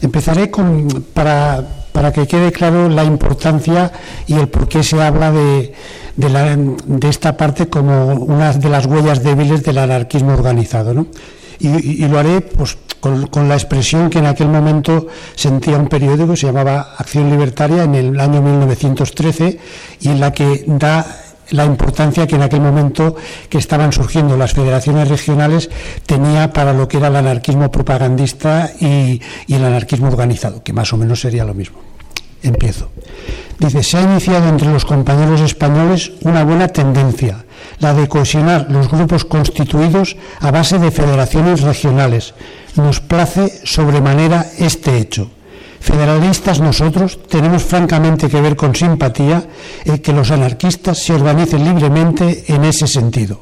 Empezaré 0.00 0.50
con, 0.50 1.04
para, 1.14 1.64
para, 1.92 2.12
que 2.12 2.26
quede 2.26 2.52
claro 2.52 2.88
la 2.88 3.04
importancia 3.04 3.90
y 4.26 4.34
el 4.34 4.48
por 4.48 4.68
qué 4.68 4.82
se 4.82 5.00
habla 5.02 5.32
de, 5.32 5.72
de, 6.16 6.28
la, 6.28 6.56
de, 6.56 7.08
esta 7.08 7.36
parte 7.36 7.68
como 7.68 8.14
una 8.14 8.52
de 8.52 8.68
las 8.68 8.86
huellas 8.86 9.22
débiles 9.22 9.62
del 9.62 9.78
anarquismo 9.78 10.34
organizado. 10.34 10.92
¿no? 10.92 11.06
Y, 11.58 12.06
lo 12.06 12.18
haré 12.18 12.42
pues, 12.42 12.76
con, 13.00 13.28
con, 13.28 13.48
la 13.48 13.54
expresión 13.54 14.10
que 14.10 14.18
en 14.18 14.26
aquel 14.26 14.48
momento 14.48 15.06
sentía 15.34 15.78
un 15.78 15.88
periódico 15.88 16.32
que 16.32 16.36
se 16.36 16.46
llamaba 16.46 16.94
Acción 16.98 17.30
Libertaria 17.30 17.84
en 17.84 17.94
el 17.94 18.20
año 18.20 18.42
1913 18.42 19.58
y 20.00 20.08
en 20.08 20.20
la 20.20 20.32
que 20.32 20.64
da 20.66 21.23
la 21.50 21.64
importancia 21.64 22.26
que 22.26 22.36
en 22.36 22.42
aquel 22.42 22.60
momento 22.60 23.16
que 23.48 23.58
estaban 23.58 23.92
surgiendo 23.92 24.36
las 24.36 24.52
federaciones 24.52 25.08
regionales 25.08 25.70
tenía 26.06 26.52
para 26.52 26.72
lo 26.72 26.88
que 26.88 26.98
era 26.98 27.08
el 27.08 27.16
anarquismo 27.16 27.70
propagandista 27.70 28.70
y, 28.80 29.20
el 29.48 29.64
anarquismo 29.64 30.08
organizado, 30.08 30.62
que 30.62 30.72
más 30.72 30.92
o 30.92 30.96
menos 30.96 31.20
sería 31.20 31.44
lo 31.44 31.54
mismo. 31.54 31.78
Empiezo. 32.42 32.90
Dice, 33.58 33.82
se 33.82 33.96
ha 33.96 34.02
iniciado 34.02 34.48
entre 34.48 34.70
los 34.70 34.84
compañeros 34.84 35.40
españoles 35.40 36.12
una 36.22 36.44
buena 36.44 36.68
tendencia, 36.68 37.44
la 37.78 37.94
de 37.94 38.08
cohesionar 38.08 38.66
los 38.70 38.90
grupos 38.90 39.24
constituidos 39.24 40.16
a 40.40 40.50
base 40.50 40.78
de 40.78 40.90
federaciones 40.90 41.62
regionales. 41.62 42.34
Nos 42.76 43.00
place 43.00 43.60
sobremanera 43.64 44.44
este 44.58 44.98
hecho 44.98 45.30
federalistas 45.84 46.60
nosotros 46.60 47.20
tenemos 47.28 47.62
francamente 47.62 48.28
que 48.28 48.40
ver 48.40 48.56
con 48.56 48.74
simpatía 48.74 49.44
el 49.84 50.00
que 50.00 50.14
los 50.14 50.30
anarquistas 50.30 50.98
se 50.98 51.12
organicen 51.12 51.62
libremente 51.62 52.44
en 52.48 52.64
ese 52.64 52.86
sentido. 52.86 53.40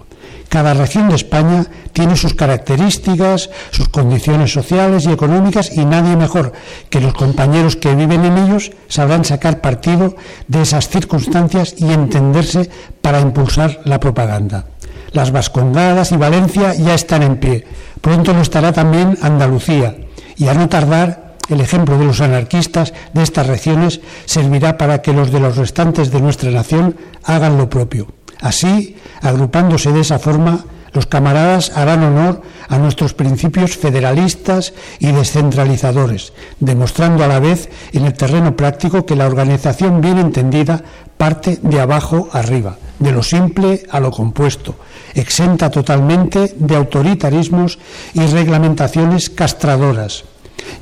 Cada 0.48 0.74
región 0.74 1.08
de 1.08 1.14
España 1.14 1.64
tiene 1.92 2.16
sus 2.16 2.34
características, 2.34 3.48
sus 3.70 3.88
condiciones 3.88 4.52
sociales 4.52 5.06
y 5.06 5.12
económicas 5.12 5.70
y 5.74 5.84
nadie 5.84 6.16
mejor 6.16 6.52
que 6.90 7.00
los 7.00 7.14
compañeros 7.14 7.76
que 7.76 7.94
viven 7.94 8.24
en 8.24 8.36
ellos 8.36 8.72
sabrán 8.88 9.24
sacar 9.24 9.60
partido 9.60 10.16
de 10.48 10.62
esas 10.62 10.88
circunstancias 10.88 11.76
y 11.78 11.92
entenderse 11.92 12.68
para 13.00 13.20
impulsar 13.20 13.80
la 13.84 14.00
propaganda. 14.00 14.66
Las 15.12 15.30
Vascongadas 15.30 16.10
y 16.10 16.16
Valencia 16.16 16.74
ya 16.74 16.94
están 16.94 17.22
en 17.22 17.36
pie. 17.36 17.64
Pronto 18.00 18.34
lo 18.34 18.42
estará 18.42 18.72
también 18.72 19.16
Andalucía 19.22 19.96
y 20.36 20.48
a 20.48 20.54
no 20.54 20.68
tardar 20.68 21.31
el 21.52 21.60
ejemplo 21.60 21.98
de 21.98 22.04
los 22.04 22.20
anarquistas 22.20 22.92
de 23.12 23.22
estas 23.22 23.46
regiones 23.46 24.00
servirá 24.24 24.78
para 24.78 25.02
que 25.02 25.12
los 25.12 25.30
de 25.30 25.40
los 25.40 25.56
restantes 25.56 26.10
de 26.10 26.20
nuestra 26.20 26.50
nación 26.50 26.96
hagan 27.24 27.58
lo 27.58 27.68
propio. 27.68 28.08
Así, 28.40 28.96
agrupándose 29.20 29.92
de 29.92 30.00
esa 30.00 30.18
forma, 30.18 30.64
los 30.92 31.06
camaradas 31.06 31.72
harán 31.74 32.02
honor 32.02 32.42
a 32.68 32.78
nuestros 32.78 33.14
principios 33.14 33.76
federalistas 33.76 34.74
y 34.98 35.10
descentralizadores, 35.12 36.32
demostrando 36.60 37.24
a 37.24 37.28
la 37.28 37.40
vez 37.40 37.70
en 37.92 38.04
el 38.04 38.12
terreno 38.12 38.56
práctico 38.56 39.06
que 39.06 39.16
la 39.16 39.26
organización 39.26 40.00
bien 40.00 40.18
entendida 40.18 40.82
parte 41.16 41.58
de 41.62 41.80
abajo 41.80 42.28
arriba, 42.32 42.76
de 42.98 43.12
lo 43.12 43.22
simple 43.22 43.84
a 43.90 44.00
lo 44.00 44.10
compuesto, 44.10 44.76
exenta 45.14 45.70
totalmente 45.70 46.54
de 46.56 46.76
autoritarismos 46.76 47.78
y 48.12 48.20
reglamentaciones 48.26 49.30
castradoras, 49.30 50.24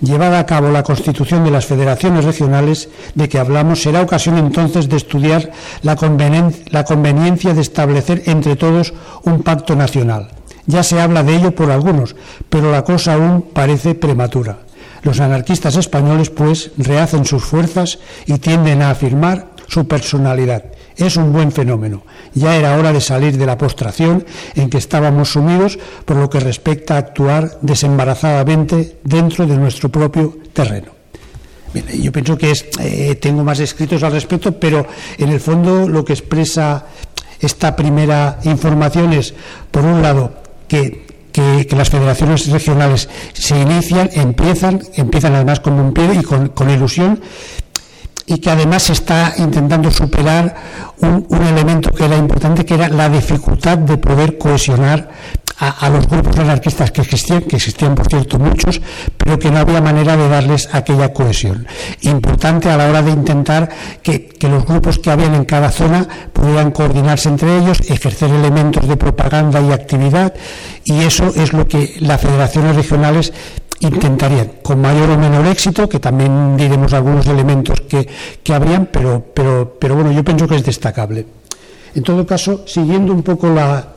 Llevada 0.01 0.39
a 0.39 0.47
cabo 0.47 0.71
la 0.71 0.83
constitución 0.83 1.45
de 1.45 1.51
las 1.51 1.67
federaciones 1.67 2.25
regionales 2.25 2.89
de 3.15 3.29
que 3.29 3.39
hablamos, 3.39 3.83
será 3.83 4.03
ocasión 4.03 4.39
entonces 4.39 4.89
de 4.89 4.97
estudiar 4.97 5.51
la, 5.83 5.97
conveniencia 5.97 7.55
de 7.55 7.61
establecer 7.61 8.23
entre 8.27 8.57
todos 8.57 8.95
un 9.25 9.43
pacto 9.43 9.77
nacional. 9.77 10.31
Ya 10.67 10.83
se 10.83 11.01
habla 11.01 11.23
de 11.23 11.37
ello 11.37 11.55
por 11.55 11.71
algunos, 11.71 12.17
pero 12.49 12.71
la 12.71 12.85
cosa 12.85 13.15
aún 13.15 13.43
parece 13.43 13.95
prematura. 13.95 14.59
Los 15.03 15.21
anarquistas 15.21 15.77
españoles, 15.77 16.31
pues, 16.31 16.73
rehacen 16.77 17.25
sus 17.25 17.43
fuerzas 17.43 17.99
y 18.27 18.39
tienden 18.39 18.83
a 18.83 18.91
afirmar 18.91 19.49
su 19.67 19.89
personalidad 19.89 20.65
es 21.07 21.17
un 21.17 21.33
buen 21.33 21.53
fenómeno. 21.53 22.03
Ya 22.35 22.57
era 22.57 22.77
hora 22.77 22.93
de 22.93 23.01
salir 23.01 23.37
de 23.37 23.47
la 23.47 23.59
postración 23.59 24.25
en 24.55 24.71
que 24.71 24.79
estábamos 24.79 25.33
sumidos 25.33 25.79
por 26.05 26.17
lo 26.17 26.29
que 26.29 26.41
respecta 26.41 26.95
a 26.95 26.99
actuar 26.99 27.59
desembarazadamente 27.63 28.99
dentro 29.05 29.47
de 29.47 29.57
nuestro 29.57 29.89
propio 29.89 30.39
terreno. 30.53 30.93
yo 31.73 32.13
pienso 32.13 32.37
que 32.37 32.51
es, 32.51 32.67
eh, 32.81 33.15
tengo 33.15 33.45
más 33.45 33.61
escritos 33.61 34.03
al 34.03 34.13
respecto, 34.13 34.59
pero 34.59 34.87
en 35.19 35.29
el 35.29 35.41
fondo 35.41 35.89
lo 35.89 36.05
que 36.05 36.13
expresa 36.13 36.87
esta 37.41 37.75
primera 37.75 38.39
información 38.45 39.13
es, 39.13 39.35
por 39.71 39.85
un 39.85 40.03
lado, 40.03 40.35
que 40.69 41.07
las 41.71 41.91
federaciones 41.91 42.49
regionales 42.49 43.09
se 43.33 43.59
inician, 43.59 44.11
empiezan, 44.13 44.83
empiezan 44.95 45.35
además 45.35 45.61
con 45.61 45.75
un 45.75 45.93
pie 45.93 46.15
y 46.21 46.23
con, 46.23 46.49
con 46.49 46.71
ilusión, 46.71 47.21
y 48.31 48.39
que 48.39 48.49
además 48.49 48.89
está 48.91 49.35
intentando 49.39 49.91
superar 49.91 50.55
un, 51.01 51.27
elemento 51.49 51.91
que 51.91 52.05
era 52.05 52.17
importante, 52.17 52.65
que 52.65 52.75
era 52.75 52.89
la 52.89 53.09
dificultad 53.09 53.77
de 53.79 53.97
poder 53.97 54.39
cohesionar 54.39 55.11
a, 55.59 55.91
los 55.91 56.07
grupos 56.07 56.39
anarquistas 56.39 56.93
que 56.93 57.03
existían, 57.03 57.43
que 57.43 57.57
existían 57.57 57.95
por 57.97 58.09
cierto 58.09 58.39
muchos, 58.39 58.81
pero 59.17 59.37
que 59.39 59.51
no 59.51 59.59
había 59.59 59.81
manera 59.81 60.17
de 60.17 60.29
darles 60.29 60.69
aquella 60.73 61.13
cohesión. 61.13 61.67
Importante 62.03 62.71
a 62.71 62.77
la 62.77 62.89
hora 62.89 63.03
de 63.03 63.11
intentar 63.11 63.69
que, 64.01 64.29
que 64.29 64.49
los 64.49 64.65
grupos 64.65 65.01
que 65.01 65.11
habían 65.11 65.35
en 65.35 65.45
cada 65.45 65.71
zona 65.73 66.07
pudieran 66.33 66.71
coordinarse 66.71 67.29
entre 67.29 67.59
ellos, 67.59 67.81
ejercer 67.91 68.31
elementos 68.31 68.87
de 68.87 68.97
propaganda 68.97 69.61
y 69.61 69.73
actividad, 69.73 70.33
y 70.85 71.03
eso 71.03 71.33
es 71.35 71.53
lo 71.53 71.67
que 71.67 71.95
las 71.99 72.21
federaciones 72.21 72.77
regionales 72.77 73.33
intentarían, 73.81 74.61
con 74.63 74.81
mayor 74.81 75.11
o 75.11 75.19
menor 75.19 75.47
éxito, 75.47 75.89
que 75.89 75.99
también 75.99 76.57
diremos 76.57 76.93
algunos 76.93 77.27
elementos 77.27 77.81
que, 77.83 78.07
que 78.43 78.55
habrían, 78.55 78.87
pero, 78.87 79.25
pero, 79.35 79.77
pero 79.81 79.95
bueno, 79.95 80.13
yo 80.13 80.23
pienso 80.23 80.47
que 80.47 80.57
es 80.57 80.65
destacable. 80.65 81.27
En 81.95 82.03
todo 82.03 82.27
caso, 82.27 82.63
siguiendo 82.67 83.13
un 83.13 83.23
poco 83.23 83.49
la, 83.49 83.95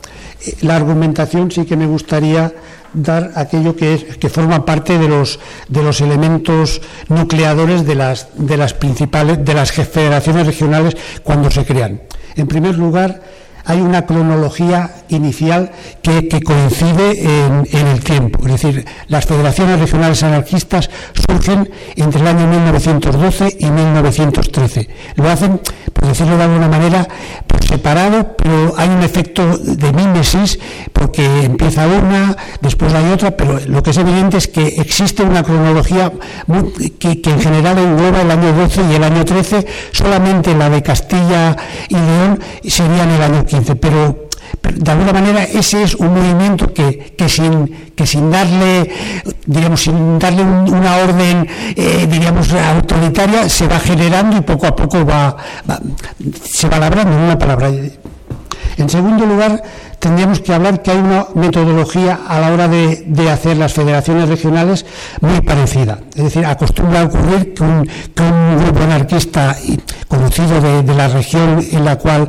la 0.62 0.76
argumentación, 0.76 1.52
sí 1.52 1.65
que 1.65 1.78
me 1.78 1.86
gustaría 1.86 2.52
dar 2.93 3.32
aquello 3.36 3.76
que, 3.76 3.93
es, 3.93 4.04
que 4.17 4.30
forma 4.30 4.65
parte 4.65 4.98
de 4.98 5.08
los, 5.08 5.39
de 5.67 5.84
los 5.84 6.02
elementos 6.02 6.82
nucleadores 7.10 7.86
de 7.86 7.96
las, 7.96 8.30
de 8.36 8.58
las 8.58 8.74
principales, 8.74 9.43
de 9.43 9.54
las 9.54 9.72
federaciones 9.72 10.46
regionales 10.46 10.96
cuando 11.24 11.50
se 11.52 11.65
crean. 11.65 12.02
En 12.36 12.48
primer 12.48 12.78
lugar, 12.78 13.22
hay 13.65 13.82
una 13.82 14.06
cronología 14.06 14.91
inicial 15.10 15.71
que, 16.02 16.41
coincide 16.43 17.45
en, 17.45 17.88
el 17.88 18.04
tiempo. 18.04 18.39
Es 18.45 18.62
decir, 18.62 18.86
las 19.08 19.26
federaciones 19.26 19.80
regionales 19.80 20.23
anarquistas 20.23 20.89
surgen 21.28 21.69
entre 21.95 22.21
el 22.21 22.28
año 22.28 22.47
1912 22.47 23.58
y 23.60 23.65
1913. 23.65 24.89
Lo 25.15 25.30
hacen, 25.30 25.62
por 25.93 26.08
decirlo 26.08 26.38
de 26.38 26.43
alguna 26.43 26.67
manera, 26.67 27.08
por 27.47 27.63
separado, 27.63 28.36
pero 28.38 28.73
hay 28.78 28.89
un 28.89 29.04
efecto 29.04 29.58
de 29.58 29.93
mímesis 29.93 30.60
porque 30.91 31.43
empieza 31.43 31.88
una, 31.88 32.36
después 32.62 32.93
hay 32.93 33.12
otra, 33.12 33.32
pero 33.32 33.60
lo 33.67 33.82
que 33.82 33.91
es 33.91 33.97
evidente 33.97 34.38
es 34.38 34.47
que 34.47 34.67
existe 34.67 35.23
una 35.23 35.43
cronología 35.43 36.12
que, 36.99 37.21
en 37.23 37.39
general 37.39 37.78
engloba 37.78 38.21
el 38.21 38.32
año 38.32 38.54
12 38.54 38.82
y 38.91 38.95
el 38.95 39.04
año 39.04 39.26
13, 39.26 39.65
solamente 39.91 40.56
la 40.56 40.69
de 40.69 40.82
Castilla 40.82 41.56
y 41.89 41.95
León 41.95 42.39
sería 42.63 43.04
en 43.04 43.10
el 43.12 43.21
año 43.21 43.45
15, 43.45 43.53
pero, 43.80 44.30
de 44.62 44.92
alguna 44.92 45.13
manera 45.13 45.44
ese 45.44 45.84
es 45.84 45.96
un 45.96 46.13
movimiento 46.13 46.74
que, 46.74 47.13
que, 47.18 47.28
sin, 47.28 47.92
que 47.96 48.06
sin 48.06 48.32
darle, 48.32 48.89
digamos, 49.46 49.82
sin 49.82 50.20
darle 50.20 50.44
una 50.44 50.98
orden, 50.98 51.48
eh, 51.76 52.08
diríamos, 52.10 52.52
autoritaria, 52.54 53.50
se 53.50 53.68
va 53.68 53.80
generando 53.80 54.38
y 54.38 54.42
poco 54.42 54.68
a 54.68 54.76
poco 54.76 55.06
va, 55.06 55.36
se 56.44 56.68
va 56.68 56.80
labrando, 56.80 57.16
en 57.16 57.24
una 57.24 57.38
palabra. 57.38 57.70
En 58.78 58.89
segundo 58.89 59.26
lugar, 59.26 59.62
tendríamos 60.04 60.42
que 60.42 60.54
hablar 60.54 60.82
que 60.82 60.92
hay 60.92 60.98
una 60.98 61.28
metodología 61.34 62.20
a 62.28 62.38
la 62.42 62.52
hora 62.52 62.68
de, 62.68 63.30
hacer 63.32 63.56
las 63.56 63.72
federaciones 63.72 64.28
regionales 64.28 64.86
muy 65.22 65.39
parecida. 65.39 66.00
Es 66.13 66.26
decir, 66.26 66.46
acostumbra 66.46 67.02
a 67.02 67.04
ocurrir 67.06 67.54
que 67.54 67.63
un, 67.63 67.88
grupo 68.58 68.84
anarquista 68.84 69.56
conocido 70.10 70.60
de, 70.60 70.94
la 70.94 71.08
región 71.08 71.66
en 71.72 71.86
la 71.86 71.96
cual, 71.96 72.28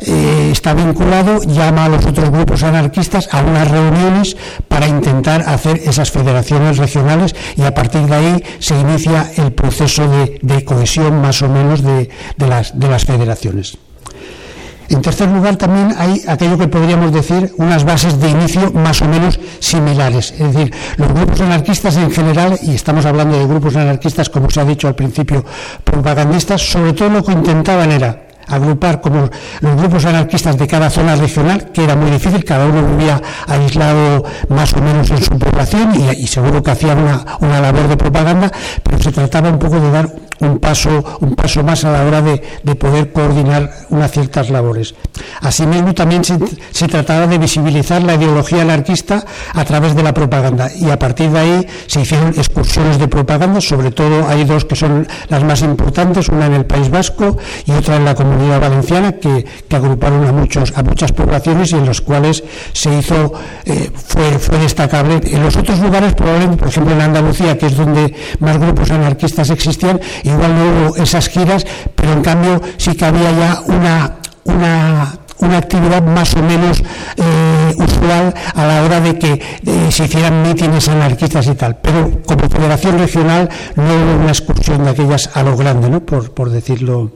eh, 0.00 0.48
está 0.50 0.74
vinculado 0.74 1.40
llama 1.44 1.84
a 1.84 1.88
los 1.88 2.04
otros 2.04 2.30
grupos 2.30 2.64
anarquistas 2.64 3.28
a 3.32 3.42
unas 3.42 3.70
reuniones 3.70 4.36
para 4.66 4.88
intentar 4.88 5.42
hacer 5.42 5.76
esas 5.84 6.10
federaciones 6.10 6.78
regionales 6.78 7.34
y 7.56 7.62
a 7.62 7.72
partir 7.72 8.02
de 8.02 8.14
ahí 8.14 8.44
se 8.58 8.78
inicia 8.78 9.30
el 9.36 9.52
proceso 9.52 10.08
de, 10.08 10.64
cohesión 10.64 11.20
más 11.20 11.42
o 11.42 11.48
menos 11.48 11.82
de 11.84 12.08
las 12.38 13.04
federaciones. 13.04 13.78
En 14.88 15.02
tercer 15.02 15.28
lugar, 15.28 15.56
también 15.56 15.94
hay 15.98 16.22
aquello 16.28 16.56
que 16.56 16.68
podríamos 16.68 17.12
decir 17.12 17.52
unas 17.56 17.84
bases 17.84 18.20
de 18.20 18.30
inicio 18.30 18.72
más 18.72 19.02
o 19.02 19.06
menos 19.06 19.38
similares. 19.58 20.32
Es 20.32 20.54
decir, 20.54 20.72
los 20.96 21.12
grupos 21.12 21.40
anarquistas 21.40 21.96
en 21.96 22.10
general, 22.10 22.58
y 22.62 22.74
estamos 22.74 23.04
hablando 23.04 23.38
de 23.38 23.46
grupos 23.46 23.74
anarquistas, 23.76 24.30
como 24.30 24.50
se 24.50 24.60
ha 24.60 24.64
dicho 24.64 24.86
al 24.86 24.94
principio, 24.94 25.44
propagandistas, 25.82 26.62
sobre 26.62 26.92
todo 26.92 27.10
lo 27.10 27.24
que 27.24 27.32
intentaban 27.32 27.90
era 27.90 28.26
agrupar 28.48 29.00
como 29.00 29.28
los 29.60 29.76
grupos 29.76 30.04
anarquistas 30.04 30.56
de 30.56 30.66
cada 30.66 30.88
zona 30.88 31.16
regional, 31.16 31.70
que 31.72 31.84
era 31.84 31.96
muy 31.96 32.10
difícil, 32.10 32.44
cada 32.44 32.66
uno 32.66 32.96
vivía 32.96 33.20
aislado 33.48 34.24
más 34.48 34.72
o 34.72 34.80
menos 34.80 35.10
en 35.10 35.22
su 35.22 35.36
población 35.38 35.94
y, 36.16 36.26
seguro 36.26 36.62
que 36.62 36.70
hacían 36.70 36.98
una, 36.98 37.24
una, 37.40 37.60
labor 37.60 37.88
de 37.88 37.96
propaganda, 37.96 38.50
pero 38.82 39.02
se 39.02 39.10
trataba 39.10 39.50
un 39.50 39.58
poco 39.58 39.80
de 39.80 39.90
dar 39.90 40.08
un 40.40 40.58
paso, 40.58 41.18
un 41.20 41.34
paso 41.34 41.62
más 41.62 41.84
a 41.84 41.92
la 41.92 42.04
hora 42.04 42.22
de, 42.22 42.42
de 42.62 42.74
poder 42.74 43.12
coordinar 43.12 43.70
unas 43.90 44.10
ciertas 44.10 44.50
labores. 44.50 44.94
Asimismo, 45.40 45.94
también 45.94 46.24
se, 46.24 46.38
se, 46.70 46.88
trataba 46.88 47.26
de 47.26 47.38
visibilizar 47.38 48.02
la 48.02 48.14
ideología 48.14 48.62
anarquista 48.62 49.24
a 49.52 49.64
través 49.64 49.94
de 49.94 50.02
la 50.02 50.12
propaganda 50.12 50.70
y 50.74 50.90
a 50.90 50.98
partir 50.98 51.30
de 51.30 51.38
ahí 51.38 51.66
se 51.86 52.00
hicieron 52.02 52.28
excursiones 52.28 52.98
de 52.98 53.08
propaganda, 53.08 53.60
sobre 53.60 53.90
todo 53.90 54.28
hay 54.28 54.44
dos 54.44 54.64
que 54.64 54.76
son 54.76 55.06
las 55.28 55.44
más 55.44 55.62
importantes, 55.62 56.28
una 56.28 56.46
en 56.46 56.54
el 56.54 56.66
País 56.66 56.90
Vasco 56.90 57.36
y 57.64 57.72
otra 57.72 57.96
en 57.96 58.04
la 58.04 58.14
Comunidad 58.14 58.60
Valenciana 58.60 59.12
que, 59.12 59.46
agruparon 59.76 60.26
a, 60.26 60.32
muchos, 60.32 60.72
a 60.74 60.82
muchas 60.82 61.12
poblaciones 61.12 61.70
y 61.72 61.74
en 61.74 61.84
los 61.84 62.00
cuales 62.00 62.42
se 62.72 62.98
hizo, 62.98 63.34
eh, 63.66 63.90
fue, 63.94 64.38
fue 64.38 64.58
destacable. 64.58 65.20
En 65.22 65.42
los 65.42 65.54
otros 65.54 65.80
lugares, 65.80 66.14
probablemente, 66.14 66.56
por 66.56 66.68
ejemplo 66.68 66.94
en 66.94 67.02
Andalucía, 67.02 67.58
que 67.58 67.66
es 67.66 67.76
donde 67.76 68.14
más 68.40 68.56
grupos 68.58 68.90
anarquistas 68.90 69.50
existían, 69.50 70.00
igual 70.30 70.54
no 70.54 70.64
hubo 70.64 70.96
esas 70.96 71.28
giras, 71.28 71.66
pero 71.94 72.12
en 72.12 72.22
cambio 72.22 72.60
sí 72.76 72.94
que 72.94 73.04
había 73.04 73.30
ya 73.32 73.60
una, 73.66 74.16
una 74.44 75.18
una 75.38 75.58
actividad 75.58 76.02
más 76.02 76.34
o 76.34 76.42
menos 76.42 76.82
eh, 77.16 77.74
usual 77.76 78.34
a 78.54 78.66
la 78.66 78.82
hora 78.82 79.00
de 79.00 79.18
que 79.18 79.32
eh, 79.32 79.88
se 79.90 80.04
hicieran 80.04 80.42
mítines 80.42 80.88
anarquistas 80.88 81.46
y 81.46 81.54
tal. 81.54 81.76
Pero 81.76 82.22
como 82.24 82.48
federación 82.48 82.98
regional 82.98 83.48
no 83.76 83.84
hubo 83.84 84.22
una 84.22 84.28
excursión 84.30 84.84
de 84.84 84.90
aquellas 84.90 85.30
a 85.34 85.42
lo 85.42 85.56
grande, 85.56 85.90
¿no? 85.90 86.00
por, 86.00 86.32
por, 86.32 86.50
decirlo, 86.50 87.12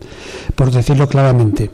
por 0.54 0.70
decirlo 0.70 1.08
claramente. 1.08 1.70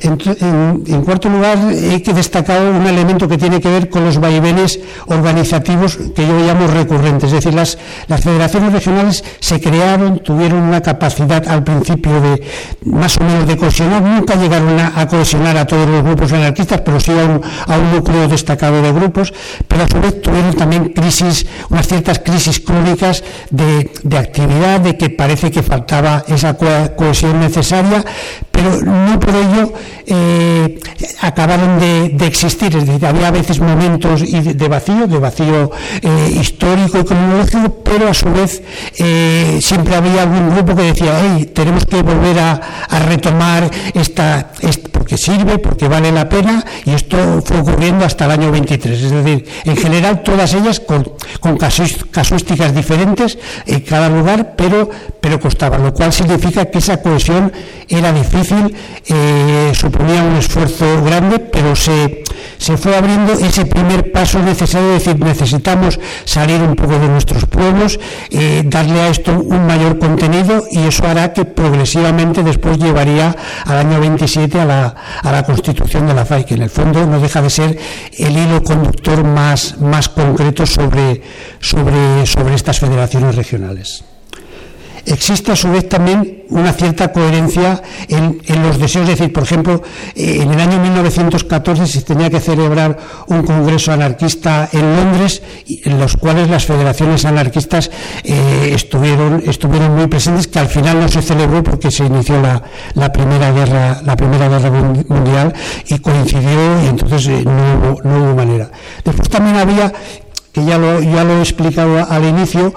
En, 0.00 1.02
cuarto 1.02 1.28
lugar, 1.28 1.58
hay 1.58 2.00
que 2.00 2.12
destacar 2.12 2.62
un 2.62 2.86
elemento 2.86 3.26
que 3.26 3.36
tiene 3.36 3.60
que 3.60 3.68
ver 3.68 3.88
con 3.88 4.04
los 4.04 4.18
vaivenes 4.18 4.78
organizativos 5.06 5.98
que 6.14 6.26
yo 6.26 6.38
llamo 6.38 6.66
recurrentes. 6.68 7.32
Es 7.32 7.44
decir, 7.44 7.54
las, 7.54 7.76
federaciones 8.22 8.72
regionales 8.72 9.24
se 9.40 9.60
crearon, 9.60 10.20
tuvieron 10.20 10.62
una 10.62 10.80
capacidad 10.80 11.46
al 11.48 11.64
principio 11.64 12.20
de 12.20 12.42
más 12.84 13.16
o 13.18 13.24
menos 13.24 13.46
de 13.46 13.56
cohesionar, 13.56 14.02
nunca 14.02 14.36
llegaron 14.36 14.78
a, 14.78 15.06
cohesionar 15.08 15.56
a 15.56 15.66
todos 15.66 15.88
los 15.88 16.02
grupos 16.02 16.32
anarquistas, 16.32 16.80
pero 16.82 17.00
sí 17.00 17.12
a 17.12 17.24
un, 17.24 17.40
a 17.66 17.78
un, 17.78 17.92
núcleo 17.92 18.28
destacado 18.28 18.80
de 18.82 18.92
grupos, 18.92 19.32
pero 19.66 19.84
a 19.84 19.88
su 19.88 20.00
vez 20.00 20.20
tuvieron 20.22 20.54
también 20.54 20.90
crisis, 20.90 21.46
unas 21.70 21.88
ciertas 21.88 22.20
crisis 22.20 22.60
crónicas 22.60 23.24
de 23.50 24.18
actividad, 24.18 24.80
de 24.80 24.96
que 24.96 25.10
parece 25.10 25.50
que 25.50 25.62
faltaba 25.62 26.24
esa 26.28 26.54
cohesión 26.54 27.40
necesaria, 27.40 28.04
pero 28.58 28.82
no 28.84 29.20
por 29.20 29.34
ello 29.36 29.72
eh, 30.04 30.80
acabaron 31.20 31.78
de, 31.78 32.26
existir, 32.26 32.74
es 32.76 32.86
decir, 32.86 33.06
había 33.06 33.28
a 33.28 33.30
veces 33.30 33.60
momentos 33.60 34.22
de 34.22 34.68
vacío, 34.68 35.06
de 35.06 35.18
vacío 35.18 35.70
eh, 36.02 36.36
histórico 36.40 36.98
y 36.98 37.04
cronológico, 37.04 37.82
pero 37.84 38.08
a 38.08 38.14
su 38.14 38.30
vez 38.32 38.62
eh, 38.98 39.58
siempre 39.60 39.94
había 39.94 40.22
algún 40.22 40.50
grupo 40.50 40.74
que 40.74 40.82
decía, 40.82 41.20
hey, 41.20 41.52
tenemos 41.54 41.84
que 41.84 42.02
volver 42.02 42.38
a, 42.38 42.60
retomar 43.06 43.70
esta, 43.94 44.50
porque 44.92 45.16
sirve, 45.16 45.58
porque 45.58 45.86
vale 45.86 46.10
la 46.10 46.28
pena, 46.28 46.64
y 46.84 46.90
esto 46.90 47.42
fue 47.44 47.60
ocurriendo 47.60 48.04
hasta 48.04 48.24
el 48.24 48.32
año 48.32 48.50
23, 48.50 49.02
es 49.02 49.10
decir, 49.10 49.46
en 49.64 49.76
general 49.76 50.22
todas 50.22 50.52
ellas 50.54 50.80
con, 50.80 51.12
con 51.40 51.56
casuísticas 51.56 52.74
diferentes 52.74 53.38
en 53.66 53.80
cada 53.80 54.08
lugar, 54.08 54.54
pero, 54.56 54.90
pero 55.20 55.38
costaban, 55.38 55.84
lo 55.84 55.94
cual 55.94 56.12
significa 56.12 56.64
que 56.66 56.78
esa 56.78 57.00
cohesión 57.00 57.52
era 57.88 58.12
difícil, 58.12 58.47
eh, 59.06 59.72
suponía 59.74 60.22
un 60.22 60.36
esfuerzo 60.36 61.02
grande, 61.04 61.38
pero 61.38 61.74
se, 61.76 62.24
se 62.58 62.76
fue 62.76 62.96
abriendo 62.96 63.32
ese 63.32 63.66
primer 63.66 64.12
paso 64.12 64.40
necesario, 64.40 64.94
es 64.94 65.04
decir, 65.04 65.20
necesitamos 65.22 65.98
salir 66.24 66.60
un 66.60 66.74
poco 66.74 66.98
de 66.98 67.08
nuestros 67.08 67.46
pueblos, 67.46 67.98
eh, 68.30 68.62
darle 68.64 69.00
a 69.00 69.08
esto 69.08 69.32
un 69.32 69.66
mayor 69.66 69.98
contenido 69.98 70.64
y 70.70 70.80
eso 70.80 71.06
hará 71.06 71.32
que 71.32 71.44
progresivamente 71.44 72.42
después 72.42 72.78
llevaría 72.78 73.34
al 73.64 73.78
año 73.78 74.00
27 74.00 74.60
a 74.60 74.64
la, 74.64 74.94
a 75.22 75.32
la 75.32 75.42
constitución 75.44 76.06
de 76.06 76.14
la 76.14 76.24
FAI, 76.24 76.44
que 76.44 76.54
en 76.54 76.62
el 76.62 76.70
fondo 76.70 77.06
no 77.06 77.20
deja 77.20 77.42
de 77.42 77.50
ser 77.50 77.78
el 78.18 78.36
hilo 78.36 78.62
conductor 78.62 79.24
más, 79.24 79.80
más 79.80 80.08
concreto 80.08 80.66
sobre, 80.66 81.22
sobre, 81.60 82.26
sobre 82.26 82.54
estas 82.54 82.78
federaciones 82.80 83.34
regionales. 83.36 84.04
Existe 85.06 85.52
a 85.52 85.56
su 85.56 85.70
vez 85.70 85.88
también 85.88 86.44
una 86.50 86.72
cierta 86.72 87.12
coherencia 87.12 87.82
en, 88.08 88.38
los 88.62 88.78
deseos. 88.78 89.08
Es 89.08 89.18
decir, 89.18 89.32
por 89.32 89.42
ejemplo, 89.42 89.82
eh, 90.14 90.40
en 90.42 90.52
el 90.52 90.60
año 90.60 90.80
1914 90.80 91.86
se 91.86 92.02
tenía 92.02 92.30
que 92.30 92.40
celebrar 92.40 92.98
un 93.26 93.42
congreso 93.42 93.92
anarquista 93.92 94.68
en 94.72 94.96
Londres, 94.96 95.42
en 95.66 95.98
los 95.98 96.16
cuales 96.16 96.48
las 96.48 96.64
federaciones 96.64 97.24
anarquistas 97.24 97.90
eh, 98.24 98.72
estuvieron, 98.74 99.94
muy 99.94 100.06
presentes, 100.06 100.46
que 100.46 100.58
al 100.58 100.68
final 100.68 101.00
no 101.00 101.08
se 101.08 101.22
celebró 101.22 101.62
porque 101.62 101.90
se 101.90 102.06
inició 102.06 102.40
la, 102.40 103.12
primera 103.12 103.52
guerra, 103.52 104.00
la 104.04 104.16
primera 104.16 104.48
guerra 104.48 104.70
mundial 104.70 105.52
y 105.86 105.98
coincidió 105.98 106.82
y 106.84 106.88
entonces 106.88 107.26
eh, 107.28 107.42
no, 107.44 107.52
hubo, 107.52 108.02
no 108.02 108.24
hubo 108.24 108.34
manera. 108.34 108.70
Después 109.04 109.28
también 109.28 109.56
había 109.56 109.92
que 110.52 110.64
ya 110.64 110.78
lo 110.78 110.98
he 110.98 111.40
explicado 111.40 112.04
al 112.08 112.24
inicio, 112.24 112.74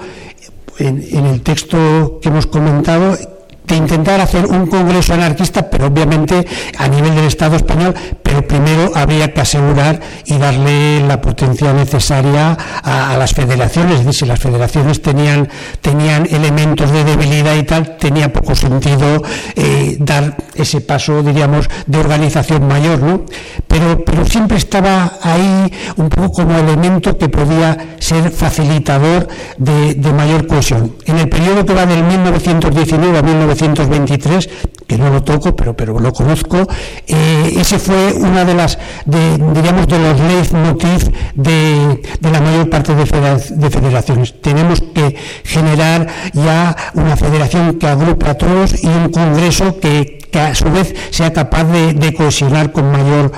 en, 0.78 1.26
el 1.26 1.42
texto 1.42 2.18
que 2.20 2.28
hemos 2.28 2.46
comentado, 2.46 3.16
de 3.66 3.76
intentar 3.76 4.20
hacer 4.20 4.46
un 4.46 4.66
congreso 4.66 5.14
anarquista, 5.14 5.70
pero 5.70 5.86
obviamente 5.86 6.46
a 6.78 6.88
nivel 6.88 7.14
del 7.14 7.24
Estado 7.26 7.56
español, 7.56 7.94
pero 8.22 8.46
primero 8.46 8.90
habría 8.94 9.32
que 9.32 9.40
asegurar 9.40 10.00
y 10.26 10.36
darle 10.38 11.00
la 11.06 11.20
potencia 11.20 11.72
necesaria 11.72 12.56
a, 12.82 13.16
las 13.16 13.32
federaciones. 13.32 14.00
Es 14.00 14.06
decir, 14.06 14.20
si 14.20 14.26
las 14.26 14.40
federaciones 14.40 15.00
tenían, 15.00 15.48
tenían 15.80 16.26
elementos 16.30 16.90
de 16.90 17.04
debilidad 17.04 17.54
y 17.56 17.62
tal, 17.64 17.96
tenía 17.96 18.32
poco 18.32 18.54
sentido 18.54 19.22
eh, 19.54 19.96
dar 20.00 20.36
ese 20.54 20.80
paso, 20.80 21.22
diríamos, 21.22 21.68
de 21.86 21.98
organización 21.98 22.66
mayor, 22.66 23.00
¿no? 23.00 23.24
Pero, 23.68 24.04
pero 24.04 24.24
siempre 24.26 24.56
estaba 24.56 25.18
ahí 25.22 25.72
un 25.96 26.08
poco 26.08 26.32
como 26.32 26.58
elemento 26.58 27.16
que 27.16 27.28
podía 27.28 27.96
ser 27.98 28.30
facilitador 28.30 29.28
de, 29.58 29.94
de 29.94 30.12
mayor 30.12 30.46
cohesión. 30.46 30.96
En 31.06 31.18
el 31.18 31.28
periodo 31.28 31.64
que 31.64 31.74
va 31.74 31.86
del 31.86 32.02
1919 32.04 33.18
a 33.18 33.22
19 33.22 33.51
1923, 33.54 34.48
que 34.86 34.98
no 34.98 35.10
lo 35.10 35.22
toco, 35.22 35.54
pero, 35.54 35.76
pero 35.76 35.98
lo 35.98 36.12
conozco, 36.12 36.66
eh, 37.06 37.54
ese 37.56 37.78
fue 37.78 38.12
una 38.14 38.44
de 38.44 38.54
las, 38.54 38.78
de, 39.06 39.38
de 39.38 39.98
los 39.98 40.20
leitmotiv 40.20 41.10
de, 41.34 42.02
de 42.20 42.30
la 42.30 42.40
mayor 42.40 42.68
parte 42.68 42.94
de, 42.94 43.70
federaciones. 43.70 44.40
Tenemos 44.40 44.82
que 44.94 45.16
generar 45.44 46.06
ya 46.32 46.76
una 46.94 47.16
federación 47.16 47.78
que 47.78 47.86
agrupe 47.86 48.28
a 48.28 48.34
todos 48.36 48.82
y 48.82 48.86
un 48.86 49.10
congreso 49.10 49.78
que, 49.80 50.20
a 50.34 50.54
su 50.54 50.70
vez 50.70 50.94
sea 51.10 51.32
capaz 51.32 51.64
de, 51.64 52.14
cohesionar 52.14 52.72
con 52.72 52.90
mayor 52.90 53.32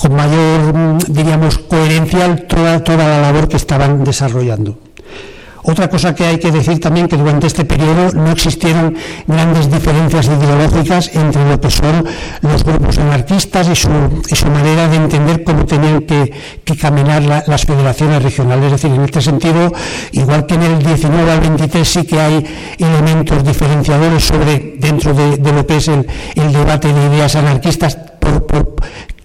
con 0.00 0.14
mayor, 0.14 0.98
diríamos, 1.08 1.58
coherencia 1.58 2.48
toda, 2.48 2.82
toda 2.82 3.06
la 3.06 3.20
labor 3.20 3.48
que 3.48 3.58
estaban 3.58 4.02
desarrollando. 4.02 4.78
Otra 5.62 5.88
cosa 5.88 6.14
que 6.14 6.24
hay 6.24 6.38
que 6.38 6.50
decir 6.50 6.80
también 6.80 7.06
que 7.06 7.16
durante 7.16 7.46
este 7.46 7.64
periodo 7.64 8.12
no 8.14 8.30
existieron 8.30 8.96
grandes 9.26 9.70
diferencias 9.70 10.26
ideológicas 10.26 11.10
entre 11.14 11.48
lo 11.48 11.60
que 11.60 11.70
son 11.70 12.04
los 12.42 12.64
grupos 12.64 12.98
anarquistas 12.98 13.68
y 13.68 13.76
su, 13.76 13.90
manera 14.46 14.88
de 14.88 14.96
entender 14.96 15.44
cómo 15.44 15.66
tenían 15.66 16.02
que, 16.02 16.32
caminar 16.80 17.22
las 17.46 17.64
federaciones 17.64 18.22
regionales. 18.22 18.72
Es 18.72 18.82
decir, 18.82 18.96
en 18.96 19.04
este 19.04 19.20
sentido, 19.20 19.72
igual 20.12 20.46
que 20.46 20.54
en 20.54 20.62
el 20.62 20.78
19 20.78 21.30
al 21.30 21.40
23 21.40 21.88
sí 21.88 22.04
que 22.04 22.18
hay 22.18 22.46
elementos 22.78 23.44
diferenciadores 23.44 24.24
sobre 24.24 24.76
dentro 24.78 25.12
de, 25.12 25.52
lo 25.52 25.66
que 25.66 25.76
es 25.76 25.88
el, 25.88 26.06
debate 26.52 26.92
de 26.92 27.06
ideas 27.06 27.36
anarquistas 27.36 27.96
por, 27.96 28.76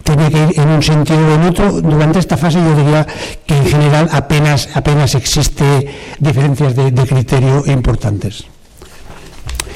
tiene 0.05 0.29
que 0.29 0.37
ir 0.37 0.59
en 0.59 0.69
un 0.69 0.83
sentido 0.83 1.19
o 1.19 1.33
en 1.33 1.41
otro. 1.41 1.81
Durante 1.81 2.19
esta 2.19 2.37
fase 2.37 2.61
yo 2.61 2.75
diría 2.75 3.05
que 3.45 3.57
en 3.57 3.65
general 3.65 4.07
apenas, 4.13 4.69
apenas 4.75 5.15
existe 5.15 5.89
diferencias 6.19 6.75
de, 6.75 6.91
de 6.91 7.03
criterio 7.05 7.63
importantes. 7.65 8.45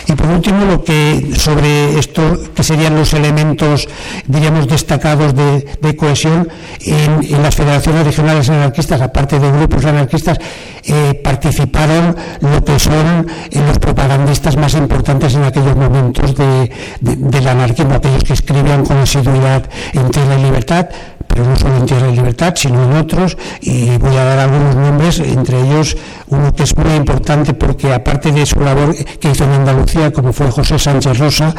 Y 0.10 0.14
por 0.14 0.26
último, 0.26 0.66
lo 0.66 0.84
que 0.84 1.36
sobre 1.38 2.00
esto, 2.00 2.40
que 2.56 2.64
serían 2.64 2.96
los 2.96 3.14
elementos, 3.14 3.88
diríamos, 4.26 4.68
destacados 4.68 5.36
de, 5.36 5.96
cohesión 5.96 6.50
en, 6.82 7.44
las 7.44 7.54
federaciones 7.54 8.06
regionales 8.06 8.50
anarquistas, 8.50 9.02
aparte 9.02 9.40
de 9.40 9.52
grupos 9.52 9.86
anarquistas, 9.86 10.40
eh, 10.84 11.22
participaron 11.24 12.16
lo 12.42 12.64
que 12.66 12.80
son 12.80 13.28
eh, 13.52 13.62
los 13.68 13.78
propagandistas 13.78 14.58
más 14.58 14.74
importantes 14.74 15.36
en 15.36 15.44
aquellos 15.44 15.76
momentos 15.76 16.34
de, 16.34 16.72
del 17.02 17.48
anarquismo, 17.48 17.94
aquellos 17.94 18.24
que 18.24 18.34
escribían 18.34 18.84
con 18.86 18.98
asiduidad 18.98 19.70
en 19.94 20.10
Tierra 20.10 20.40
y 20.40 20.42
Libertad, 20.42 20.90
pero 21.30 21.46
no 21.46 21.56
solo 21.56 21.78
en 21.78 21.86
Tierra 21.86 22.10
y 22.10 22.16
Libertad, 22.16 22.54
sino 22.56 22.84
en 22.84 22.98
otros, 22.98 23.38
y 23.62 23.98
voy 23.98 24.16
a 24.18 24.26
dar 24.26 24.40
algunos 24.40 24.76
nombres, 24.76 25.20
entre 25.20 25.62
ellos 25.62 25.96
uno 26.28 26.54
que 26.54 26.64
es 26.64 26.76
muy 26.76 26.94
importante 26.96 27.54
porque 27.54 27.94
aparte 27.94 28.32
de 28.32 28.46
su 28.46 28.60
labor 28.60 28.96
que 29.20 29.32
hizo 29.32 29.44
en 29.44 29.52
Andalucía, 29.52 30.12
como 30.12 30.34
fue 30.34 30.52
José 30.52 30.78
Sánchez 30.78 31.18
Rosa, 31.18 31.56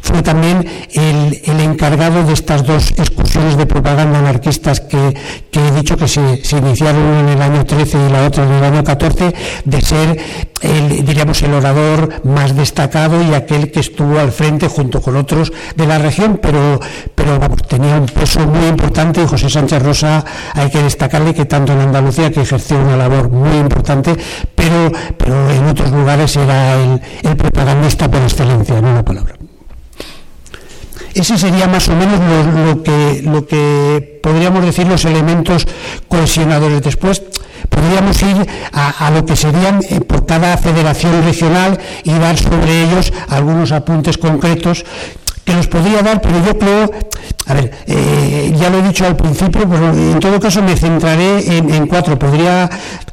fue 0.00 0.22
también 0.22 0.66
el, 0.92 1.60
encargado 1.60 2.24
de 2.24 2.32
estas 2.32 2.64
dos 2.64 2.90
excursiones 2.92 3.56
de 3.56 3.66
propaganda 3.66 4.18
anarquistas 4.18 4.80
que, 4.80 5.14
he 5.52 5.70
dicho 5.72 5.96
que 5.96 6.08
se, 6.08 6.44
se, 6.44 6.58
iniciaron 6.58 7.18
en 7.18 7.28
el 7.30 7.42
año 7.42 7.64
13 7.64 7.98
y 8.08 8.12
la 8.12 8.26
otra 8.26 8.44
en 8.44 8.52
el 8.52 8.64
año 8.64 8.84
14, 8.84 9.34
de 9.64 9.80
ser 9.80 10.18
el, 10.62 11.04
diríamos, 11.04 11.42
el 11.42 11.54
orador 11.54 12.24
más 12.24 12.56
destacado 12.56 13.22
y 13.22 13.34
aquel 13.34 13.70
que 13.70 13.80
estuvo 13.80 14.18
al 14.18 14.32
frente 14.32 14.68
junto 14.68 15.00
con 15.00 15.16
otros 15.16 15.52
de 15.76 15.86
la 15.86 15.98
región, 15.98 16.38
pero, 16.40 16.80
pero 17.14 17.38
tenía 17.68 17.96
un 17.96 18.06
peso 18.06 18.40
muy 18.46 18.66
importante 18.68 19.11
y 19.20 19.26
José 19.26 19.50
Sánchez 19.50 19.82
Rosa 19.82 20.24
hay 20.54 20.70
que 20.70 20.82
destacarle 20.82 21.34
que 21.34 21.44
tanto 21.44 21.72
en 21.72 21.80
Andalucía, 21.80 22.30
que 22.30 22.42
ejerció 22.42 22.78
una 22.78 22.96
labor 22.96 23.28
muy 23.28 23.58
importante, 23.58 24.16
pero, 24.54 24.92
pero 25.16 25.50
en 25.50 25.64
otros 25.66 25.90
lugares 25.90 26.36
era 26.36 26.74
el, 26.74 27.36
propagandista 27.36 28.10
por 28.10 28.22
excelencia, 28.22 28.78
en 28.78 28.84
una 28.84 29.04
palabra. 29.04 29.34
Ese 31.14 31.36
sería 31.36 31.66
más 31.66 31.88
o 31.88 31.96
menos 31.96 32.20
lo, 32.66 32.82
que, 32.82 33.22
lo 33.24 33.46
que 33.46 34.20
podríamos 34.22 34.64
decir 34.64 34.86
los 34.86 35.04
elementos 35.04 35.66
cohesionadores. 36.08 36.80
Después, 36.80 37.22
podríamos 37.68 38.22
ir 38.22 38.46
a, 38.72 39.10
lo 39.10 39.24
que 39.26 39.36
serían 39.36 39.80
eh, 39.88 40.00
por 40.00 40.26
cada 40.26 40.56
federación 40.56 41.24
regional 41.24 41.78
y 42.04 42.12
dar 42.12 42.38
sobre 42.38 42.84
ellos 42.84 43.12
algunos 43.28 43.72
apuntes 43.72 44.18
concretos 44.18 44.84
que 45.44 45.52
los 45.54 45.66
podría 45.66 46.02
dar, 46.02 46.20
pero 46.20 46.44
yo 46.44 46.58
creo, 46.58 46.90
a 47.46 47.54
ver, 47.54 47.72
eh, 47.86 48.54
ya 48.56 48.70
lo 48.70 48.78
he 48.78 48.82
dicho 48.82 49.06
al 49.06 49.16
principio, 49.16 49.68
pero 49.68 49.92
en 49.92 50.20
todo 50.20 50.38
caso 50.38 50.62
me 50.62 50.76
centraré 50.76 51.56
en, 51.56 51.70
en 51.72 51.86
cuatro. 51.86 52.18
Podría, 52.18 52.70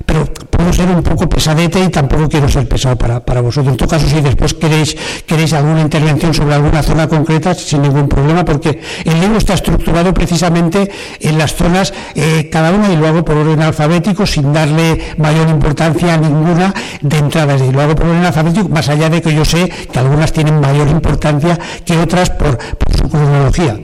pero 0.10 0.26
puedo 0.26 0.74
ser 0.74 0.89
un 0.89 1.04
poco 1.04 1.30
pesadete 1.30 1.84
y 1.84 1.89
tampoco 1.89 2.28
quiero 2.28 2.50
ser 2.50 2.67
pesado 2.67 2.98
para, 2.98 3.24
para 3.24 3.41
vosotros. 3.41 3.74
En 3.74 3.78
todo 3.78 3.88
caso, 3.88 4.08
si 4.08 4.19
después 4.22 4.56
queréis, 4.56 4.98
queréis 5.28 5.54
alguna 5.54 5.82
intervención 5.82 6.34
sobre 6.34 6.56
alguna 6.56 6.82
zona 6.82 7.08
concreta, 7.08 7.54
sin 7.54 7.84
ningún 7.84 8.10
problema, 8.10 8.43
porque 8.43 8.82
el 9.06 9.19
libro 9.19 9.38
está 9.38 9.54
estructurado 9.54 10.12
precisamente 10.12 10.89
en 11.19 11.38
las 11.38 11.54
zonas, 11.54 11.93
eh, 12.15 12.50
cada 12.52 12.72
una, 12.72 12.91
y 12.91 12.95
lo 12.95 13.08
hago 13.08 13.24
por 13.24 13.38
orden 13.38 13.62
alfabético, 13.62 14.26
sin 14.26 14.52
darle 14.52 15.13
mayor 15.17 15.48
importancia 15.48 16.15
a 16.15 16.17
ninguna 16.17 16.74
de 17.02 17.17
entrada. 17.19 17.56
Y 17.56 17.72
lo 17.72 17.80
hago 17.80 17.93
por 17.93 18.08
orden 18.08 18.26
alfabético, 18.26 18.67
más 18.69 18.89
allá 18.89 19.12
de 19.12 19.22
que 19.22 19.36
yo 19.36 19.45
sé 19.45 19.69
que 19.69 20.00
algunas 20.00 20.34
tienen 20.34 20.60
mayor 20.60 20.88
importancia 20.88 21.60
que 21.86 21.95
otras 22.00 22.32
por 22.32 22.58
su 22.98 23.08
cronología. 23.08 23.78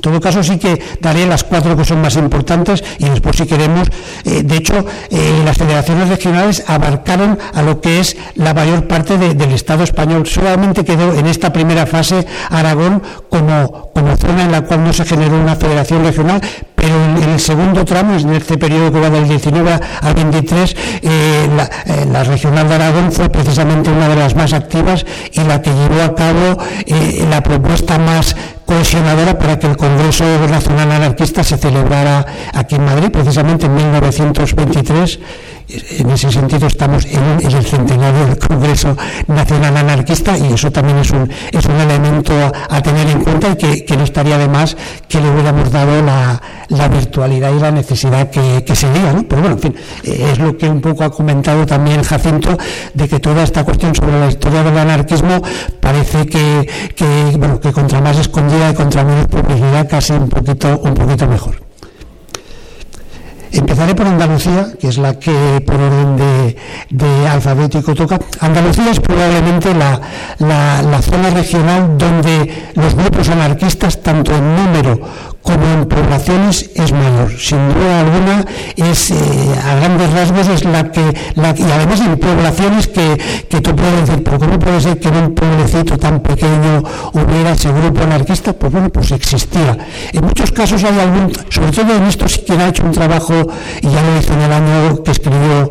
En 0.00 0.02
todo 0.12 0.18
caso, 0.18 0.42
sí 0.42 0.56
que 0.56 0.80
daré 0.98 1.26
las 1.26 1.44
cuatro 1.44 1.76
que 1.76 1.84
son 1.84 2.00
más 2.00 2.16
importantes 2.16 2.82
y 2.98 3.04
después, 3.04 3.36
si 3.36 3.44
queremos, 3.44 3.86
eh, 4.24 4.42
de 4.42 4.56
hecho, 4.56 4.86
eh, 5.10 5.42
las 5.44 5.58
federaciones 5.58 6.08
regionales 6.08 6.64
abarcaron 6.66 7.38
a 7.52 7.60
lo 7.60 7.82
que 7.82 8.00
es 8.00 8.16
la 8.34 8.54
mayor 8.54 8.88
parte 8.88 9.18
del 9.18 9.52
Estado 9.52 9.84
español. 9.84 10.26
Solamente 10.26 10.86
quedó 10.86 11.12
en 11.12 11.26
esta 11.26 11.52
primera 11.52 11.84
fase 11.84 12.26
Aragón 12.48 13.02
como, 13.28 13.90
como 13.92 14.16
zona 14.16 14.44
en 14.44 14.52
la 14.52 14.62
cual 14.62 14.84
no 14.84 14.92
se 14.94 15.04
generó 15.04 15.38
una 15.38 15.54
federación 15.56 16.02
regional, 16.02 16.40
pero 16.80 17.04
en, 17.04 17.30
el 17.30 17.40
segundo 17.40 17.84
tramo, 17.84 18.14
en 18.14 18.30
este 18.30 18.56
periodo 18.56 18.90
que 18.90 19.00
va 19.00 19.10
del 19.10 19.28
19 19.28 19.80
al 20.00 20.14
23, 20.14 20.76
eh, 21.02 21.48
la, 21.54 21.70
la, 22.06 22.24
regional 22.24 22.68
de 22.68 22.74
Aragón 22.74 23.12
fue 23.12 23.28
precisamente 23.28 23.90
una 23.90 24.08
de 24.08 24.16
las 24.16 24.34
más 24.34 24.52
activas 24.54 25.04
y 25.32 25.40
la 25.40 25.60
que 25.60 25.70
llevó 25.70 26.02
a 26.02 26.14
cabo 26.14 26.56
la 27.28 27.42
propuesta 27.42 27.98
más 27.98 28.34
cohesionadora 28.64 29.36
para 29.38 29.58
que 29.58 29.66
el 29.66 29.76
Congreso 29.76 30.24
Nacional 30.48 30.92
Anarquista 30.92 31.42
se 31.44 31.58
celebrara 31.58 32.24
aquí 32.54 32.76
en 32.76 32.84
Madrid, 32.84 33.10
precisamente 33.10 33.66
en 33.66 33.74
1923 33.74 35.18
en 35.98 36.10
ese 36.10 36.30
sentido 36.30 36.66
estamos 36.66 37.04
en, 37.06 37.40
el 37.40 37.64
centenario 37.64 38.26
del 38.26 38.38
Congreso 38.38 38.96
Nacional 39.26 39.76
Anarquista 39.76 40.36
y 40.36 40.52
eso 40.52 40.70
también 40.70 40.98
es 40.98 41.10
un, 41.10 41.30
es 41.52 41.64
un 41.64 41.76
elemento 41.76 42.32
a, 42.68 42.82
tener 42.82 43.08
en 43.08 43.20
cuenta 43.22 43.50
y 43.50 43.82
que, 43.82 43.96
no 43.96 44.04
estaría 44.04 44.38
de 44.38 44.48
más 44.48 44.76
que 45.08 45.20
le 45.20 45.30
hubiéramos 45.30 45.70
dado 45.70 46.02
la, 46.02 46.40
virtualidad 46.88 47.52
y 47.54 47.60
la 47.60 47.70
necesidad 47.70 48.30
que, 48.30 48.64
que 48.64 48.74
se 48.74 48.90
diga. 48.92 49.12
¿no? 49.12 49.22
Pero 49.24 49.42
bueno, 49.42 49.56
en 49.56 49.62
fin, 49.62 49.74
es 50.02 50.38
lo 50.38 50.56
que 50.56 50.68
un 50.68 50.80
poco 50.80 51.04
ha 51.04 51.10
comentado 51.10 51.66
también 51.66 52.02
Jacinto, 52.02 52.56
de 52.94 53.08
que 53.08 53.20
toda 53.20 53.42
esta 53.42 53.64
cuestión 53.64 53.94
sobre 53.94 54.18
la 54.18 54.28
historia 54.28 54.62
del 54.62 54.76
anarquismo 54.76 55.40
parece 55.80 56.26
que, 56.26 56.68
que, 56.94 57.36
bueno, 57.38 57.60
que 57.60 57.72
contra 57.72 58.00
más 58.00 58.18
escondida 58.18 58.70
y 58.70 58.74
contra 58.74 59.04
menos 59.04 59.26
publicidad 59.26 59.88
casi 59.88 60.12
un 60.12 60.28
poquito, 60.28 60.78
un 60.82 60.94
poquito 60.94 61.26
mejor. 61.26 61.69
Empezaré 63.52 63.94
por 63.94 64.06
Andalucía, 64.06 64.68
que 64.78 64.88
es 64.88 64.98
la 64.98 65.18
que 65.18 65.62
por 65.66 65.76
orden 65.76 66.16
de, 66.90 67.28
alfabético 67.28 67.94
toca. 67.94 68.18
Andalucía 68.40 68.90
es 68.90 69.00
probablemente 69.00 69.74
la, 69.74 70.00
la 70.38 71.02
zona 71.02 71.30
regional 71.30 71.98
donde 71.98 72.70
los 72.74 72.94
grupos 72.94 73.28
anarquistas, 73.28 74.00
tanto 74.00 74.34
en 74.34 74.56
número 74.56 75.00
como 75.42 75.64
en 75.66 75.86
poblaciones 75.86 76.70
es 76.74 76.92
mayor. 76.92 77.30
Sin 77.38 77.72
duda 77.72 78.00
alguna, 78.00 78.44
es, 78.76 79.10
eh, 79.10 79.16
a 79.64 79.74
grandes 79.76 80.12
rasgos 80.12 80.48
es 80.48 80.64
la 80.64 80.90
que, 80.90 81.02
la, 81.34 81.54
y 81.56 81.62
además 81.62 82.00
en 82.00 82.18
poblaciones 82.18 82.86
que, 82.88 83.16
que 83.48 83.60
tú 83.60 83.74
puedes 83.74 84.06
decir, 84.06 84.22
pero 84.24 84.38
¿cómo 84.38 84.58
puede 84.58 84.80
ser 84.80 84.98
que 84.98 85.08
en 85.08 85.16
un 85.16 85.34
pueblecito 85.34 85.98
tan 85.98 86.20
pequeño 86.20 86.82
hubiera 87.12 87.52
ese 87.52 87.72
grupo 87.72 88.02
anarquista? 88.02 88.52
Pues 88.52 88.72
bueno, 88.72 88.90
pues 88.90 89.10
existía. 89.12 89.76
En 90.12 90.24
muchos 90.24 90.50
casos 90.52 90.82
hay 90.84 90.98
algún, 90.98 91.32
sobre 91.48 91.72
todo 91.72 91.96
en 91.96 92.04
esto 92.04 92.28
sí 92.28 92.42
quien 92.46 92.60
ha 92.60 92.68
hecho 92.68 92.84
un 92.84 92.92
trabajo, 92.92 93.34
y 93.80 93.88
ya 93.88 94.02
lo 94.02 94.18
hizo 94.18 94.32
en 94.34 94.40
el 94.42 94.52
año 94.52 95.02
que 95.02 95.10
escribió 95.10 95.70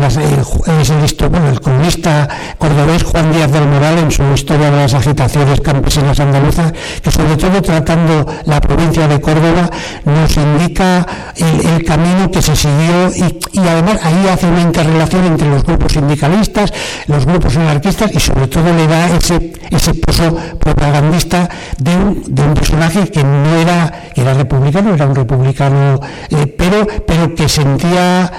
las, 0.00 0.16
el, 0.16 1.28
bueno, 1.30 1.48
el 1.48 1.60
comunista 1.60 2.28
cordobés 2.58 3.02
Juan 3.04 3.32
Díaz 3.32 3.52
del 3.52 3.66
Moral 3.66 3.98
en 3.98 4.10
su 4.10 4.22
historia 4.34 4.70
de 4.70 4.76
las 4.76 4.94
agitaciones 4.94 5.60
campesinas 5.60 6.18
andaluzas, 6.20 6.72
que 7.02 7.10
sobre 7.10 7.36
todo 7.36 7.62
tratando 7.62 8.26
la 8.46 8.60
provincia 8.60 9.01
de 9.08 9.20
Córdoba 9.20 9.70
nos 10.04 10.36
indica 10.36 11.06
el, 11.36 11.84
camino 11.84 12.30
que 12.30 12.40
se 12.40 12.54
siguió 12.54 13.10
y, 13.14 13.58
además 13.58 13.98
ahí 14.02 14.28
hace 14.28 14.46
una 14.46 14.60
interrelación 14.60 15.24
entre 15.24 15.48
los 15.48 15.64
grupos 15.64 15.92
sindicalistas, 15.92 16.72
los 17.06 17.26
grupos 17.26 17.56
anarquistas 17.56 18.14
y 18.14 18.20
sobre 18.20 18.46
todo 18.46 18.72
le 18.72 18.86
da 18.86 19.08
ese, 19.16 19.52
ese 19.70 19.94
pozo 19.94 20.36
propagandista 20.58 21.48
de 21.78 21.96
un, 21.96 22.22
de 22.26 22.42
un 22.42 22.54
personaje 22.54 23.10
que 23.10 23.24
no 23.24 23.56
era, 23.56 24.10
era 24.14 24.34
republicano, 24.34 24.94
era 24.94 25.06
un 25.06 25.14
republicano, 25.14 26.00
eh, 26.30 26.46
pero, 26.46 26.86
pero 27.06 27.34
que 27.34 27.48
sentía 27.48 28.30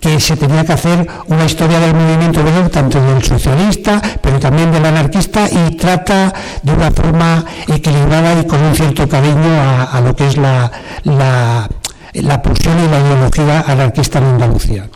que 0.00 0.20
se 0.20 0.36
tenía 0.36 0.64
que 0.64 0.72
hacer 0.72 1.06
una 1.26 1.44
historia 1.44 1.80
del 1.80 1.94
movimiento 1.94 2.40
obrero, 2.40 2.68
tanto 2.70 3.00
del 3.00 3.22
socialista, 3.22 4.00
pero 4.20 4.38
también 4.38 4.70
del 4.70 4.84
anarquista, 4.84 5.48
y 5.50 5.76
trata 5.76 6.32
de 6.62 6.72
una 6.72 6.90
forma 6.90 7.44
equilibrada 7.66 8.40
y 8.40 8.46
con 8.46 8.62
un 8.62 8.74
cierto 8.74 9.08
cariño 9.08 9.50
a, 9.92 10.00
lo 10.00 10.14
que 10.14 10.26
es 10.28 10.36
la, 10.36 10.70
la, 11.04 11.68
la 12.12 12.42
pulsión 12.42 12.78
y 12.84 12.88
la 12.88 13.00
ideología 13.00 13.64
anarquista 13.66 14.18
en 14.18 14.24
Andalucía. 14.24 14.88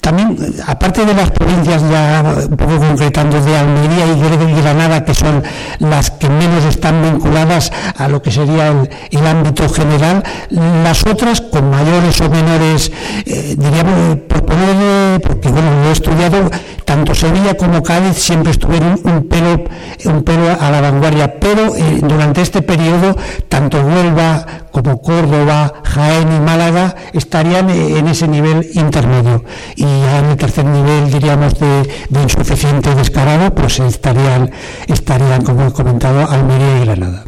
También, 0.00 0.36
aparte 0.66 1.04
de 1.04 1.12
las 1.12 1.30
provincias 1.30 1.82
ya 1.90 2.22
un 2.48 2.56
poco 2.56 2.78
concretando 2.78 3.40
de 3.40 3.56
Almería 3.56 4.06
y 4.06 4.60
Granada, 4.62 5.04
que 5.04 5.14
son 5.14 5.42
las 5.80 6.10
que 6.10 6.28
menos 6.28 6.64
están 6.64 7.02
vinculadas 7.02 7.70
a 7.96 8.08
lo 8.08 8.22
que 8.22 8.30
sería 8.30 8.72
el, 9.10 9.26
ámbito 9.26 9.68
general, 9.68 10.22
las 10.50 11.04
otras 11.06 11.40
con 11.40 11.70
mayores 11.70 12.20
o 12.20 12.30
menores, 12.30 12.92
eh, 13.26 13.54
diríamos, 13.58 14.18
por 14.28 14.44
poner, 14.46 15.20
porque 15.20 15.48
bueno, 15.48 15.82
lo 15.82 15.88
he 15.88 15.92
estudiado, 15.92 16.50
tanto 16.84 17.14
Sevilla 17.14 17.54
como 17.54 17.82
Cádiz 17.82 18.16
siempre 18.16 18.52
estuvieron 18.52 19.00
un 19.04 19.28
pelo, 19.28 19.64
un 20.04 20.22
pelo 20.22 20.56
a 20.58 20.70
la 20.70 20.80
vanguardia, 20.80 21.38
pero 21.38 21.74
eh, 21.76 22.00
durante 22.02 22.40
este 22.42 22.62
periodo, 22.62 23.16
tanto 23.48 23.78
Huelva 23.80 24.67
como 24.82 25.02
Córdoba, 25.02 25.72
Jaén 25.84 26.32
y 26.32 26.40
Málaga 26.40 26.94
estarían 27.12 27.68
eh, 27.70 27.98
en 27.98 28.08
ese 28.08 28.28
nivel 28.28 28.66
intermedio. 28.74 29.44
Y 29.76 29.84
ya 29.84 30.18
en 30.20 30.26
el 30.26 30.36
tercer 30.36 30.64
nivel, 30.64 31.10
diríamos, 31.10 31.58
de, 31.58 32.22
insuficiente 32.22 32.94
descarado, 32.94 33.54
pues 33.54 33.80
estarían, 33.80 34.50
estarían, 34.86 35.42
como 35.42 35.66
he 35.66 35.72
comentado, 35.72 36.28
Almería 36.28 36.78
y 36.78 36.84
Granada. 36.84 37.24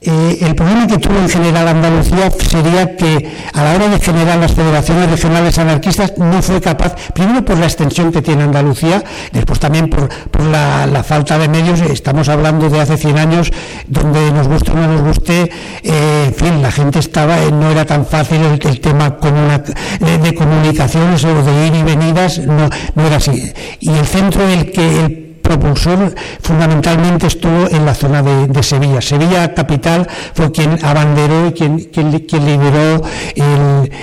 Eh, 0.00 0.38
el 0.42 0.54
problema 0.54 0.86
que 0.86 0.98
tuvo 0.98 1.18
en 1.18 1.28
general 1.28 1.66
Andalucía 1.66 2.30
sería 2.30 2.94
que 2.96 3.32
a 3.52 3.64
la 3.64 3.74
hora 3.74 3.88
de 3.88 3.98
generar 3.98 4.38
las 4.38 4.52
federaciones 4.52 5.10
regionales 5.10 5.58
anarquistas 5.58 6.16
no 6.18 6.40
fue 6.40 6.60
capaz, 6.60 6.94
primero 7.12 7.44
por 7.44 7.58
la 7.58 7.66
extensión 7.66 8.12
que 8.12 8.22
tiene 8.22 8.44
Andalucía, 8.44 9.02
después 9.32 9.58
también 9.58 9.90
por, 9.90 10.08
la, 10.44 11.02
falta 11.02 11.36
de 11.36 11.48
medios, 11.48 11.80
estamos 11.80 12.28
hablando 12.28 12.70
de 12.70 12.80
hace 12.80 12.96
100 12.96 13.18
años, 13.18 13.50
donde 13.88 14.30
nos 14.30 14.46
guste 14.46 14.70
o 14.70 14.74
no 14.74 14.86
nos 14.86 15.02
guste, 15.02 15.50
eh, 15.82 16.24
en 16.28 16.34
fin, 16.34 16.62
la 16.62 16.70
gente 16.70 17.00
estaba, 17.00 17.42
eh, 17.42 17.50
no 17.50 17.68
era 17.68 17.84
tan 17.84 18.06
fácil 18.06 18.38
el, 18.44 18.80
tema 18.80 19.18
de, 19.18 20.34
comunicaciones 20.34 21.24
o 21.24 21.42
de 21.42 21.66
ir 21.66 21.74
y 21.74 21.82
venidas, 21.82 22.38
no, 22.38 22.68
no 22.94 23.04
era 23.04 23.16
así. 23.16 23.52
Y 23.80 23.90
el 23.90 24.06
centro 24.06 24.46
del 24.46 24.70
que 24.70 25.04
el 25.04 25.27
propulsor 25.48 26.14
fundamentalmente 26.42 27.26
estuvo 27.26 27.68
en 27.70 27.86
la 27.86 27.94
zona 27.94 28.22
de, 28.22 28.62
Sevilla. 28.62 29.00
Sevilla 29.00 29.54
capital 29.54 30.06
fue 30.34 30.52
quien 30.52 30.84
abanderó 30.84 31.46
y 31.48 31.52
quien, 31.52 31.78
quien, 31.88 32.44
lideró 32.44 33.02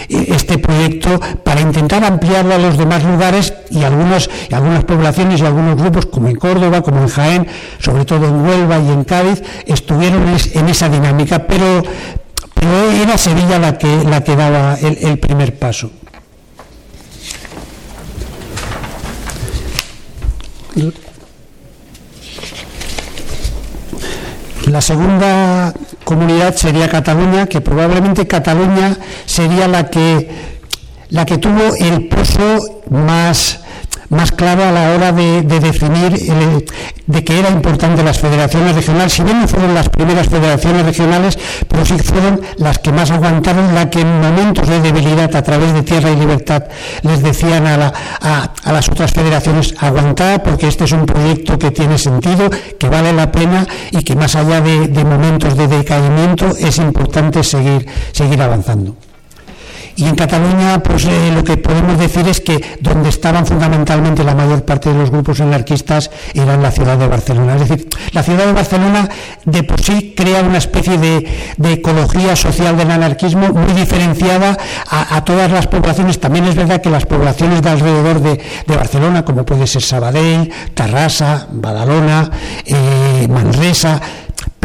este 0.10 0.58
proyecto 0.58 1.20
para 1.44 1.62
intentar 1.62 2.04
ampliarlo 2.04 2.56
a 2.56 2.58
los 2.58 2.78
demás 2.78 3.04
lugares 3.04 3.54
y 3.70 3.84
algunos, 3.84 4.30
algunas 4.52 4.84
poblaciones 4.86 5.42
y 5.42 5.46
algunos 5.46 5.76
grupos, 5.76 6.08
como 6.08 6.30
en 6.30 6.36
Córdoba, 6.36 6.82
como 6.82 7.02
en 7.02 7.10
Jaén, 7.10 7.48
sobre 7.80 8.06
todo 8.06 8.26
en 8.26 8.42
Huelva 8.44 8.80
y 8.80 8.90
en 8.90 9.04
Cádiz, 9.04 9.44
estuvieron 9.68 10.24
en 10.28 10.70
esa 10.70 10.90
dinámica, 10.90 11.46
pero, 11.46 11.84
pero 12.56 12.92
era 12.92 13.18
Sevilla 13.18 13.60
la 13.60 13.78
que, 13.78 14.04
la 14.04 14.24
que 14.24 14.36
daba 14.36 14.76
el 14.82 15.20
primer 15.20 15.60
paso. 15.60 15.92
La 24.66 24.82
segunda 24.82 25.74
comunidad 26.04 26.56
sería 26.56 26.90
Cataluña, 26.90 27.46
que 27.46 27.62
probablemente 27.62 28.26
Cataluña 28.26 28.98
sería 29.26 29.68
la 29.68 29.90
que, 29.92 30.30
la 31.10 31.24
que 31.26 31.38
tuvo 31.38 31.76
el 31.80 32.08
pozo 32.08 32.82
más 32.90 33.60
más 34.16 34.32
claro 34.32 34.64
a 34.64 34.72
la 34.72 34.92
hora 34.92 35.12
de, 35.12 35.42
definir 35.44 36.14
de 37.06 37.24
que 37.24 37.40
era 37.40 37.50
importante 37.50 38.04
las 38.04 38.20
federaciones 38.20 38.76
regionales, 38.76 39.14
si 39.14 39.24
bien 39.24 39.42
no 39.42 39.48
fueron 39.48 39.74
las 39.74 39.90
primeras 39.90 40.28
federaciones 40.28 40.86
regionales, 40.86 41.38
pero 41.68 41.86
sí 41.86 41.98
fueron 42.00 42.42
las 42.58 42.80
que 42.80 42.92
más 42.92 43.12
aguantaron, 43.12 43.76
la 43.76 43.90
que 43.90 44.02
en 44.02 44.22
momentos 44.22 44.68
de 44.68 44.82
debilidad 44.82 45.36
a 45.36 45.44
través 45.44 45.74
de 45.74 45.84
Tierra 45.84 46.12
y 46.12 46.16
Libertad 46.16 46.64
les 47.04 47.22
decían 47.22 47.68
a, 47.68 47.78
las 48.66 48.90
otras 48.90 49.12
federaciones 49.12 49.76
aguantar 49.80 50.42
porque 50.44 50.68
este 50.68 50.86
es 50.86 50.92
un 50.92 51.06
proyecto 51.06 51.60
que 51.60 51.72
tiene 51.72 51.98
sentido, 51.98 52.50
que 52.80 52.90
vale 52.90 53.14
la 53.14 53.32
pena 53.32 53.68
y 53.92 54.04
que 54.04 54.16
más 54.16 54.36
allá 54.36 54.62
de, 54.62 55.06
momentos 55.06 55.56
de 55.56 55.68
decaimiento 55.68 56.48
es 56.58 56.78
importante 56.78 57.44
seguir 57.44 58.42
avanzando. 58.42 58.96
Y 59.98 60.04
en 60.06 60.16
Cataluña, 60.16 60.84
pues 60.84 61.06
eh, 61.06 61.32
lo 61.34 61.44
que 61.44 61.56
podemos 61.56 61.98
decir 61.98 62.28
es 62.28 62.42
que 62.42 62.62
donde 62.82 63.10
estaban 63.10 63.46
fundamentalmente 63.46 64.24
la 64.24 64.36
mayor 64.36 64.66
parte 64.66 64.92
de 64.92 65.00
los 65.00 65.10
grupos 65.10 65.40
anarquistas 65.40 66.12
era 66.34 66.56
en 66.56 66.62
la 66.62 66.72
ciudad 66.72 66.98
de 66.98 67.08
Barcelona. 67.08 67.56
Es 67.56 67.70
decir, 67.70 67.88
la 68.12 68.22
ciudad 68.22 68.46
de 68.46 68.54
Barcelona 68.54 69.10
de 69.46 69.64
por 69.64 69.82
sí 69.82 70.14
crea 70.16 70.42
una 70.42 70.58
especie 70.58 70.98
de, 70.98 71.26
ecología 71.72 72.36
social 72.36 72.78
del 72.78 72.92
anarquismo 72.92 73.50
muy 73.50 73.74
diferenciada 73.74 74.58
a, 74.90 75.24
todas 75.24 75.52
las 75.52 75.68
poblaciones. 75.68 76.20
También 76.20 76.46
es 76.46 76.56
verdad 76.56 76.82
que 76.82 76.90
las 76.90 77.06
poblaciones 77.06 77.62
de 77.62 77.70
alrededor 77.70 78.22
de, 78.22 78.42
Barcelona, 78.68 79.24
como 79.24 79.46
puede 79.46 79.68
ser 79.68 79.82
Sabadell, 79.82 80.52
Tarrasa, 80.74 81.48
Badalona, 81.52 82.30
eh, 82.66 83.28
Manresa, 83.30 84.02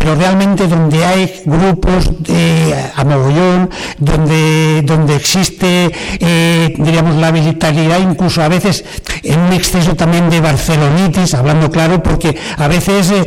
pero 0.00 0.14
realmente 0.14 0.66
donde 0.66 1.04
hay 1.04 1.42
grupos 1.44 2.22
de, 2.22 2.74
a 2.96 3.04
mogollón, 3.04 3.68
donde, 3.98 4.80
donde 4.82 5.14
existe, 5.14 5.92
eh, 6.18 6.74
diríamos, 6.78 7.16
la 7.16 7.30
militaridad, 7.30 7.98
incluso 8.00 8.42
a 8.42 8.48
veces 8.48 8.82
en 9.22 9.38
un 9.38 9.52
exceso 9.52 9.94
también 9.94 10.30
de 10.30 10.40
barcelonitis, 10.40 11.34
hablando 11.34 11.70
claro, 11.70 12.02
porque 12.02 12.34
a 12.56 12.66
veces 12.66 13.10
eh, 13.10 13.26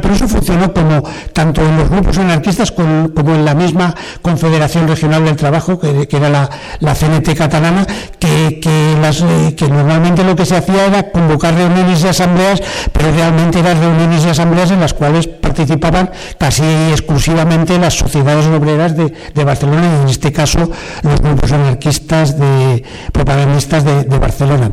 pero 0.00 0.14
eso 0.14 0.26
funcionó 0.26 0.72
como 0.72 1.02
tanto 1.32 1.60
en 1.60 1.76
los 1.76 1.90
grupos 1.90 2.16
anarquistas 2.18 2.72
como, 2.72 3.12
en 3.34 3.44
la 3.44 3.54
misma 3.54 3.94
Confederación 4.22 4.88
Regional 4.88 5.24
del 5.24 5.36
Trabajo, 5.36 5.78
que, 5.78 6.08
era 6.10 6.30
la, 6.30 6.48
la, 6.80 6.94
CNT 6.94 7.34
catalana, 7.36 7.86
que, 8.18 8.60
que, 8.60 8.92
eh, 8.94 9.54
que 9.54 9.68
normalmente 9.68 10.24
lo 10.24 10.34
que 10.34 10.46
se 10.46 10.56
hacía 10.56 10.86
era 10.86 11.10
convocar 11.10 11.54
reuniones 11.54 12.02
y 12.02 12.08
asambleas, 12.08 12.62
pero 12.92 13.12
realmente 13.12 13.58
eran 13.58 13.78
reuniones 13.78 14.24
y 14.24 14.30
asambleas 14.30 14.70
en 14.70 14.80
las 14.80 14.94
cuales 14.94 15.26
participaban 15.26 16.10
casi 16.38 16.64
exclusivamente 16.90 17.78
las 17.78 17.94
sociedades 17.94 18.46
obreras 18.46 18.96
de, 18.96 19.44
Barcelona 19.44 19.98
y 19.98 20.02
en 20.02 20.08
este 20.08 20.32
caso 20.32 20.70
los 21.02 21.20
grupos 21.20 21.52
anarquistas 21.52 22.38
de 22.38 22.82
propagandistas 23.12 23.84
de, 23.84 24.18
Barcelona. 24.18 24.72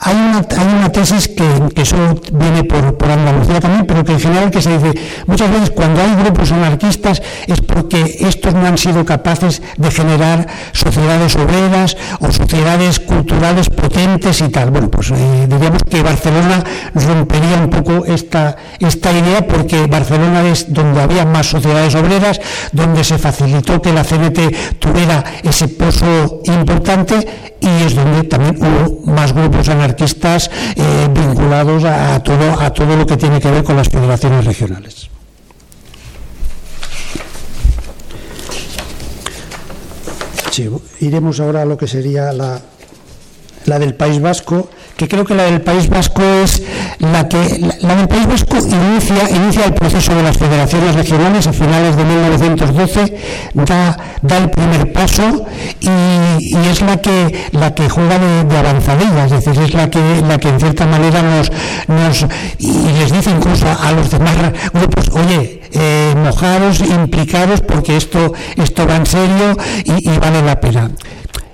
Hay 0.00 0.14
una, 0.14 0.46
hay 0.56 0.76
una 0.78 0.92
tesis 0.92 1.28
que, 1.28 1.82
eso 1.82 1.96
viene 2.32 2.62
por, 2.62 2.96
por 2.96 3.10
Andalucía 3.10 3.60
también, 3.60 3.84
pero 3.84 4.04
que 4.04 4.12
en 4.12 4.20
general 4.20 4.50
que 4.50 4.62
se 4.62 4.78
dice, 4.78 5.00
muchas 5.26 5.50
veces 5.50 5.70
cuando 5.70 6.00
hay 6.00 6.14
grupos 6.14 6.52
anarquistas 6.52 7.20
es 7.46 7.60
porque 7.62 8.18
estos 8.20 8.54
no 8.54 8.66
han 8.66 8.78
sido 8.78 9.04
capaces 9.04 9.60
de 9.76 9.90
generar 9.90 10.46
sociedades 10.72 11.34
obreras 11.34 11.96
o 12.20 12.30
sociedades 12.30 13.00
culturales 13.00 13.70
potentes 13.70 14.40
y 14.40 14.48
tal. 14.50 14.70
Bueno, 14.70 14.88
pues 14.88 15.10
eh, 15.10 15.46
diríamos 15.48 15.82
que 15.82 16.00
Barcelona 16.02 16.62
rompería 16.94 17.56
un 17.56 17.70
poco 17.70 18.06
esta, 18.06 18.56
esta 18.78 19.12
idea 19.12 19.46
porque 19.46 19.86
Barcelona 19.86 20.46
es 20.48 20.72
donde 20.72 21.02
había 21.02 21.24
más 21.24 21.46
sociedades 21.46 21.96
obreras, 21.96 22.40
donde 22.70 23.02
se 23.02 23.18
facilitó 23.18 23.82
que 23.82 23.92
la 23.92 24.04
CNT 24.04 24.78
tuviera 24.78 25.24
ese 25.42 25.66
pozo 25.66 26.40
importante 26.44 27.26
y 27.60 27.82
es 27.84 27.96
donde 27.96 28.22
también 28.24 28.56
hubo 28.60 29.12
más 29.12 29.32
grupos 29.32 29.68
anarquistas 29.68 29.87
eh, 30.76 31.08
vinculados 31.12 31.84
a 31.84 32.22
todo, 32.22 32.60
a 32.60 32.72
todo 32.72 32.96
lo 32.96 33.06
que 33.06 33.16
tiene 33.16 33.40
que 33.40 33.50
ver 33.50 33.64
con 33.64 33.76
las 33.76 33.88
federaciones 33.88 34.44
regionales. 34.44 35.10
Iremos 41.00 41.38
ahora 41.38 41.62
a 41.62 41.64
lo 41.64 41.76
que 41.78 41.86
sería 41.86 42.32
la, 42.32 42.60
la 43.66 43.78
del 43.78 43.94
País 43.94 44.20
Vasco, 44.20 44.68
que 44.98 45.06
creo 45.06 45.24
que 45.24 45.34
la 45.34 45.44
del 45.44 45.60
País 45.60 45.88
Vasco 45.88 46.22
es 46.42 46.60
la 46.98 47.28
que 47.28 47.38
la, 47.82 47.94
del 47.94 48.08
País 48.08 48.26
Vasco 48.26 48.56
inicia, 48.58 49.30
inicia 49.30 49.64
el 49.64 49.72
proceso 49.72 50.12
de 50.12 50.24
las 50.24 50.36
federaciones 50.36 50.96
regionales 50.96 51.46
a 51.46 51.52
finales 51.52 51.96
de 51.96 52.04
1912, 52.04 53.16
da, 53.54 53.96
da 54.20 54.36
el 54.38 54.50
primer 54.50 54.92
paso 54.92 55.46
y, 55.80 56.56
es 56.68 56.82
la 56.82 56.96
que 57.00 57.48
la 57.52 57.72
que 57.74 57.88
juega 57.88 58.18
de, 58.18 58.58
avanzadilla, 58.58 59.26
es 59.26 59.30
decir, 59.30 59.62
es 59.62 59.72
la 59.72 59.88
que 59.88 60.00
la 60.26 60.36
que 60.38 60.48
en 60.48 60.58
cierta 60.58 60.84
manera 60.84 61.22
nos, 61.22 61.52
nos 61.86 62.26
y 62.58 62.92
les 62.98 63.12
dice 63.12 63.30
incluso 63.30 63.66
a, 63.68 63.92
los 63.92 64.10
demás 64.10 64.34
grupos, 64.74 65.10
oye, 65.10 65.60
eh, 65.72 66.14
mojaros, 66.16 66.80
implicaros, 66.80 67.60
porque 67.60 67.96
esto, 67.96 68.32
esto 68.56 68.84
va 68.84 68.96
en 68.96 69.06
serio 69.06 69.56
y, 69.84 70.10
y 70.10 70.18
vale 70.18 70.42
la 70.42 70.58
pena. 70.58 70.90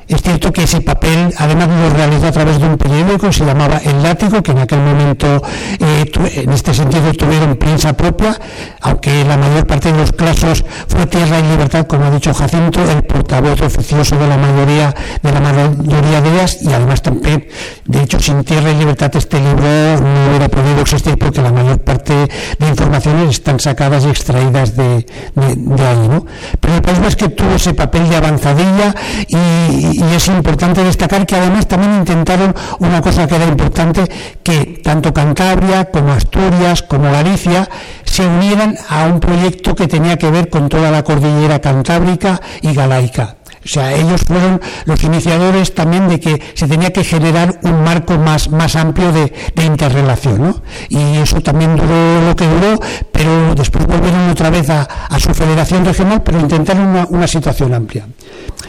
Es 0.08 0.22
cierto 0.22 0.52
que 0.52 0.64
ese 0.64 0.80
papel, 0.80 1.32
además, 1.38 1.68
lo 1.68 1.90
realizó 1.90 2.26
a 2.26 2.32
través 2.32 2.60
de 2.60 2.66
un 2.66 2.76
periódico, 2.76 3.32
se 3.32 3.44
llamaba 3.44 3.78
El 3.78 4.02
Látigo, 4.02 4.42
que 4.42 4.52
en 4.52 4.58
aquel 4.58 4.80
momento, 4.80 5.42
eh, 5.80 6.10
en 6.34 6.52
este 6.52 6.74
sentido, 6.74 7.12
tuvieron 7.12 7.56
prensa 7.56 7.94
propia, 7.94 8.38
aunque 8.82 9.24
la 9.24 9.36
mayor 9.36 9.66
parte 9.66 9.92
de 9.92 9.98
los 9.98 10.12
casos 10.12 10.64
fue 10.88 11.06
Tierra 11.06 11.38
y 11.38 11.42
Libertad, 11.42 11.86
como 11.86 12.04
ha 12.04 12.10
dicho 12.10 12.34
Jacinto, 12.34 12.80
el 12.82 13.02
portavoz 13.04 13.60
oficioso 13.62 14.16
de 14.18 14.26
la 14.26 14.36
mayoría 14.36 14.94
de 15.22 15.32
la 15.32 15.40
mayoría 15.40 16.20
de 16.20 16.32
ellas, 16.32 16.58
y 16.60 16.72
además 16.72 17.02
también, 17.02 17.46
de 17.86 18.02
hecho, 18.02 18.20
sin 18.20 18.44
Tierra 18.44 18.70
y 18.70 18.74
Libertad 18.74 19.10
este 19.16 19.38
libro 19.38 20.00
no 20.00 20.28
hubiera 20.28 20.48
podido 20.48 20.80
existir 20.80 21.16
porque 21.18 21.40
la 21.40 21.52
mayor 21.52 21.78
parte 21.80 22.14
de 22.58 22.68
informaciones 22.68 23.30
están 23.30 23.60
sacadas 23.60 24.04
y 24.04 24.08
extraídas 24.08 24.76
de, 24.76 25.06
ahí, 25.36 26.08
¿no? 26.08 26.26
Pero 26.60 26.74
el 26.74 26.82
País 26.82 27.16
que 27.16 27.28
tuvo 27.28 27.54
ese 27.54 27.74
papel 27.74 28.08
de 28.08 28.16
avanzadilla 28.16 28.94
y 29.28 29.93
y 29.98 30.14
es 30.14 30.28
importante 30.28 30.82
destacar 30.82 31.26
que 31.26 31.36
además 31.36 31.66
también 31.66 31.94
intentaron 31.94 32.54
una 32.78 33.00
cosa 33.00 33.26
que 33.26 33.36
era 33.36 33.46
importante, 33.46 34.04
que 34.42 34.80
tanto 34.82 35.12
Cantabria 35.12 35.86
como 35.86 36.12
Asturias 36.12 36.82
como 36.82 37.10
Galicia 37.10 37.68
se 38.04 38.26
unieran 38.26 38.76
a 38.88 39.06
un 39.06 39.20
proyecto 39.20 39.74
que 39.74 39.88
tenía 39.88 40.16
que 40.16 40.30
ver 40.30 40.48
con 40.48 40.68
toda 40.68 40.90
la 40.90 41.02
cordillera 41.02 41.60
cantábrica 41.60 42.40
y 42.62 42.72
galaica. 42.72 43.36
O 43.64 43.68
sea, 43.68 43.94
ellos 43.94 44.22
fueron 44.26 44.60
los 44.84 45.02
iniciadores 45.02 45.74
también 45.74 46.08
de 46.08 46.20
que 46.20 46.42
se 46.54 46.68
tenía 46.68 46.92
que 46.92 47.04
generar 47.04 47.60
un 47.62 47.82
marco 47.82 48.18
más, 48.18 48.50
más 48.50 48.76
amplio 48.76 49.12
de, 49.12 49.32
interrelación, 49.64 50.42
¿no? 50.42 50.62
Y 50.88 51.16
eso 51.16 51.40
también 51.40 51.74
duró 51.76 52.20
lo 52.20 52.36
que 52.36 52.46
duró, 52.46 52.78
pero 53.10 53.54
después 53.54 53.86
volvieron 53.86 54.28
otra 54.30 54.50
vez 54.50 54.68
a, 54.68 54.86
su 55.18 55.32
federación 55.32 55.84
regional, 55.84 56.22
pero 56.22 56.38
intentaron 56.38 57.06
una 57.08 57.26
situación 57.26 57.72
amplia. 57.72 58.06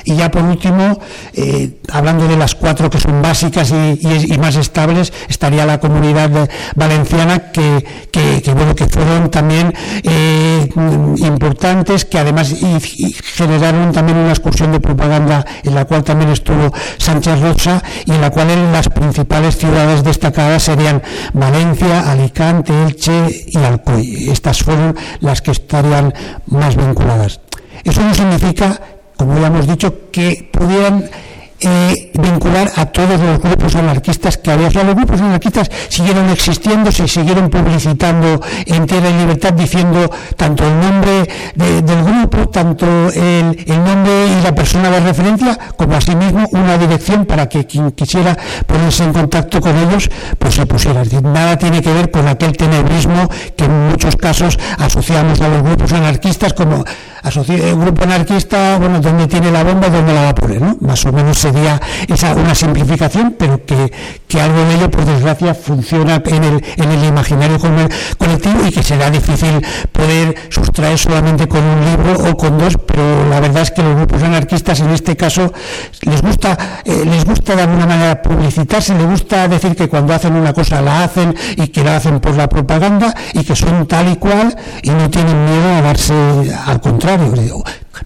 Y 0.05 0.15
ya 0.15 0.29
por 0.29 0.43
último, 0.43 0.99
eh, 1.33 1.79
hablando 1.91 2.27
de 2.27 2.37
las 2.37 2.53
cuatro 2.53 2.91
que 2.91 2.99
son 2.99 3.23
básicas 3.23 3.71
y, 3.71 4.37
más 4.37 4.55
estables, 4.55 5.11
estaría 5.27 5.65
la 5.65 5.79
comunidad 5.79 6.47
valenciana 6.75 7.51
que, 7.51 7.83
bueno, 8.53 8.75
que 8.75 8.85
fueron 8.85 9.31
también 9.31 9.73
eh, 10.03 10.69
importantes, 11.17 12.05
que 12.05 12.19
además 12.19 12.53
generaron 13.35 13.91
también 13.91 14.19
una 14.19 14.29
excursión 14.29 14.71
de 14.71 14.79
propaganda 14.85 15.45
en 15.63 15.75
la 15.75 15.85
cual 15.85 16.03
también 16.03 16.31
estuvo 16.31 16.71
Sánchez 16.97 17.41
Rocha 17.41 17.81
y 18.05 18.11
en 18.11 18.21
la 18.21 18.29
cual 18.29 18.71
las 18.71 18.89
principales 18.89 19.57
ciudades 19.57 20.03
destacadas 20.03 20.63
serían 20.63 21.01
Valencia, 21.33 22.11
Alicante, 22.11 22.73
Elche 22.83 23.45
y 23.47 23.57
Alcoy. 23.57 24.29
Estas 24.29 24.63
fueron 24.63 24.95
las 25.19 25.41
que 25.41 25.51
estarían 25.51 26.13
más 26.47 26.75
vinculadas. 26.75 27.41
Eso 27.83 28.01
no 28.01 28.13
significa 28.13 28.79
como 29.17 29.39
ya 29.39 29.47
hemos 29.47 29.67
dicho, 29.67 29.93
que 30.11 30.49
pudieran 30.51 31.09
eh, 31.61 32.11
vincular 32.13 32.69
a 32.75 32.85
todos 32.87 33.19
los 33.19 33.39
grupos 33.39 33.75
anarquistas 33.75 34.37
que 34.37 34.51
había. 34.51 34.67
O 34.67 34.83
los 34.83 34.95
grupos 34.95 35.21
anarquistas 35.21 35.71
siguieron 35.89 36.29
existiendo, 36.29 36.91
se 36.91 37.07
siguieron 37.07 37.49
publicitando 37.49 38.41
en 38.65 38.85
Tierra 38.85 39.09
y 39.09 39.13
Libertad 39.19 39.53
diciendo 39.53 40.09
tanto 40.35 40.65
el 40.65 40.79
nombre 40.79 41.29
del 41.55 42.03
grupo, 42.03 42.49
tanto 42.49 42.85
el, 42.85 43.65
nombre 43.67 44.27
y 44.27 44.43
la 44.43 44.53
persona 44.53 44.89
de 44.89 44.99
referencia, 44.99 45.57
como 45.77 45.95
asimismo 45.95 46.45
una 46.51 46.77
dirección 46.77 47.25
para 47.25 47.47
que 47.47 47.65
quien 47.65 47.91
quisiera 47.91 48.37
ponerse 48.65 49.03
en 49.03 49.13
contacto 49.13 49.61
con 49.61 49.77
ellos, 49.77 50.09
pues 50.37 50.55
se 50.55 50.65
pusiera. 50.65 51.03
Nada 51.21 51.57
tiene 51.57 51.81
que 51.81 51.93
ver 51.93 52.11
con 52.11 52.27
aquel 52.27 52.55
tenebrismo 52.57 53.29
que 53.55 53.65
en 53.65 53.89
muchos 53.89 54.15
casos 54.17 54.59
asociamos 54.77 55.39
a 55.41 55.47
los 55.47 55.63
grupos 55.63 55.93
anarquistas 55.93 56.53
como 56.53 56.83
un 57.25 57.79
grupo 57.81 58.03
anarquista, 58.03 58.77
bueno, 58.77 58.99
donde 59.01 59.27
tiene 59.27 59.51
la 59.51 59.63
bomba, 59.63 59.89
donde 59.89 60.13
la 60.13 60.21
va 60.21 60.29
a 60.29 60.35
poner, 60.35 60.61
¿no? 60.61 60.77
Más 60.81 61.05
o 61.05 61.11
menos 61.11 61.44
sería 61.51 61.79
esa 62.07 62.33
una 62.33 62.55
simplificación, 62.55 63.35
pero 63.37 63.63
que, 63.65 63.91
que 64.27 64.41
algo 64.41 64.63
de 64.65 64.75
ello, 64.75 64.89
por 64.89 65.05
desgracia, 65.05 65.53
funciona 65.53 66.21
en 66.25 66.43
el, 66.43 66.63
en 66.77 66.91
el 66.91 67.03
imaginario 67.05 67.59
colectivo 68.17 68.65
y 68.67 68.71
que 68.71 68.81
será 68.81 69.11
difícil 69.11 69.61
poder 69.91 70.35
sustraer 70.49 70.97
solamente 70.97 71.47
con 71.47 71.63
un 71.63 71.85
libro 71.85 72.29
o 72.29 72.35
con 72.35 72.57
dos, 72.57 72.77
pero 72.85 73.29
la 73.29 73.39
verdad 73.39 73.61
es 73.61 73.71
que 73.71 73.83
los 73.83 73.95
grupos 73.95 74.23
anarquistas 74.23 74.79
en 74.79 74.89
este 74.89 75.15
caso 75.15 75.53
les 76.01 76.21
gusta, 76.21 76.57
eh, 76.83 77.03
les 77.05 77.25
gusta 77.25 77.55
de 77.55 77.61
alguna 77.61 77.85
manera 77.85 78.21
publicitarse, 78.21 78.95
les 78.95 79.05
gusta 79.05 79.47
decir 79.47 79.75
que 79.75 79.87
cuando 79.87 80.13
hacen 80.13 80.33
una 80.33 80.53
cosa 80.53 80.81
la 80.81 81.03
hacen 81.03 81.35
y 81.57 81.67
que 81.67 81.83
la 81.83 81.97
hacen 81.97 82.19
por 82.19 82.35
la 82.35 82.49
propaganda 82.49 83.13
y 83.33 83.43
que 83.43 83.55
son 83.55 83.85
tal 83.85 84.11
y 84.11 84.15
cual 84.15 84.55
y 84.81 84.89
no 84.89 85.09
tienen 85.09 85.45
miedo 85.45 85.75
a 85.75 85.81
darse 85.81 86.13
al 86.65 86.81
contrario 86.81 87.33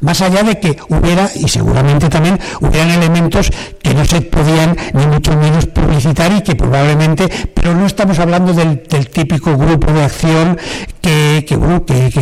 más 0.01 0.21
allá 0.21 0.43
de 0.43 0.59
que 0.59 0.77
hubiera, 0.89 1.29
y 1.35 1.47
seguramente 1.47 2.09
también 2.09 2.39
hubieran 2.61 2.91
elementos 2.91 3.51
que 3.81 3.93
no 3.93 4.05
se 4.05 4.21
podían 4.21 4.75
ni 4.93 5.05
mucho 5.07 5.35
menos 5.35 5.65
publicitar 5.67 6.31
y 6.31 6.41
que 6.41 6.55
probablemente, 6.55 7.27
pero 7.53 7.73
no 7.73 7.85
estamos 7.85 8.19
hablando 8.19 8.53
del, 8.53 8.79
típico 8.81 9.57
grupo 9.57 9.91
de 9.91 10.03
acción 10.03 10.57
que, 11.01 11.45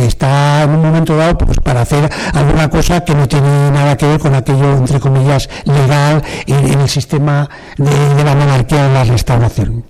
está 0.06 0.62
en 0.62 0.70
un 0.70 0.82
momento 0.82 1.16
dado 1.16 1.36
pues, 1.36 1.58
para 1.58 1.82
hacer 1.82 2.08
alguna 2.32 2.70
cosa 2.70 3.04
que 3.04 3.14
no 3.14 3.28
tiene 3.28 3.70
nada 3.70 3.96
que 3.96 4.06
ver 4.06 4.18
con 4.18 4.34
aquello, 4.34 4.76
entre 4.76 5.00
comillas, 5.00 5.48
legal 5.64 6.22
en, 6.46 6.80
el 6.80 6.88
sistema 6.88 7.48
de 7.76 8.24
la 8.24 8.34
monarquía 8.34 8.88
de 8.88 8.94
la 8.94 9.04
restauración. 9.04 9.84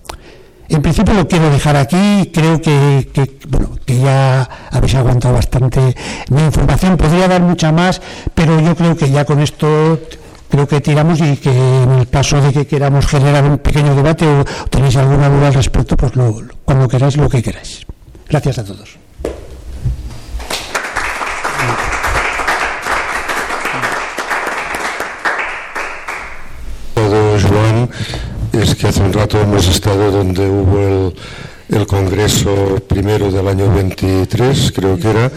En 0.68 0.82
principio 0.82 1.14
lo 1.14 1.26
quiero 1.26 1.50
dejar 1.50 1.76
aquí, 1.76 2.30
creo 2.32 2.60
que, 2.60 3.08
bueno, 3.48 3.70
que 3.86 3.98
ya 3.98 4.48
habéis 4.70 4.94
aguantado 4.96 5.34
bastante 5.34 5.96
mi 6.30 6.42
información, 6.42 6.96
podría 6.98 7.26
dar 7.26 7.40
mucha 7.40 7.72
más, 7.72 8.02
pero 8.34 8.60
yo 8.60 8.76
creo 8.76 8.94
que 8.94 9.10
ya 9.10 9.24
con 9.24 9.40
esto 9.40 9.98
creo 10.50 10.68
que 10.68 10.80
tiramos 10.80 11.20
y 11.20 11.36
que 11.36 11.50
en 11.50 11.90
el 11.92 12.08
caso 12.08 12.40
de 12.40 12.52
que 12.52 12.66
queramos 12.66 13.06
generar 13.06 13.44
un 13.44 13.58
pequeño 13.58 13.94
debate 13.94 14.26
o 14.26 14.44
tenéis 14.68 14.96
alguna 14.96 15.30
duda 15.30 15.48
al 15.48 15.54
respecto, 15.54 15.96
pues 15.96 16.14
lo, 16.16 16.42
cuando 16.64 16.86
queráis 16.86 17.16
lo 17.16 17.28
que 17.28 17.42
queráis. 17.42 17.86
Gracias 18.28 18.58
a 18.58 18.64
todos. 18.64 19.07
Es 28.61 28.74
que 28.74 28.88
hace 28.88 29.02
un 29.02 29.12
rato 29.12 29.40
hemos 29.40 29.68
estado 29.68 30.11
donde 30.11 30.48
hubo 30.48 30.80
el, 30.80 31.14
el 31.68 31.86
Congreso 31.86 32.82
primero 32.88 33.30
del 33.30 33.46
año 33.46 33.72
23, 33.72 34.72
creo 34.74 34.98
que 34.98 35.11
era. 35.11 35.30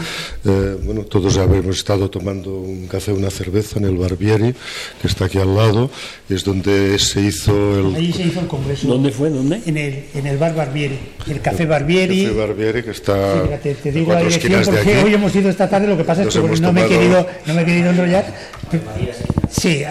Eh, 0.44 0.76
bueno, 0.82 1.02
todos 1.02 1.36
habíamos 1.36 1.76
estado 1.76 2.10
tomando 2.10 2.54
un 2.54 2.86
café, 2.88 3.12
una 3.12 3.30
cerveza 3.30 3.78
en 3.78 3.84
el 3.84 3.96
Barbieri, 3.96 4.54
que 5.00 5.08
está 5.08 5.26
aquí 5.26 5.38
al 5.38 5.54
lado. 5.54 5.90
Es 6.28 6.42
donde 6.44 6.98
se 6.98 7.20
hizo 7.20 7.52
el. 7.78 7.94
Ahí 7.94 8.12
se 8.12 8.24
hizo 8.24 8.40
el 8.40 8.46
Congreso. 8.46 8.88
¿Dónde 8.88 9.12
fue? 9.12 9.30
¿Dónde? 9.30 9.60
En 9.66 9.76
el, 9.76 10.04
en 10.14 10.26
el 10.26 10.38
Bar 10.38 10.54
Barbieri, 10.54 10.98
el 11.28 11.40
Café 11.40 11.66
Barbieri. 11.66 12.24
El 12.24 12.30
Café 12.30 12.46
Barbieri, 12.46 12.82
que 12.82 12.90
está. 12.90 13.44
Sí, 13.62 13.74
te, 13.82 13.92
digo 13.92 14.12
la 14.12 14.20
dirección 14.20 14.62
porque 14.64 15.02
hoy 15.04 15.14
hemos 15.14 15.34
ido 15.36 15.48
esta 15.48 15.68
tarde, 15.68 15.86
lo 15.86 15.96
que 15.96 16.04
pasa 16.04 16.22
es 16.24 16.34
que 16.34 16.40
no, 16.40 16.72
me 16.72 16.84
he 16.84 16.88
querido, 16.88 17.26
no 17.46 17.54
me 17.54 17.62
he 17.62 17.64
querido 17.64 17.90
enrollar. 17.90 18.34
Sí, 19.50 19.84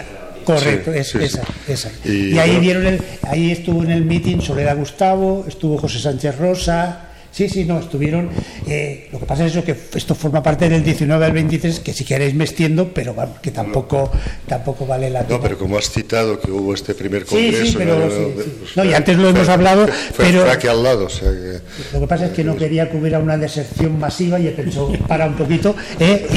Correcto, 0.43 0.91
Sí, 0.93 0.99
es, 0.99 1.07
sí, 1.09 1.17
sí. 1.19 1.23
esa, 1.25 1.43
esa. 1.67 1.91
Y 2.05 2.33
Y, 2.35 2.39
ahí 2.39 2.49
bueno. 2.51 2.61
vieron 2.61 2.85
el, 2.87 3.01
ahí 3.23 3.51
estuvo 3.51 3.83
en 3.83 3.91
el 3.91 4.05
meeting 4.05 4.39
Soledad 4.41 4.77
Gustavo, 4.77 5.45
estuvo 5.47 5.77
José 5.77 5.99
Sánchez 5.99 6.37
Rosa. 6.37 7.07
Sí, 7.33 7.47
sí, 7.47 7.63
no, 7.63 7.79
estuvieron. 7.79 8.29
eh, 8.67 9.07
lo 9.09 9.17
que 9.17 9.25
pasa 9.25 9.45
es 9.45 9.53
eso 9.53 9.63
que 9.63 9.73
esto 9.95 10.13
forma 10.13 10.43
parte 10.43 10.67
del 10.67 10.83
19 10.83 11.25
al 11.25 11.31
23, 11.31 11.79
que 11.79 11.93
si 11.93 12.03
queréis 12.03 12.33
me 12.35 12.43
extiendo, 12.43 12.89
pero 12.93 13.13
vamos, 13.13 13.39
que 13.39 13.51
tampoco, 13.51 14.11
tampoco 14.45 14.85
vale 14.85 15.09
la 15.09 15.21
pena. 15.21 15.37
No, 15.37 15.41
pero 15.41 15.57
como 15.57 15.77
has 15.77 15.89
citado 15.89 16.37
que 16.41 16.51
hubo 16.51 16.73
este 16.73 16.93
primer 16.93 17.23
congreso... 17.23 17.65
sí, 17.65 17.75
pero 17.77 17.97
¿no? 17.99 18.09
sí, 18.11 18.17
sí. 18.35 18.43
pues, 18.59 18.75
No, 18.75 18.83
y 18.83 18.93
antes 18.93 19.17
lo 19.17 19.29
hemos 19.29 19.45
fue- 19.45 19.53
hablado, 19.53 19.87
fue, 19.87 20.25
pero- 20.25 20.41
fue 20.41 20.51
aquí 20.51 20.67
al 20.67 20.83
lado, 20.83 21.05
o 21.05 21.09
sea 21.09 21.29
que... 21.31 21.59
Lo 21.93 22.01
que 22.01 22.07
pasa 22.07 22.25
es 22.25 22.31
que 22.33 22.43
no 22.43 22.57
quería 22.57 22.89
que 22.91 22.97
hubiera 22.97 23.19
una 23.19 23.37
deserción 23.37 23.97
masiva 23.97 24.37
y 24.37 24.47
he 24.47 24.51
pensado, 24.51 24.91
para 25.07 25.25
un 25.27 25.35
poquito, 25.35 25.73
¿eh? 26.01 26.27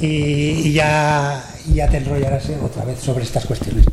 y, 0.00 0.04
y- 0.04 0.68
y 0.68 0.72
ya, 0.72 1.40
y 1.70 1.74
ya 1.74 1.88
te 1.88 1.98
enrollarás 1.98 2.48
¿eh? 2.50 2.56
otra 2.62 2.84
vez 2.84 2.98
sobre 3.00 3.24
estas 3.24 3.44
cuestiones. 3.46 3.84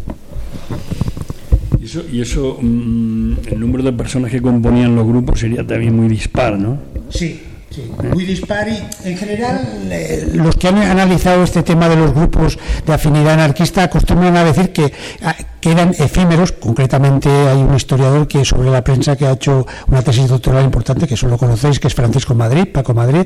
Y 1.80 1.86
eso, 1.86 2.02
y 2.12 2.22
eso 2.22 2.58
mm, 2.62 3.34
el 3.52 3.60
número 3.60 3.84
de 3.84 3.92
personas 3.94 4.32
que 4.32 4.42
componían 4.42 4.96
los 4.96 5.06
grupos 5.08 5.40
sería 5.40 5.66
también 5.66 5.96
muy 5.96 6.08
dispar, 6.08 6.58
¿no? 6.58 6.78
Sí, 7.10 7.42
sí, 7.72 7.90
muy 8.14 8.24
dispar 8.26 8.68
y 8.70 9.08
en 9.10 9.18
general 9.18 9.88
eh, 9.90 10.30
los 10.36 10.56
que 10.58 10.68
han 10.68 10.78
analizado 10.78 11.44
este 11.44 11.64
tema 11.64 11.90
de 11.90 11.96
los 11.96 12.14
grupos 12.14 12.60
de 12.86 12.94
afinidad 12.94 13.34
anarquista 13.34 13.84
acostumbran 13.84 14.38
a 14.38 14.44
decir 14.44 14.72
que, 14.72 14.94
a- 15.24 15.36
que 15.60 15.72
eran 15.72 15.90
efímeros, 15.98 16.52
concretamente 16.52 17.30
hay 17.30 17.58
un 17.58 17.74
historiador 17.76 18.28
que 18.28 18.46
sobre 18.46 18.70
la 18.70 18.84
prensa 18.84 19.16
que 19.16 19.26
ha 19.26 19.32
hecho 19.32 19.66
una 19.88 20.04
tesis 20.04 20.28
doctoral 20.28 20.64
importante, 20.64 21.08
que 21.08 21.18
solo 21.18 21.38
conocéis, 21.38 21.80
que 21.80 21.88
es 21.88 21.96
Francisco 21.96 22.36
Madrid, 22.36 22.68
Paco 22.72 22.94
Madrid, 22.94 23.26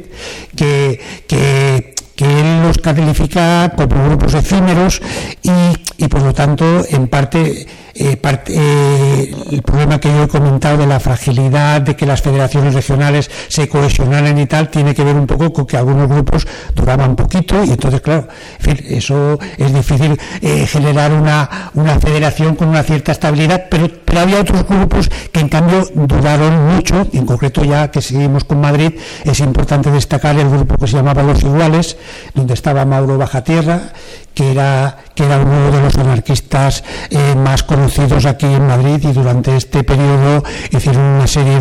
que, 0.56 1.00
que 1.28 1.94
que 2.16 2.26
él 2.26 2.62
los 2.62 2.78
califica 2.78 3.72
como 3.76 4.06
grupos 4.06 4.34
efímeros 4.34 5.02
y, 5.44 6.04
y 6.04 6.08
por 6.08 6.22
lo 6.22 6.34
tanto, 6.34 6.84
en 6.90 7.08
parte, 7.08 7.68
eh, 7.94 8.20
eh, 8.48 9.36
el 9.52 9.62
problema 9.62 10.00
que 10.00 10.10
yo 10.10 10.24
he 10.24 10.28
comentado 10.28 10.78
de 10.78 10.88
la 10.88 11.00
fragilidad, 11.00 11.82
de 11.82 11.96
que 11.96 12.06
las 12.06 12.22
federaciones 12.22 12.74
regionales 12.74 13.30
se 13.48 13.68
cohesionaran 13.70 14.38
y 14.38 14.46
tal, 14.46 14.70
tiene 14.70 14.94
que 14.94 15.04
ver 15.04 15.16
un 15.16 15.28
poco 15.28 15.54
con 15.54 15.66
que 15.66 15.78
algunos 15.78 16.10
grupos 16.10 16.48
duraban 16.74 17.16
poquito 17.16 17.64
y 17.64 17.72
entonces, 17.72 18.02
claro, 18.02 18.28
eso 18.90 19.40
es 19.58 19.74
difícil 19.74 20.20
eh, 20.42 20.68
generar 20.68 21.14
una, 21.14 21.72
una 21.74 22.00
federación 22.00 22.56
con 22.56 22.70
una 22.70 22.84
cierta 22.84 23.12
estabilidad, 23.14 23.66
pero, 23.70 23.90
pero 24.04 24.20
había 24.20 24.42
otros 24.42 24.68
grupos 24.68 25.10
que 25.32 25.40
en 25.40 25.50
cambio 25.50 25.88
duraron 25.94 26.76
mucho, 26.76 27.08
en 27.14 27.26
concreto 27.26 27.64
ya 27.64 27.90
que 27.92 28.02
seguimos 28.02 28.44
con 28.44 28.60
Madrid, 28.60 28.94
es 29.24 29.40
importante 29.40 29.92
destacar 29.92 30.38
el 30.38 30.50
grupo 30.50 30.78
que 30.78 30.88
se 30.88 30.98
llamaba 30.98 31.24
Los 31.24 31.44
Iguales, 31.44 31.98
donde 32.34 32.54
estaba 32.54 32.86
Mauro 32.86 33.18
Bajatierra, 33.18 33.94
que 34.36 34.52
era, 34.52 34.98
que 35.16 35.26
era 35.26 35.38
uno 35.40 35.72
de 35.72 35.82
los 35.82 35.96
anarquistas 35.98 36.84
eh, 37.10 37.34
más 37.36 37.64
conocidos 37.64 38.26
aquí 38.26 38.46
en 38.46 38.68
Madrid 38.68 39.00
y 39.02 39.14
durante 39.14 39.56
este 39.56 39.84
periodo 39.84 40.44
hicieron 40.72 41.02
una 41.02 41.26
serie 41.28 41.60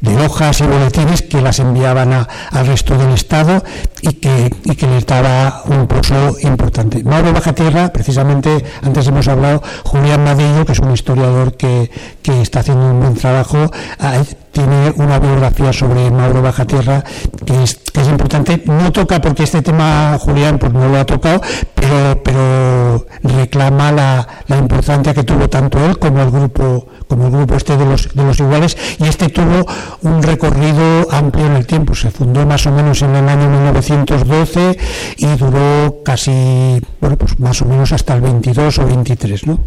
de, 0.00 0.24
hojas 0.24 0.60
y 0.60 0.64
boletines 0.64 1.22
que 1.22 1.40
las 1.42 1.58
enviaban 1.58 2.12
a- 2.14 2.26
al 2.50 2.66
resto 2.66 2.96
del 2.96 3.10
Estado 3.12 3.62
y 4.00 4.14
que, 4.14 4.50
y 4.64 4.74
que 4.74 4.86
les 4.86 5.04
daba 5.06 5.62
un 5.66 5.86
pozo 5.86 6.36
importante. 6.40 7.04
Mauro 7.04 7.32
Bajatierra, 7.32 7.92
precisamente 7.92 8.64
antes 8.82 9.06
hemos 9.06 9.28
hablado, 9.28 9.62
Julián 9.84 10.24
Madillo, 10.24 10.64
que 10.64 10.72
es 10.72 10.78
un 10.78 10.92
historiador 10.92 11.56
que, 11.56 11.90
que 12.22 12.40
está 12.40 12.60
haciendo 12.60 12.86
un 12.90 13.00
buen 13.00 13.14
trabajo, 13.14 13.70
ah, 14.00 14.22
tiene 14.52 14.92
una 14.96 15.18
biografía 15.18 15.72
sobre 15.72 16.10
Mauro 16.10 16.40
Bajatierra 16.40 17.02
que 17.44 17.64
es, 17.64 17.74
que 17.92 18.00
es 18.00 18.08
importante. 18.08 18.62
No 18.66 18.92
toca 18.92 19.20
porque 19.20 19.42
este 19.42 19.60
tema 19.62 20.16
Julián 20.20 20.58
pues 20.58 20.72
no 20.72 20.88
lo 20.88 20.98
ha 20.98 21.04
tocado, 21.04 21.40
pero, 21.74 22.13
pero 22.22 23.06
reclama 23.22 23.92
la, 23.92 24.28
la 24.46 24.56
importancia 24.56 25.14
que 25.14 25.24
tuvo 25.24 25.48
tanto 25.48 25.84
él 25.84 25.98
como 25.98 26.22
el 26.22 26.30
grupo 26.30 26.86
como 27.08 27.26
el 27.26 27.32
grupo 27.32 27.54
este 27.54 27.76
de 27.76 27.84
los, 27.84 28.14
de 28.14 28.24
los 28.24 28.40
iguales 28.40 28.76
y 28.98 29.04
este 29.04 29.28
tuvo 29.28 29.66
un 30.02 30.22
recorrido 30.22 31.06
amplio 31.10 31.46
en 31.46 31.56
el 31.56 31.66
tiempo. 31.66 31.94
Se 31.94 32.10
fundó 32.10 32.46
más 32.46 32.66
o 32.66 32.72
menos 32.72 33.02
en 33.02 33.14
el 33.14 33.28
año 33.28 33.48
1912 33.48 34.78
y 35.18 35.26
duró 35.36 36.02
casi, 36.04 36.80
bueno, 37.00 37.16
pues 37.16 37.38
más 37.38 37.60
o 37.62 37.66
menos 37.66 37.92
hasta 37.92 38.14
el 38.14 38.20
22 38.22 38.78
o 38.78 38.86
23, 38.86 39.46
¿no? 39.46 39.60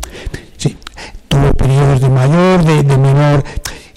Sí, 0.57 0.77
tuvo 1.27 1.53
periodos 1.53 2.01
de 2.01 2.09
mayor, 2.09 2.63
de, 2.63 2.83
de 2.83 2.97
menor 2.97 3.43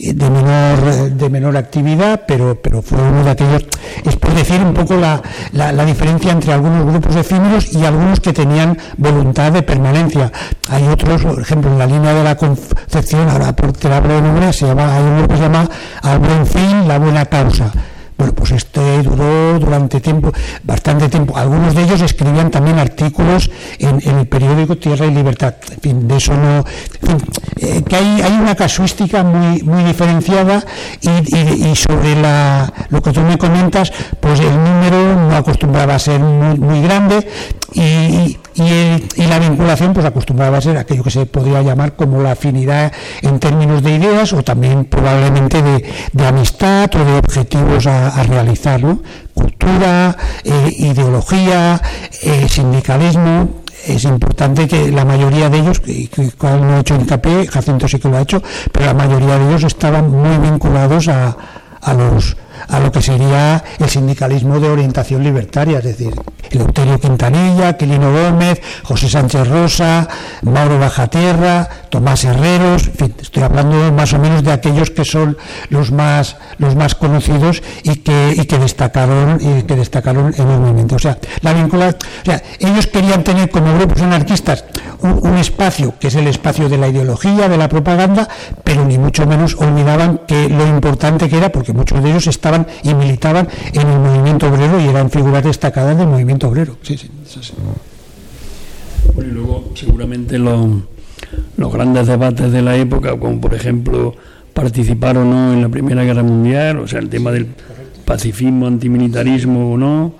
de 0.02 0.30
menor 0.30 1.10
de 1.10 1.30
menor 1.30 1.56
actividad 1.56 2.22
pero 2.26 2.60
pero 2.60 2.80
fue 2.82 2.98
uno 2.98 3.22
de 3.24 3.30
aquellos 3.30 3.66
es 4.04 4.16
por 4.16 4.32
decir 4.34 4.60
un 4.60 4.72
poco 4.74 4.96
la, 4.96 5.20
la, 5.52 5.72
la 5.72 5.84
diferencia 5.84 6.32
entre 6.32 6.52
algunos 6.52 6.86
grupos 6.86 7.16
efímeros 7.16 7.72
y 7.72 7.84
algunos 7.84 8.20
que 8.20 8.32
tenían 8.32 8.78
voluntad 8.96 9.52
de 9.52 9.62
permanencia. 9.62 10.32
Hay 10.68 10.86
otros 10.88 11.22
por 11.22 11.40
ejemplo 11.40 11.70
en 11.70 11.78
la 11.78 11.86
línea 11.86 12.14
de 12.14 12.24
la 12.24 12.36
Concepción 12.36 13.28
ahora 13.28 13.54
por 13.54 13.72
te 13.72 13.88
la 13.88 13.98
hablo 13.98 14.14
de 14.14 14.22
nombre 14.22 14.52
se 14.52 14.66
llama 14.66 14.94
hay 14.94 15.02
un 15.02 15.18
grupo 15.18 15.34
que 15.34 15.36
se 15.36 15.42
llama 15.42 15.68
al 16.02 16.18
buen 16.18 16.46
fin 16.46 16.88
la 16.88 16.98
buena 16.98 17.26
causa 17.26 17.72
bueno, 18.20 18.34
pues 18.34 18.50
este 18.52 19.02
duró 19.02 19.58
durante 19.58 19.98
tiempo, 19.98 20.30
bastante 20.62 21.08
tiempo. 21.08 21.38
Algunos 21.38 21.74
de 21.74 21.84
ellos 21.84 22.02
escribían 22.02 22.50
también 22.50 22.78
artículos 22.78 23.50
en, 23.78 23.98
el 24.06 24.26
periódico 24.26 24.76
Tierra 24.76 25.06
y 25.06 25.10
Libertad. 25.10 25.54
En 25.70 25.80
fin, 25.80 26.06
de 26.06 26.16
eso 26.18 26.34
no. 26.34 26.62
Eh, 27.56 27.82
que 27.82 27.96
hay, 27.96 28.20
hay 28.20 28.32
una 28.32 28.54
casuística 28.54 29.22
muy, 29.22 29.62
muy 29.62 29.84
diferenciada 29.84 30.62
y, 31.00 31.74
sobre 31.74 32.14
lo 32.90 33.00
que 33.00 33.10
tú 33.10 33.22
me 33.22 33.38
comentas, 33.38 33.90
pues 34.20 34.38
el 34.40 34.54
número 34.54 35.16
no 35.16 35.36
acostumbraba 35.36 35.94
a 35.94 35.98
ser 35.98 36.20
muy, 36.20 36.82
grande 36.82 37.26
y- 37.72 38.36
y 38.54 39.26
la 39.26 39.38
vinculación 39.38 39.92
pues 39.92 40.04
acostumbraba 40.06 40.58
a 40.58 40.60
ser 40.60 40.76
aquello 40.76 41.02
que 41.02 41.10
se 41.10 41.26
podría 41.26 41.62
llamar 41.62 41.94
como 41.94 42.20
la 42.22 42.32
afinidad 42.32 42.92
en 43.22 43.38
términos 43.38 43.82
de 43.82 43.94
ideas 43.94 44.32
o 44.32 44.42
también 44.42 44.84
probablemente 44.84 45.62
de, 45.62 46.26
amistad 46.26 46.90
o 46.94 47.04
de 47.04 47.18
objetivos 47.18 47.86
a, 47.86 48.08
a 48.08 48.22
realizar. 48.24 48.80
Cultura, 49.34 50.16
eh, 50.44 50.74
ideología, 50.78 51.80
eh, 52.22 52.46
sindicalismo. 52.48 53.62
Es 53.86 54.04
importante 54.04 54.68
que 54.68 54.90
la 54.90 55.04
mayoría 55.04 55.48
de 55.48 55.58
ellos, 55.58 55.80
que 55.80 56.08
cual 56.36 56.60
no 56.60 56.76
he 56.76 56.80
hecho 56.80 56.94
hincapié, 56.94 57.46
Jacinto 57.46 57.88
sí 57.88 57.98
que 57.98 58.08
lo 58.08 58.18
ha 58.18 58.22
hecho, 58.22 58.42
pero 58.70 58.86
la 58.86 58.94
mayoría 58.94 59.38
de 59.38 59.48
ellos 59.48 59.64
estaban 59.64 60.10
muy 60.10 60.36
vinculados 60.36 61.08
a, 61.08 61.36
a 61.80 61.94
los 61.94 62.36
a 62.68 62.80
lo 62.80 62.90
que 62.92 63.02
sería 63.02 63.62
el 63.78 63.88
sindicalismo 63.88 64.60
de 64.60 64.68
orientación 64.68 65.22
libertaria, 65.22 65.78
es 65.78 65.84
decir, 65.84 66.14
Eleuterio 66.50 66.98
Quintanilla, 66.98 67.76
Quilino 67.76 68.12
Gómez, 68.12 68.60
José 68.82 69.08
Sánchez 69.08 69.48
Rosa, 69.48 70.08
Mauro 70.42 70.78
Bajatierra, 70.78 71.68
Tomás 71.90 72.24
Herreros, 72.24 72.88
en 72.88 72.94
fin, 72.94 73.14
estoy 73.20 73.42
hablando 73.42 73.92
más 73.92 74.12
o 74.12 74.18
menos 74.18 74.42
de 74.42 74.52
aquellos 74.52 74.90
que 74.90 75.04
son 75.04 75.36
los 75.68 75.92
más 75.92 76.36
los 76.58 76.74
más 76.76 76.94
conocidos 76.94 77.62
y 77.82 77.96
que, 77.96 78.34
y 78.36 78.44
que 78.44 78.58
destacaron 78.58 79.38
y 79.40 79.62
que 79.62 79.76
destacaron 79.76 80.34
enormemente. 80.36 80.94
O 80.94 80.98
sea, 80.98 81.18
la 81.42 81.52
vinculación, 81.52 81.96
o 82.22 82.24
sea, 82.24 82.42
ellos 82.58 82.86
querían 82.86 83.24
tener 83.24 83.50
como 83.50 83.74
grupos 83.76 84.02
anarquistas 84.02 84.64
un, 85.00 85.20
un 85.22 85.36
espacio 85.38 85.94
que 85.98 86.08
es 86.08 86.14
el 86.14 86.26
espacio 86.26 86.68
de 86.68 86.78
la 86.78 86.88
ideología, 86.88 87.48
de 87.48 87.56
la 87.56 87.68
propaganda, 87.68 88.28
pero 88.64 88.84
ni 88.84 88.98
mucho 88.98 89.26
menos 89.26 89.54
olvidaban 89.54 90.20
que 90.26 90.48
lo 90.48 90.66
importante 90.66 91.28
que 91.28 91.38
era, 91.38 91.50
porque 91.50 91.72
muchos 91.72 92.02
de 92.02 92.10
ellos 92.10 92.26
estaban 92.26 92.49
y 92.82 92.94
militaban 92.94 93.48
en 93.72 93.88
el 93.88 93.98
movimiento 93.98 94.48
obrero 94.48 94.80
y 94.80 94.88
eran 94.88 95.10
figuras 95.10 95.44
destacadas 95.44 95.96
del 95.96 96.06
movimiento 96.06 96.48
obrero. 96.48 96.76
Sí, 96.82 96.96
sí, 96.96 97.10
eso 97.24 97.42
sí. 97.42 97.52
Bueno, 99.14 99.30
y 99.30 99.34
luego 99.34 99.72
seguramente 99.74 100.38
los, 100.38 100.68
los 101.56 101.72
grandes 101.72 102.06
debates 102.06 102.52
de 102.52 102.62
la 102.62 102.76
época, 102.76 103.18
como 103.18 103.40
por 103.40 103.54
ejemplo 103.54 104.14
participar 104.54 105.16
o 105.18 105.24
no 105.24 105.52
en 105.52 105.62
la 105.62 105.68
Primera 105.68 106.04
Guerra 106.04 106.22
Mundial, 106.22 106.78
o 106.78 106.88
sea, 106.88 106.98
el 106.98 107.08
tema 107.08 107.30
del 107.30 107.46
pacifismo, 108.04 108.66
antimilitarismo 108.66 109.72
o 109.72 109.76
no, 109.76 110.14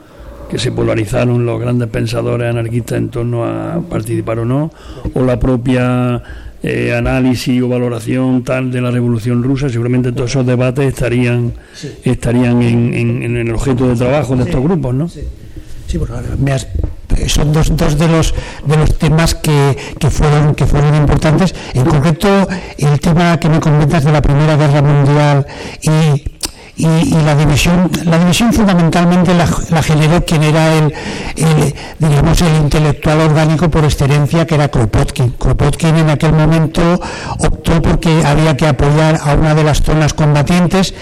que 0.49 0.59
se 0.59 0.73
polarizaron 0.73 1.47
los 1.47 1.61
grandes 1.61 1.89
pensadores 1.89 2.51
anarquistas 2.51 2.99
en 2.99 3.09
torno 3.09 3.45
a 3.45 3.81
participar 3.89 4.41
o 4.41 4.45
no, 4.45 4.71
o 5.15 5.23
la 5.23 5.39
propia 5.39 6.23
eh, 6.63 6.95
análisis 6.97 7.63
o 7.63 7.69
valoración 7.69 8.43
tal 8.45 8.71
de 8.71 8.81
la 8.81 8.91
Revolución 8.91 9.43
Rusa, 9.43 9.69
seguramente 9.69 10.13
todos 10.13 10.31
esos 10.31 10.47
debates 10.47 10.87
estarían 10.87 11.53
estarían 12.05 12.61
en, 12.63 12.95
en- 12.95 13.23
en 13.23 13.37
el 13.37 13.55
objeto 13.55 13.89
de 13.89 13.97
trabajo 13.97 14.37
de 14.37 14.45
estos 14.45 14.63
grupos, 14.63 14.95
¿no? 14.95 15.09
Sí, 15.09 15.99
bueno, 15.99 16.15
ahora 16.17 16.29
me 16.39 16.53
has- 16.53 16.69
son 17.27 17.53
dos, 17.53 17.77
dos 17.77 17.99
de 17.99 18.07
los 18.09 18.35
de 18.67 18.77
los 18.77 18.97
temas 18.99 19.35
que, 19.35 19.77
que 19.99 20.11
fueron 20.11 20.55
que 20.55 20.65
fueron 20.67 20.95
importantes. 20.95 21.55
En 21.75 21.85
concreto, 21.85 22.49
el 22.79 23.01
tema 23.01 23.39
que 23.41 23.49
me 23.49 23.59
comentas 23.61 24.05
de 24.05 24.13
la 24.13 24.23
Primera 24.23 24.57
Guerra 24.57 24.81
Mundial 24.83 25.47
y 25.83 26.23
y, 26.81 27.15
y 27.15 27.23
la 27.25 27.35
división 27.35 27.91
la 28.05 28.19
división 28.19 28.53
fundamentalmente 28.53 29.35
la, 29.35 29.47
la 29.71 29.83
generó 29.83 30.25
quien 30.25 30.43
era 30.43 30.75
el, 30.75 30.93
el, 31.37 31.75
el 32.01 32.57
intelectual 32.57 33.21
orgánico 33.21 33.71
por 33.71 33.85
excelencia 33.85 34.47
que 34.47 34.55
era 34.55 34.69
Kropotkin. 34.69 35.31
Kropotkin 35.33 35.97
en 35.97 36.11
aquel 36.11 36.33
momento 36.33 37.01
optó 37.39 37.83
porque 37.83 38.25
había 38.25 38.57
que 38.57 38.67
apoyar 38.67 39.21
a 39.23 39.35
una 39.35 39.55
de 39.55 39.65
las 39.65 39.83
zonas 39.83 40.15
combatientes 40.15 40.95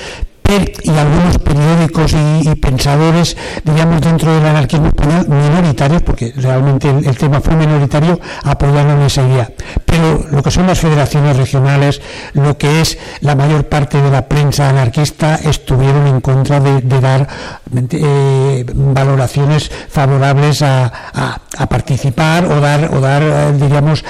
y 0.48 0.90
algunos 0.90 1.38
periódicos 1.38 2.14
y, 2.14 2.54
pensadores, 2.56 3.36
digamos, 3.64 4.00
dentro 4.00 4.32
del 4.32 4.46
anarquismo 4.46 4.86
español, 4.86 5.26
minoritarios, 5.28 6.02
porque 6.02 6.32
realmente 6.36 6.88
el, 6.88 7.16
tema 7.18 7.40
fue 7.40 7.54
minoritario, 7.54 8.18
apoyaron 8.44 9.02
esa 9.02 9.26
idea. 9.26 9.50
Pero 9.84 10.24
lo 10.30 10.42
que 10.42 10.50
son 10.50 10.66
las 10.66 10.80
federaciones 10.80 11.36
regionales, 11.36 12.00
lo 12.32 12.56
que 12.56 12.80
es 12.80 12.98
la 13.20 13.34
mayor 13.34 13.68
parte 13.68 14.00
de 14.00 14.10
la 14.10 14.26
prensa 14.26 14.70
anarquista, 14.70 15.34
estuvieron 15.34 16.06
en 16.06 16.20
contra 16.22 16.60
de, 16.60 16.80
dar 16.80 17.28
eh, 17.92 18.64
valoraciones 18.74 19.70
favorables 19.88 20.62
a, 20.62 20.92
participar 21.68 22.44
o 22.44 22.60
dar, 22.60 22.94
o 22.94 23.00
dar 23.00 23.22
eh, 23.22 23.52
diríamos, 23.58 24.04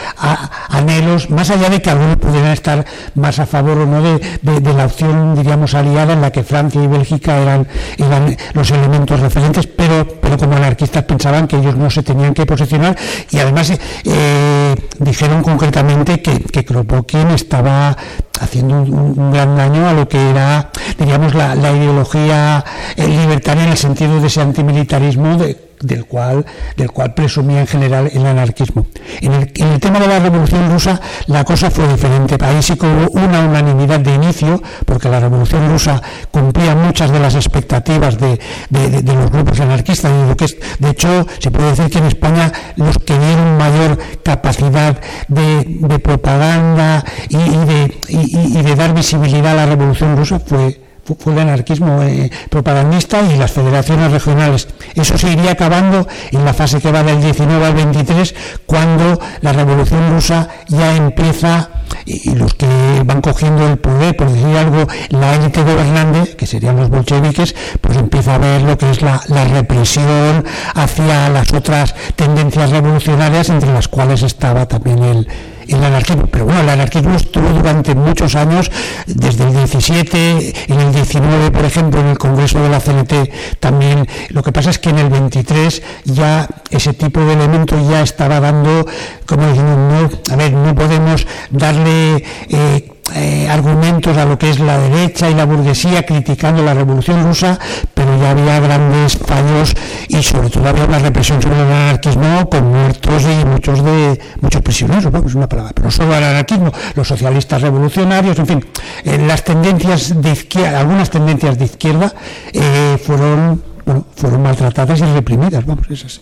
anhelos, 0.69 1.31
más 1.31 1.51
allá 1.51 1.71
de 1.71 1.81
que 1.81 1.91
algunos 1.91 2.17
pudieran 2.17 2.53
estar 2.53 2.85
más 3.15 3.39
a 3.39 3.47
favor 3.47 3.79
o 3.79 3.87
no 3.87 4.03
de, 4.03 4.19
de 4.43 4.75
la 4.75 4.87
opción, 4.87 5.35
diríamos, 5.35 5.75
aliada 5.75 6.13
en 6.13 6.21
la 6.21 6.31
que 6.31 6.43
Francia 6.43 6.83
y 6.83 6.87
Bélgica 6.87 7.39
eran, 7.39 7.67
eran 7.97 8.37
los 8.53 8.71
elementos 8.71 9.21
referentes, 9.21 9.67
pero, 9.67 10.07
pero 10.29 10.37
como 10.37 10.57
anarquistas 10.57 11.05
pensaban 11.05 11.49
que 11.49 11.57
ellos 11.57 11.75
no 11.75 11.89
se 11.89 12.03
tenían 12.03 12.35
que 12.35 12.45
posicionar 12.45 12.95
y 13.31 13.39
además 13.39 13.73
eh, 14.05 14.75
dijeron 14.99 15.43
concretamente 15.43 16.21
que, 16.21 16.41
que 16.41 16.67
Kropotkin 16.67 17.31
estaba 17.31 17.97
haciendo 18.39 18.83
un, 18.83 19.33
gran 19.33 19.57
daño 19.57 19.89
a 19.89 19.95
lo 19.95 20.07
que 20.07 20.19
era, 20.29 20.71
diríamos, 20.99 21.35
la, 21.35 21.55
la 21.55 21.73
ideología 21.73 22.63
libertaria 22.99 23.65
en 23.65 23.71
el 23.71 23.79
sentido 23.79 24.21
de 24.21 24.27
ese 24.27 24.43
antimilitarismo 24.43 25.39
de, 25.39 25.68
del 25.81 26.07
cual, 26.07 26.45
del 26.77 26.91
cual 26.91 27.15
presumía 27.15 27.61
en 27.61 27.67
general 27.67 28.11
el 28.13 28.25
anarquismo. 28.27 28.87
En 29.21 29.33
el, 29.33 29.81
tema 29.81 30.01
de 30.01 30.09
la 30.09 30.19
Revolución 30.19 30.71
Rusa 30.71 31.01
la 31.27 31.45
cosa 31.45 31.71
fue 31.71 31.87
diferente. 31.89 32.37
Ahí 32.41 32.63
sí 32.63 32.77
que 32.77 32.87
hubo 32.87 33.11
una 33.13 33.41
unanimidad 33.41 34.01
de 34.01 34.15
inicio, 34.15 34.63
porque 34.85 35.09
la 35.09 35.21
Revolución 35.21 35.69
Rusa 35.69 36.01
cumplía 36.31 36.75
muchas 36.75 37.11
de 37.11 37.21
las 37.21 37.35
expectativas 37.35 38.19
de, 38.19 38.39
los 38.71 39.31
grupos 39.31 39.61
anarquistas. 39.61 40.11
Y 40.11 40.83
de 40.83 40.91
hecho, 40.91 41.27
se 41.39 41.51
puede 41.51 41.71
decir 41.71 41.91
que 41.91 41.99
en 41.99 42.07
España 42.07 42.53
los 42.77 42.99
que 42.99 43.19
dieron 43.19 43.57
mayor 43.57 43.99
capacidad 44.23 45.01
de, 45.29 45.99
propaganda 46.03 47.05
y, 47.29 47.37
de, 47.37 47.99
y 48.09 48.63
de 48.63 48.75
dar 48.75 48.95
visibilidad 48.95 49.53
a 49.53 49.55
la 49.55 49.67
Revolución 49.67 50.17
Rusa 50.17 50.41
fue 50.41 50.88
fue 51.19 51.33
el 51.33 51.41
anarquismo 51.41 52.03
eh, 52.03 52.31
propagandista 52.51 53.23
y 53.23 53.37
las 53.37 53.53
federaciones 53.53 54.13
regionales. 54.13 54.69
Eso 54.95 55.17
se 55.17 55.33
iría 55.33 55.53
acabando 55.53 56.07
en 56.31 56.45
la 56.45 56.55
fase 56.55 56.81
que 56.81 56.93
va 56.93 57.03
del 57.03 57.21
19 57.21 57.65
al 57.65 57.75
23, 57.75 58.35
cuando 58.67 59.21
la 59.41 59.53
revolución 59.53 60.11
rusa 60.11 60.49
ya 60.69 60.97
empieza 60.97 61.71
y, 62.05 62.35
los 62.35 62.55
que 62.55 62.67
van 63.05 63.21
cogiendo 63.21 63.67
el 63.67 63.79
poder, 63.79 64.17
por 64.17 64.31
decir 64.31 64.57
algo, 64.57 64.87
la 65.11 65.35
élite 65.35 65.63
gobernante, 65.63 66.37
que 66.37 66.47
serían 66.47 66.77
los 66.77 66.89
bolcheviques, 66.89 67.55
pues 67.81 67.97
empieza 67.97 68.35
a 68.35 68.39
ver 68.39 68.63
lo 68.63 68.77
que 68.77 68.91
es 68.91 69.03
la, 69.03 69.21
la 69.29 69.45
represión 69.45 70.45
hacia 70.75 71.29
las 71.29 71.53
otras 71.53 71.95
tendencias 72.17 72.71
revolucionarias, 72.71 73.49
entre 73.51 73.73
las 73.73 73.89
cuales 73.89 74.23
estaba 74.23 74.67
también 74.67 75.03
el 75.03 75.29
el 75.69 75.85
anarquismo. 75.85 76.27
Pero 76.27 76.47
bueno, 76.47 76.61
el 76.61 76.69
anarquismo 76.69 77.15
estuvo 77.15 77.49
durante 77.51 77.95
muchos 77.95 78.35
años, 78.35 78.71
desde 79.07 79.45
el 79.45 79.55
17, 79.55 80.73
en 80.73 80.81
el 80.81 80.93
19, 80.93 81.51
por 81.51 81.65
ejemplo, 81.65 82.01
en 82.01 82.09
el 82.09 82.19
Congreso 82.19 82.61
de 82.61 82.69
la 82.69 82.81
CNT 82.81 83.59
también. 83.61 84.07
Lo 84.31 84.43
que 84.43 84.53
pasa 84.53 84.71
es 84.71 84.79
que 84.79 84.91
en 84.91 84.99
el 84.99 85.09
23 85.09 85.83
ya 86.05 86.49
ese 86.71 86.93
tipo 86.93 87.21
de 87.21 87.35
elementos 87.35 87.89
ya 87.89 88.03
estaba 88.03 88.41
dando, 88.41 88.87
como 89.27 89.47
decimos, 89.47 89.77
no, 89.77 90.33
a 90.33 90.37
ver, 90.37 90.53
no 90.53 90.75
podemos 90.75 91.27
darle... 91.51 92.25
Eh, 92.49 92.93
eh, 93.15 93.49
argumentos 93.49 94.17
a 94.17 94.25
lo 94.25 94.39
que 94.39 94.51
es 94.51 94.61
la 94.61 94.79
derecha 94.79 95.31
y 95.31 95.35
la 95.35 95.45
burguesía 95.45 96.05
criticando 96.05 96.63
la 96.63 96.75
revolución 96.75 97.25
rusa, 97.25 97.59
pero 97.95 98.19
ya 98.21 98.31
había 98.31 98.61
grandes 98.61 99.17
fallos 99.17 99.75
y 100.09 100.23
sobre 100.23 100.51
todo 100.51 100.69
había 100.69 100.85
una 100.85 100.99
represión 100.99 101.41
sobre 101.41 101.57
el 101.57 101.67
anarquismo 101.67 102.49
con 102.49 102.69
muertos 102.69 103.23
y 103.25 103.45
muchos 103.45 103.85
de 103.85 104.21
muchos 104.41 104.63
prisioneros, 104.63 105.11
vamos, 105.11 105.35
una 105.35 105.49
palabra, 105.49 105.73
pero 105.75 105.87
no 105.87 105.91
solo 105.91 106.17
el 106.17 106.25
anarquismo, 106.25 106.73
los 106.95 107.09
socialistas 107.09 107.63
revolucionarios, 107.63 108.39
en 108.39 108.47
fin, 108.47 108.65
eh, 109.05 109.19
las 109.27 109.45
tendencias 109.45 110.21
de 110.21 110.33
izquierda, 110.33 110.81
algunas 110.81 111.11
tendencias 111.11 111.59
de 111.59 111.65
izquierda 111.65 112.13
eh, 112.53 112.99
fueron 113.03 113.63
bueno, 113.89 114.05
fueron 114.15 114.43
maltratadas 114.43 115.01
y 115.01 115.05
reprimidas, 115.05 115.65
vamos, 115.65 115.87
es 115.89 116.05
así. 116.05 116.21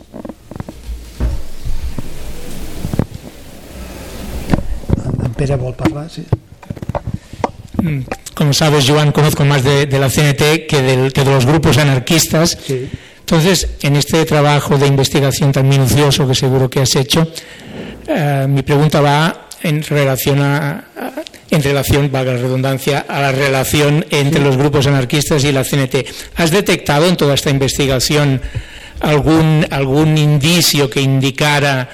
Pere 5.36 5.56
vol 5.56 5.74
parlar, 5.74 6.08
sí. 6.08 6.24
Mm, 7.82 8.00
como 8.34 8.52
sabes, 8.52 8.88
Joan, 8.88 9.12
conozco 9.12 9.44
más 9.44 9.64
de, 9.64 9.86
la 9.86 10.08
CNT 10.08 10.66
que, 10.68 10.82
de 10.82 11.24
los 11.24 11.46
grupos 11.46 11.78
anarquistas. 11.78 12.58
Entonces, 13.20 13.68
en 13.82 13.96
este 13.96 14.24
trabajo 14.24 14.78
de 14.78 14.86
investigación 14.86 15.52
tan 15.52 15.68
minucioso 15.68 16.28
que 16.28 16.34
seguro 16.34 16.70
que 16.70 16.80
has 16.80 16.94
hecho, 16.94 17.26
eh, 18.06 18.46
mi 18.48 18.62
pregunta 18.62 19.00
va 19.00 19.48
en 19.62 19.82
relación 19.82 20.40
a, 20.40 20.84
en 21.50 21.62
relación, 21.62 22.10
valga 22.12 22.34
la 22.34 22.38
redundancia, 22.38 23.04
a 23.08 23.20
la 23.20 23.32
relación 23.32 24.04
entre 24.10 24.40
los 24.40 24.56
grupos 24.56 24.86
anarquistas 24.86 25.42
y 25.44 25.52
la 25.52 25.64
CNT. 25.64 26.06
¿Has 26.36 26.50
detectado 26.50 27.06
en 27.06 27.16
toda 27.16 27.34
esta 27.34 27.50
investigación 27.50 28.40
algún, 29.00 29.66
algún 29.70 30.16
indicio 30.18 30.88
que 30.88 31.00
indicara 31.00 31.88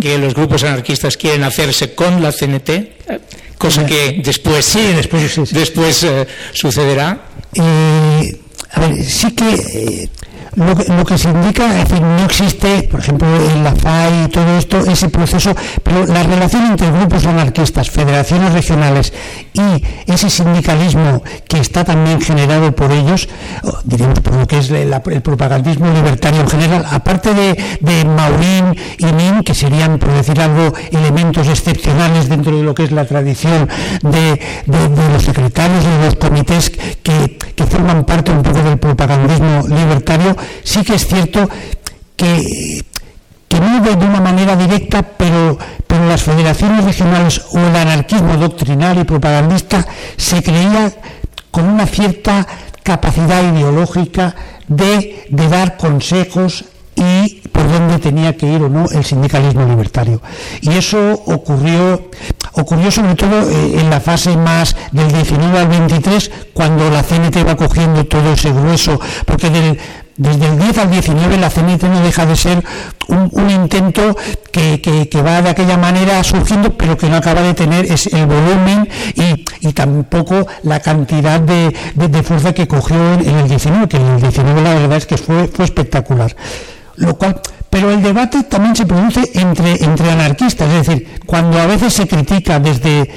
que 0.00 0.18
los 0.18 0.34
grupos 0.34 0.62
anarquistas 0.64 1.16
quieren 1.16 1.44
hacerse 1.44 1.94
con 1.94 2.22
la 2.22 2.32
CNT? 2.32 2.70
Cosa 3.60 3.84
que 3.84 4.22
después, 4.24 4.64
sí, 4.64 4.80
después, 4.96 5.52
después 5.52 6.04
eh, 6.04 6.26
sucederá. 6.52 7.20
Eh, 7.52 8.40
a 8.72 8.80
ver, 8.80 9.04
sí 9.04 9.30
que 9.32 10.08
eh, 10.56 10.92
lo, 10.96 11.04
que 11.04 11.18
se 11.18 11.30
indica, 11.30 11.66
es 11.78 11.88
decir, 11.88 12.02
no 12.02 12.24
existe, 12.24 12.88
por 12.90 13.00
ejemplo, 13.00 13.28
en 13.28 13.64
la 13.64 13.74
FAI 13.74 14.24
y 14.24 14.28
todo 14.28 14.58
esto, 14.58 14.78
ese 14.80 15.08
proceso, 15.08 15.54
pero 15.82 16.06
la 16.06 16.22
relación 16.22 16.66
entre 16.66 16.90
grupos 16.90 17.26
anarquistas, 17.26 17.90
federaciones 17.90 18.52
regionales 18.52 19.12
y 19.52 19.84
ese 20.10 20.30
sindicalismo 20.30 21.22
que 21.48 21.58
está 21.58 21.84
también 21.84 22.20
generado 22.20 22.74
por 22.74 22.90
ellos, 22.92 23.28
diríamos 23.84 24.20
por 24.20 24.34
lo 24.34 24.46
que 24.46 24.58
es 24.58 24.70
el 24.70 25.22
propagandismo 25.22 25.90
libertario 25.92 26.40
en 26.40 26.48
general, 26.48 26.86
aparte 26.90 27.34
de, 27.34 27.56
de 27.80 28.04
Maurín 28.04 28.76
y 28.98 29.06
Nin, 29.06 29.42
que 29.42 29.54
serían, 29.54 29.98
por 29.98 30.12
decir 30.12 30.40
algo, 30.40 30.72
elementos 30.90 31.48
excepcionales 31.48 32.28
dentro 32.28 32.56
de 32.56 32.62
lo 32.62 32.74
que 32.74 32.84
es 32.84 32.92
la 32.92 33.04
tradición 33.04 33.68
de, 34.02 34.40
los 35.12 35.22
secretarios 35.22 35.84
y 35.84 35.98
de 35.98 36.06
los 36.06 36.16
comités 36.16 36.70
que, 36.70 37.38
que 37.54 37.64
forman 37.64 38.04
parte 38.04 38.30
un 38.30 38.42
poco 38.42 38.62
del 38.62 38.78
propagandismo 38.78 39.66
libertario, 39.68 40.36
sí 40.62 40.82
que 40.84 40.94
es 40.94 41.06
cierto 41.06 41.48
que, 42.16 42.84
que 43.48 43.60
no 43.60 43.80
de 43.80 44.06
una 44.06 44.20
manera 44.20 44.56
directa, 44.56 45.02
pero, 45.02 45.58
pero 45.86 46.06
las 46.06 46.22
federaciones 46.22 46.84
regionales 46.84 47.42
o 47.52 47.58
el 47.58 47.74
anarquismo 47.74 48.36
doctrinal 48.36 48.98
y 48.98 49.04
propagandista 49.04 49.86
se 50.16 50.42
creía 50.42 50.92
con 51.50 51.64
una 51.64 51.86
cierta 51.86 52.46
capacidad 52.82 53.42
ideológica 53.52 54.34
de, 54.68 55.26
de 55.28 55.48
dar 55.48 55.76
consejos 55.76 56.64
y 57.00 57.40
por 57.48 57.70
dónde 57.70 57.98
tenía 57.98 58.36
que 58.36 58.46
ir 58.46 58.62
o 58.62 58.68
no 58.68 58.84
el 58.90 59.04
sindicalismo 59.04 59.64
libertario. 59.66 60.20
Y 60.60 60.70
eso 60.70 61.14
ocurrió, 61.26 62.10
ocurrió 62.52 62.90
sobre 62.90 63.14
todo 63.14 63.48
eh, 63.48 63.80
en 63.80 63.88
la 63.88 64.00
fase 64.00 64.36
más 64.36 64.76
del 64.92 65.10
19 65.10 65.58
al 65.58 65.68
23, 65.68 66.30
cuando 66.52 66.90
la 66.90 67.02
CNT 67.02 67.46
va 67.46 67.56
cogiendo 67.56 68.04
todo 68.04 68.32
ese 68.32 68.52
grueso, 68.52 69.00
porque 69.24 69.48
del, 69.48 69.78
desde 70.20 70.48
el 70.48 70.58
10 70.58 70.78
al 70.78 70.90
19 70.90 71.38
la 71.38 71.48
CNT 71.48 71.84
no 71.84 72.02
deja 72.02 72.26
de 72.26 72.36
ser 72.36 72.62
un, 73.08 73.50
intento 73.50 74.14
que, 74.52 75.22
va 75.24 75.40
de 75.40 75.48
aquella 75.48 75.78
manera 75.78 76.22
surgiendo, 76.22 76.76
pero 76.76 76.98
que 76.98 77.08
no 77.08 77.16
acaba 77.16 77.40
de 77.40 77.54
tener 77.54 77.86
es 77.86 78.06
el 78.08 78.26
volumen 78.26 78.86
y, 79.14 79.72
tampoco 79.72 80.46
la 80.62 80.80
cantidad 80.80 81.40
de, 81.40 81.72
fuerza 82.22 82.52
que 82.52 82.68
cogió 82.68 83.14
en, 83.14 83.34
el 83.38 83.48
19, 83.48 83.88
que 83.88 83.96
en 83.96 84.06
el 84.06 84.20
19 84.20 84.60
la 84.60 84.74
verdad 84.74 84.98
es 84.98 85.06
que 85.06 85.16
fue, 85.16 85.48
fue 85.48 85.64
espectacular. 85.64 86.36
Lo 86.96 87.16
cual, 87.16 87.40
pero 87.70 87.92
el 87.92 88.02
debate 88.02 88.42
también 88.42 88.74
se 88.74 88.84
produce 88.84 89.30
entre, 89.34 89.82
entre 89.84 90.10
anarquistas, 90.10 90.68
es 90.68 90.86
decir, 90.86 91.20
cuando 91.24 91.58
a 91.60 91.66
veces 91.66 91.92
se 91.92 92.08
critica 92.08 92.58
desde, 92.58 93.08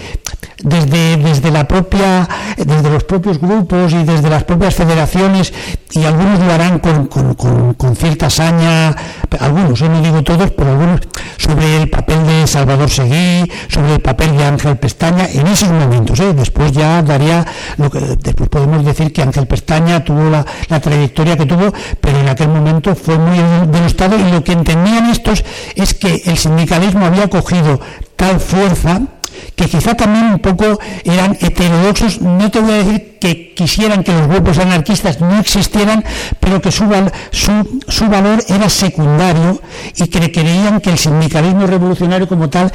desde, 0.63 1.17
desde, 1.17 1.51
la 1.51 1.67
propia, 1.67 2.29
desde 2.57 2.89
los 2.89 3.03
propios 3.03 3.39
grupos 3.39 3.91
y 3.93 4.03
desde 4.03 4.29
las 4.29 4.43
propias 4.43 4.75
federaciones, 4.75 5.51
y 5.91 6.03
algunos 6.05 6.39
lo 6.39 6.53
harán 6.53 6.79
con, 6.79 7.07
con, 7.07 7.95
cierta 7.95 8.29
saña, 8.29 8.95
algunos, 9.39 9.81
¿eh? 9.81 9.89
no 9.89 10.01
digo 10.01 10.21
todos, 10.23 10.51
pero 10.51 10.71
algunos, 10.71 11.01
sobre 11.37 11.81
el 11.81 11.89
papel 11.89 12.25
de 12.25 12.47
Salvador 12.47 12.89
Seguí, 12.89 13.49
sobre 13.69 13.95
el 13.95 14.01
papel 14.01 14.37
de 14.37 14.45
Ángel 14.45 14.77
Pestaña, 14.77 15.27
en 15.31 15.47
esos 15.47 15.69
momentos, 15.69 16.19
¿eh? 16.19 16.33
después 16.33 16.71
ya 16.71 17.01
daría, 17.01 17.45
lo 17.77 17.89
que 17.89 17.99
después 17.99 18.49
podemos 18.49 18.85
decir 18.85 19.11
que 19.11 19.23
Ángel 19.23 19.47
Pestaña 19.47 20.03
tuvo 20.03 20.29
la, 20.29 20.45
la 20.69 20.79
trayectoria 20.79 21.37
que 21.37 21.45
tuvo, 21.45 21.73
pero 21.99 22.19
en 22.19 22.29
aquel 22.29 22.49
momento 22.49 22.95
fue 22.95 23.17
muy 23.17 23.37
denostado 23.67 24.17
y 24.17 24.31
lo 24.31 24.42
que 24.43 24.51
entendían 24.51 25.09
estos 25.09 25.43
es 25.75 25.93
que 25.93 26.21
el 26.25 26.37
sindicalismo 26.37 27.05
había 27.05 27.29
cogido 27.29 27.79
tal 28.15 28.39
fuerza 28.39 29.01
que 29.55 29.65
quizá 29.65 29.95
también 29.95 30.25
un 30.25 30.39
poco 30.39 30.79
eran 31.03 31.37
heterodoxos, 31.39 32.21
no 32.21 32.49
te 32.49 32.59
voy 32.59 32.71
a 32.71 32.83
decir 32.83 33.17
que 33.19 33.53
quisieran 33.53 34.03
que 34.03 34.11
los 34.11 34.27
grupos 34.27 34.57
anarquistas 34.57 35.21
no 35.21 35.39
existieran, 35.39 36.03
pero 36.39 36.61
que 36.61 36.71
su 36.71 36.87
valor 36.87 38.43
era 38.47 38.69
secundario 38.69 39.61
y 39.95 40.07
que 40.07 40.31
creían 40.31 40.81
que 40.81 40.91
el 40.91 40.97
sindicalismo 40.97 41.67
revolucionario 41.67 42.27
como 42.27 42.49
tal 42.49 42.71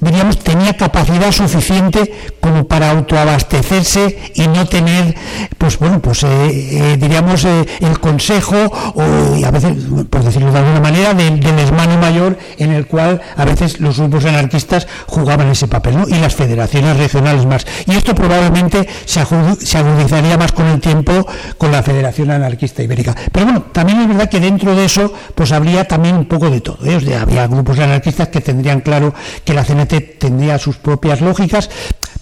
diríamos, 0.00 0.38
tenía 0.38 0.76
capacidad 0.76 1.32
suficiente 1.32 2.12
como 2.40 2.66
para 2.66 2.90
autoabastecerse 2.90 4.32
y 4.34 4.48
no 4.48 4.66
tener, 4.66 5.14
pues 5.58 5.78
bueno, 5.78 6.00
pues 6.00 6.22
eh, 6.22 6.28
eh, 6.28 6.96
diríamos 6.98 7.44
eh, 7.44 7.66
el 7.80 8.00
consejo 8.00 8.56
o 8.94 9.02
a 9.44 9.50
veces, 9.50 9.76
por 10.08 10.24
decirlo 10.24 10.52
de 10.52 10.58
alguna 10.58 10.80
manera, 10.80 11.14
del, 11.14 11.40
del 11.40 11.58
hermano 11.58 11.98
mayor 11.98 12.38
en 12.58 12.72
el 12.72 12.86
cual 12.86 13.20
a 13.36 13.44
veces 13.44 13.80
los 13.80 13.98
grupos 13.98 14.24
anarquistas 14.24 14.86
jugaban 15.06 15.48
ese 15.50 15.68
papel, 15.68 15.98
¿no? 15.98 16.08
Y 16.08 16.14
las 16.14 16.34
federaciones 16.34 16.96
regionales 16.96 17.46
más. 17.46 17.66
Y 17.86 17.92
esto 17.92 18.14
probablemente 18.14 18.88
se, 19.04 19.24
se 19.60 19.78
agudizaría 19.78 20.36
más 20.38 20.52
con 20.52 20.66
el 20.66 20.80
tiempo 20.80 21.26
con 21.58 21.72
la 21.72 21.82
Federación 21.82 22.30
Anarquista 22.30 22.82
Ibérica. 22.82 23.14
Pero 23.32 23.46
bueno, 23.46 23.62
también 23.72 24.00
es 24.00 24.08
verdad 24.08 24.28
que 24.28 24.40
dentro 24.40 24.74
de 24.74 24.84
eso, 24.84 25.12
pues 25.34 25.52
habría 25.52 25.86
también 25.86 26.16
un 26.16 26.26
poco 26.26 26.50
de 26.50 26.60
todo. 26.60 26.78
Había 27.20 27.46
grupos 27.46 27.78
anarquistas 27.78 28.28
que 28.28 28.40
tendrían 28.40 28.80
claro 28.80 29.14
que 29.44 29.54
la 29.54 29.64
CNT 29.64 29.89
tendría 30.00 30.58
sus 30.58 30.76
propias 30.76 31.20
lógicas, 31.20 31.68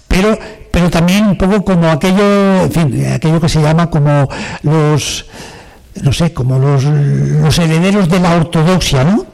pero 0.07 0.39
pero 0.71 0.91
también 0.91 1.27
un 1.27 1.37
poco 1.37 1.65
como 1.65 1.89
aquello, 1.89 2.63
en 2.63 2.73
fin, 2.73 3.07
aquello 3.13 3.41
que 3.41 3.49
se 3.49 3.61
llama 3.61 3.91
como 3.91 4.29
los 4.63 5.27
no 6.03 6.13
sé, 6.13 6.33
como 6.33 6.59
los, 6.59 6.85
los 6.85 7.59
herederos 7.59 8.09
de 8.09 8.21
la 8.21 8.37
ortodoxia, 8.37 9.05
¿no? 9.05 9.27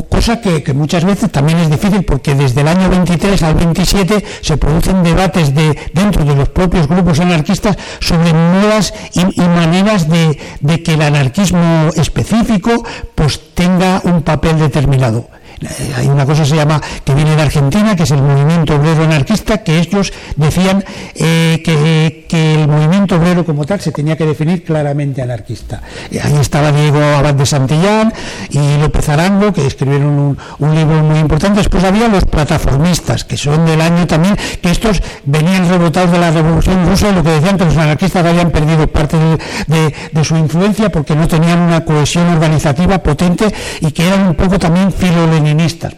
cosa 0.00 0.40
que, 0.40 0.72
muchas 0.72 1.04
veces 1.04 1.30
también 1.30 1.58
es 1.58 1.70
difícil 1.70 2.04
porque 2.04 2.34
desde 2.34 2.62
el 2.62 2.68
año 2.68 2.88
23 2.88 3.42
al 3.42 3.54
27 3.54 4.24
se 4.40 4.56
producen 4.56 5.02
debates 5.02 5.54
de, 5.54 5.76
dentro 5.92 6.24
de 6.24 6.34
los 6.34 6.48
propios 6.48 6.88
grupos 6.88 7.20
anarquistas 7.20 7.76
sobre 8.00 8.30
y, 8.30 9.42
y 9.42 9.48
maneras 9.48 10.08
de, 10.08 10.38
de, 10.60 10.82
que 10.82 10.94
el 10.94 11.02
anarquismo 11.02 11.90
específico 11.96 12.84
pues 13.14 13.54
tenga 13.54 14.00
un 14.04 14.22
papel 14.22 14.58
determinado. 14.58 15.28
Eh, 15.62 15.92
hay 15.96 16.08
una 16.08 16.26
cosa 16.26 16.42
que 16.42 16.48
se 16.48 16.56
llama, 16.56 16.80
que 17.04 17.14
viene 17.14 17.36
de 17.36 17.42
Argentina, 17.42 17.94
que 17.94 18.02
es 18.02 18.10
el 18.10 18.22
movimiento 18.22 18.76
obrero 18.76 19.04
anarquista, 19.04 19.58
que 19.58 19.78
ellos 19.78 20.12
decían 20.36 20.84
eh, 21.14 21.62
que, 21.64 22.54
el 22.54 22.66
movimiento 22.66 23.16
obrero 23.16 23.44
como 23.44 23.64
tal 23.64 23.80
se 23.80 23.92
tenía 23.92 24.16
que 24.16 24.24
definir 24.24 24.64
claramente 24.64 25.22
anarquista. 25.22 25.82
Eh, 26.10 26.20
ahí 26.22 26.36
estaba 26.36 26.72
Diego 26.72 26.98
Abad 27.02 27.34
de 27.34 27.46
Santillán 27.46 28.12
y 28.50 28.78
López 28.78 29.08
Arango, 29.08 29.52
que 29.52 29.66
escribieron 29.66 30.36
un, 30.58 30.74
libro 30.74 31.02
muy 31.02 31.18
importante. 31.18 31.58
Después 31.58 31.84
había 31.84 32.08
los 32.08 32.24
plataformistas, 32.24 33.24
que 33.24 33.36
son 33.36 33.66
del 33.66 33.80
año 33.80 34.06
también, 34.06 34.36
que 34.60 34.70
estos 34.70 35.02
venían 35.24 35.68
rebotados 35.68 36.10
de 36.10 36.18
la 36.18 36.30
Revolución 36.30 36.86
Rusa 36.86 37.10
y 37.10 37.14
lo 37.14 37.22
que 37.22 37.30
decían 37.30 37.58
que 37.58 37.66
los 37.66 37.76
anarquistas 37.76 38.24
habían 38.24 38.50
perdido 38.50 38.86
parte 38.86 39.16
de, 39.66 40.24
su 40.24 40.36
influencia 40.36 40.90
porque 40.90 41.16
no 41.16 41.26
tenían 41.26 41.58
una 41.58 41.84
cohesión 41.84 42.28
organizativa 42.28 42.98
potente 43.02 43.52
y 43.80 43.90
que 43.90 44.06
eran 44.06 44.28
un 44.28 44.34
poco 44.34 44.58
también 44.58 44.92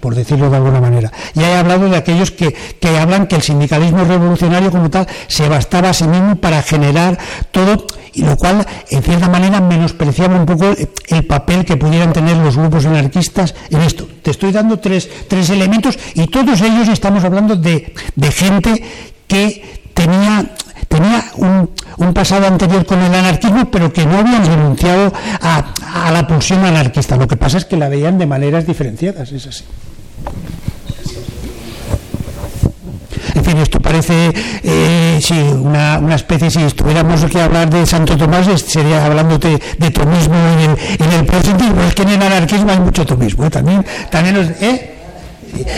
por 0.00 0.14
decirlo 0.14 0.50
de 0.50 0.56
alguna 0.56 0.80
manera. 0.80 1.12
Y 1.34 1.40
he 1.40 1.54
hablado 1.54 1.88
de 1.88 1.96
aquellos 1.96 2.30
que, 2.30 2.52
que 2.52 2.98
hablan 2.98 3.26
que 3.26 3.36
el 3.36 3.42
sindicalismo 3.42 4.04
revolucionario 4.04 4.70
como 4.70 4.90
tal 4.90 5.06
se 5.28 5.48
bastaba 5.48 5.90
a 5.90 5.94
sí 5.94 6.04
mismo 6.04 6.36
para 6.36 6.62
generar 6.62 7.18
todo 7.50 7.86
y 8.12 8.22
lo 8.22 8.36
cual 8.36 8.66
en 8.90 9.02
cierta 9.02 9.28
manera 9.28 9.60
menospreciaba 9.60 10.36
un 10.36 10.46
poco 10.46 10.74
el 11.08 11.26
papel 11.26 11.64
que 11.64 11.76
pudieran 11.76 12.12
tener 12.12 12.36
los 12.36 12.56
grupos 12.56 12.86
anarquistas 12.86 13.54
en 13.70 13.80
esto. 13.80 14.06
Te 14.22 14.30
estoy 14.30 14.52
dando 14.52 14.78
tres, 14.78 15.08
tres 15.28 15.50
elementos 15.50 15.98
y 16.14 16.26
todos 16.28 16.60
ellos 16.60 16.88
estamos 16.88 17.24
hablando 17.24 17.56
de, 17.56 17.92
de 18.14 18.30
gente 18.30 18.84
que 19.26 19.83
tenía 19.94 20.50
tenía 20.88 21.24
un, 21.36 21.70
un, 21.96 22.14
pasado 22.14 22.46
anterior 22.46 22.84
con 22.86 23.00
el 23.00 23.12
anarquismo, 23.12 23.68
pero 23.70 23.92
que 23.92 24.06
no 24.06 24.18
habían 24.18 24.44
renunciado 24.44 25.12
a, 25.40 25.64
a, 26.06 26.12
la 26.12 26.26
pulsión 26.26 26.64
anarquista. 26.64 27.16
Lo 27.16 27.26
que 27.26 27.36
pasa 27.36 27.58
es 27.58 27.64
que 27.64 27.76
la 27.76 27.88
veían 27.88 28.18
de 28.18 28.26
maneras 28.26 28.66
diferenciadas, 28.66 29.32
es 29.32 29.46
así. 29.46 29.64
En 33.34 33.44
fin, 33.44 33.58
esto 33.58 33.80
parece 33.80 34.32
eh, 34.62 35.18
sí, 35.20 35.34
una, 35.34 35.98
una, 35.98 36.14
especie, 36.14 36.50
si 36.50 36.62
estuviéramos 36.62 37.24
que 37.24 37.40
hablar 37.40 37.68
de 37.68 37.84
Santo 37.84 38.16
Tomás, 38.16 38.46
sería 38.62 39.04
hablando 39.04 39.38
de, 39.38 39.58
tomismo 39.90 40.34
en 40.34 40.70
el, 40.70 40.78
en 40.98 41.12
el 41.12 41.44
sentido, 41.44 41.74
pero 41.74 41.88
es 41.88 41.94
que 41.94 42.02
en 42.02 42.10
el 42.10 42.22
anarquismo 42.22 42.70
hay 42.70 42.80
mucho 42.80 43.04
tomismo, 43.04 43.44
¿eh? 43.44 43.50
también, 43.50 43.84
también 44.10 44.56
¿eh? 44.60 44.93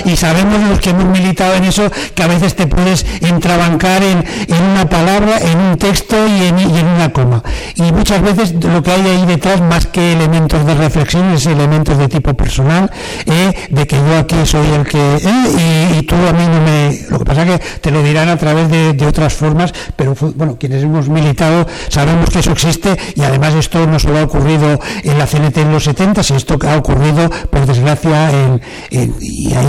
Y 0.04 0.16
sabemos 0.16 0.68
los 0.68 0.80
que 0.80 0.90
hemos 0.90 1.06
militado 1.06 1.54
en 1.54 1.64
eso 1.64 1.90
que 2.14 2.22
a 2.22 2.26
veces 2.26 2.54
te 2.54 2.66
puedes 2.66 3.04
entrabancar 3.20 4.02
en, 4.02 4.24
en 4.48 4.62
una 4.62 4.88
palabra, 4.88 5.38
en 5.38 5.58
un 5.58 5.76
texto 5.76 6.16
y 6.26 6.44
en, 6.44 6.58
en, 6.58 6.86
una 6.86 7.12
coma. 7.12 7.42
Y 7.74 7.92
muchas 7.92 8.22
veces 8.22 8.54
lo 8.64 8.82
que 8.82 8.90
hay 8.90 9.02
ahí 9.02 9.26
detrás, 9.26 9.60
más 9.60 9.86
que 9.86 10.12
elementos 10.12 10.64
de 10.66 10.74
reflexión, 10.74 11.30
es 11.32 11.46
elementos 11.46 11.98
de 11.98 12.08
tipo 12.08 12.34
personal, 12.34 12.90
eh, 13.26 13.52
de 13.70 13.86
que 13.86 13.96
yo 13.96 14.18
aquí 14.18 14.36
soy 14.44 14.66
el 14.68 14.84
que... 14.84 15.16
Eh, 15.16 15.98
y, 15.98 16.02
tú 16.02 16.14
a 16.14 16.32
mí 16.32 16.44
no 16.46 16.60
me... 16.60 16.98
Lo 17.10 17.18
que 17.18 17.24
pasa 17.24 17.42
es 17.42 17.58
que 17.60 17.66
te 17.80 17.90
lo 17.90 18.02
dirán 18.02 18.28
a 18.28 18.36
través 18.36 18.70
de, 18.70 18.92
de, 18.92 19.06
otras 19.06 19.34
formas, 19.34 19.72
pero 19.96 20.14
bueno, 20.34 20.56
quienes 20.58 20.82
hemos 20.82 21.08
militado 21.08 21.66
sabemos 21.88 22.30
que 22.30 22.40
eso 22.40 22.52
existe 22.52 22.96
y 23.14 23.22
además 23.22 23.54
esto 23.54 23.86
no 23.86 23.98
solo 23.98 24.18
ha 24.18 24.24
ocurrido 24.24 24.78
en 25.02 25.18
la 25.18 25.26
CNT 25.26 25.58
en 25.58 25.72
los 25.72 25.84
70, 25.84 26.22
sino 26.22 26.36
esto 26.36 26.58
ha 26.68 26.76
ocurrido, 26.76 27.30
por 27.50 27.66
desgracia, 27.66 28.30
en, 28.30 28.60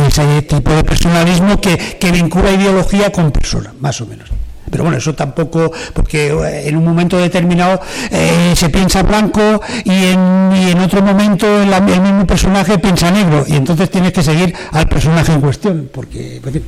ese 0.06 0.42
tipo 0.44 0.72
de 0.72 0.84
personalismo 0.84 1.60
que, 1.60 1.78
que 1.78 2.12
vincula 2.12 2.52
ideología 2.52 3.12
con 3.12 3.32
persona, 3.32 3.74
más 3.80 4.00
o 4.02 4.06
menos. 4.06 4.30
Pero 4.70 4.84
bueno, 4.84 4.98
eso 4.98 5.16
tampoco, 5.16 5.72
porque 5.94 6.28
en 6.66 6.76
un 6.76 6.84
momento 6.84 7.18
determinado 7.18 7.80
eh, 8.12 8.54
se 8.56 8.70
piensa 8.70 9.02
blanco 9.04 9.62
y 9.86 9.92
en, 9.92 10.52
y 10.56 10.72
en 10.72 10.80
otro 10.80 11.02
momento 11.02 11.48
el, 11.62 12.02
mismo 12.02 12.28
personaje 12.28 12.78
piensa 12.78 13.10
negro 13.12 13.46
y 13.48 13.56
entonces 13.56 13.90
tienes 13.90 14.12
que 14.12 14.22
seguir 14.22 14.54
al 14.72 14.88
personaje 14.88 15.34
en 15.34 15.42
cuestión, 15.42 15.90
porque... 15.94 16.40
porque 16.44 16.62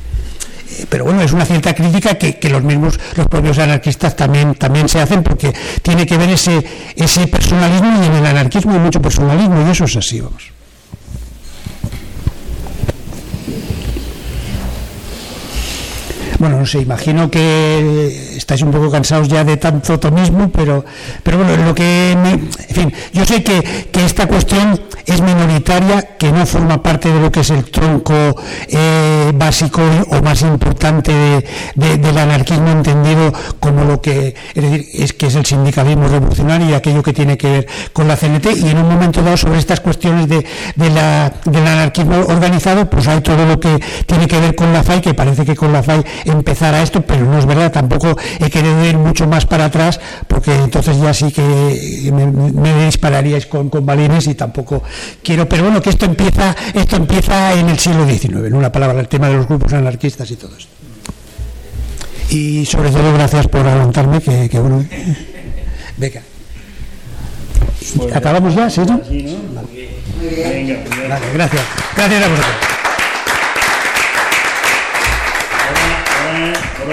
pero 0.88 1.04
bueno, 1.04 1.20
es 1.20 1.32
una 1.32 1.44
cierta 1.44 1.74
crítica 1.74 2.14
que, 2.14 2.38
que, 2.38 2.48
los 2.48 2.62
mismos, 2.62 2.98
los 3.16 3.26
propios 3.26 3.58
anarquistas 3.58 4.14
también, 4.14 4.54
también 4.54 4.88
se 4.88 5.00
hacen 5.00 5.22
porque 5.22 5.52
tiene 5.82 6.06
que 6.06 6.16
ver 6.16 6.30
ese, 6.30 6.64
ese 6.94 7.26
personalismo 7.26 8.02
y 8.02 8.06
en 8.06 8.12
el 8.14 8.24
anarquismo 8.24 8.72
hay 8.72 8.78
mucho 8.78 9.02
personalismo 9.02 9.66
y 9.66 9.70
eso 9.70 9.84
es 9.84 9.96
así, 9.96 10.20
vamos. 10.20 10.52
Bueno, 16.40 16.58
no 16.58 16.64
sé, 16.64 16.80
imagino 16.80 17.30
que 17.30 18.29
estáis 18.40 18.62
un 18.62 18.72
poco 18.72 18.90
cansados 18.90 19.28
ya 19.28 19.44
de 19.44 19.56
tanto 19.58 20.00
tomismo, 20.00 20.50
pero, 20.50 20.84
pero 21.22 21.38
bueno, 21.38 21.56
lo 21.62 21.74
que, 21.74 22.16
me, 22.20 22.30
en 22.32 22.74
fin, 22.74 22.92
yo 23.12 23.24
sé 23.24 23.42
que, 23.44 23.62
que, 23.92 24.04
esta 24.04 24.26
cuestión 24.26 24.80
es 25.04 25.20
minoritaria, 25.20 26.16
que 26.16 26.32
no 26.32 26.46
forma 26.46 26.82
parte 26.82 27.12
de 27.12 27.20
lo 27.20 27.30
que 27.30 27.40
es 27.40 27.50
el 27.50 27.64
tronco 27.64 28.14
eh, 28.68 29.32
básico 29.34 29.82
o 30.10 30.22
más 30.22 30.40
importante 30.42 31.12
de, 31.12 31.44
de, 31.74 31.98
del 31.98 32.16
anarquismo 32.16 32.70
entendido 32.70 33.32
como 33.60 33.84
lo 33.84 34.00
que, 34.00 34.34
es 34.54 34.62
decir, 34.62 34.86
es 34.94 35.12
que 35.12 35.26
es 35.26 35.34
el 35.34 35.44
sindicalismo 35.44 36.08
revolucionario 36.08 36.70
y 36.70 36.72
aquello 36.72 37.02
que 37.02 37.12
tiene 37.12 37.36
que 37.36 37.50
ver 37.50 37.66
con 37.92 38.08
la 38.08 38.16
CNT, 38.16 38.56
y 38.56 38.70
en 38.70 38.78
un 38.78 38.88
momento 38.88 39.22
dado 39.22 39.36
sobre 39.36 39.58
estas 39.58 39.80
cuestiones 39.80 40.28
de, 40.28 40.46
del 40.76 41.66
anarquismo 41.66 42.16
organizado, 42.26 42.88
pues 42.88 43.06
hay 43.06 43.20
todo 43.20 43.44
lo 43.44 43.60
que 43.60 43.78
tiene 44.06 44.26
que 44.26 44.40
ver 44.40 44.54
con 44.54 44.72
la 44.72 44.82
FAI, 44.82 45.02
que 45.02 45.14
parece 45.14 45.44
que 45.44 45.54
con 45.54 45.72
la 45.72 45.82
FAI 45.82 46.02
empezar 46.24 46.74
a 46.74 46.82
esto, 46.82 47.02
pero 47.02 47.26
no 47.26 47.38
es 47.38 47.44
verdad, 47.44 47.70
tampoco 47.70 48.16
he 48.38 48.50
querido 48.50 48.84
ir 48.84 48.96
mucho 48.96 49.26
más 49.26 49.46
para 49.46 49.66
atrás, 49.66 50.00
porque 50.26 50.54
entonces 50.54 51.00
ya 51.00 51.12
sí 51.12 51.32
que 51.32 52.10
me, 52.12 52.26
me 52.26 52.84
dispararíais 52.86 53.46
con, 53.46 53.68
con, 53.68 53.84
balines 53.84 54.26
y 54.26 54.34
tampoco 54.34 54.82
quiero, 55.22 55.48
pero 55.48 55.64
bueno, 55.64 55.80
que 55.82 55.90
esto 55.90 56.06
empieza, 56.06 56.54
esto 56.74 56.96
empieza 56.96 57.54
en 57.54 57.68
el 57.68 57.78
siglo 57.78 58.06
XIX, 58.06 58.46
en 58.46 58.54
una 58.54 58.70
palabra, 58.70 59.00
el 59.00 59.08
tema 59.08 59.28
de 59.28 59.34
los 59.34 59.48
grupos 59.48 59.72
anarquistas 59.72 60.30
y 60.30 60.36
todo 60.36 60.56
esto. 60.56 60.70
Y 62.30 62.64
sobre 62.64 62.90
todo 62.90 63.12
gracias 63.12 63.48
por 63.48 63.66
aguantarme, 63.66 64.20
que, 64.20 64.48
que 64.48 64.58
bueno, 64.60 64.84
venga. 65.96 66.22
Pues 67.96 68.14
¿Acabamos 68.14 68.54
ya? 68.54 68.70
¿Sí, 68.70 68.80
no? 68.80 69.00
Sí, 69.08 69.22
¿no? 69.22 69.54
Vale. 69.54 69.88
Venga, 70.20 70.76
vale, 71.08 71.26
gracias. 71.34 71.62
Gracias 71.96 72.24
a 72.24 72.28
vosotros. 72.28 72.54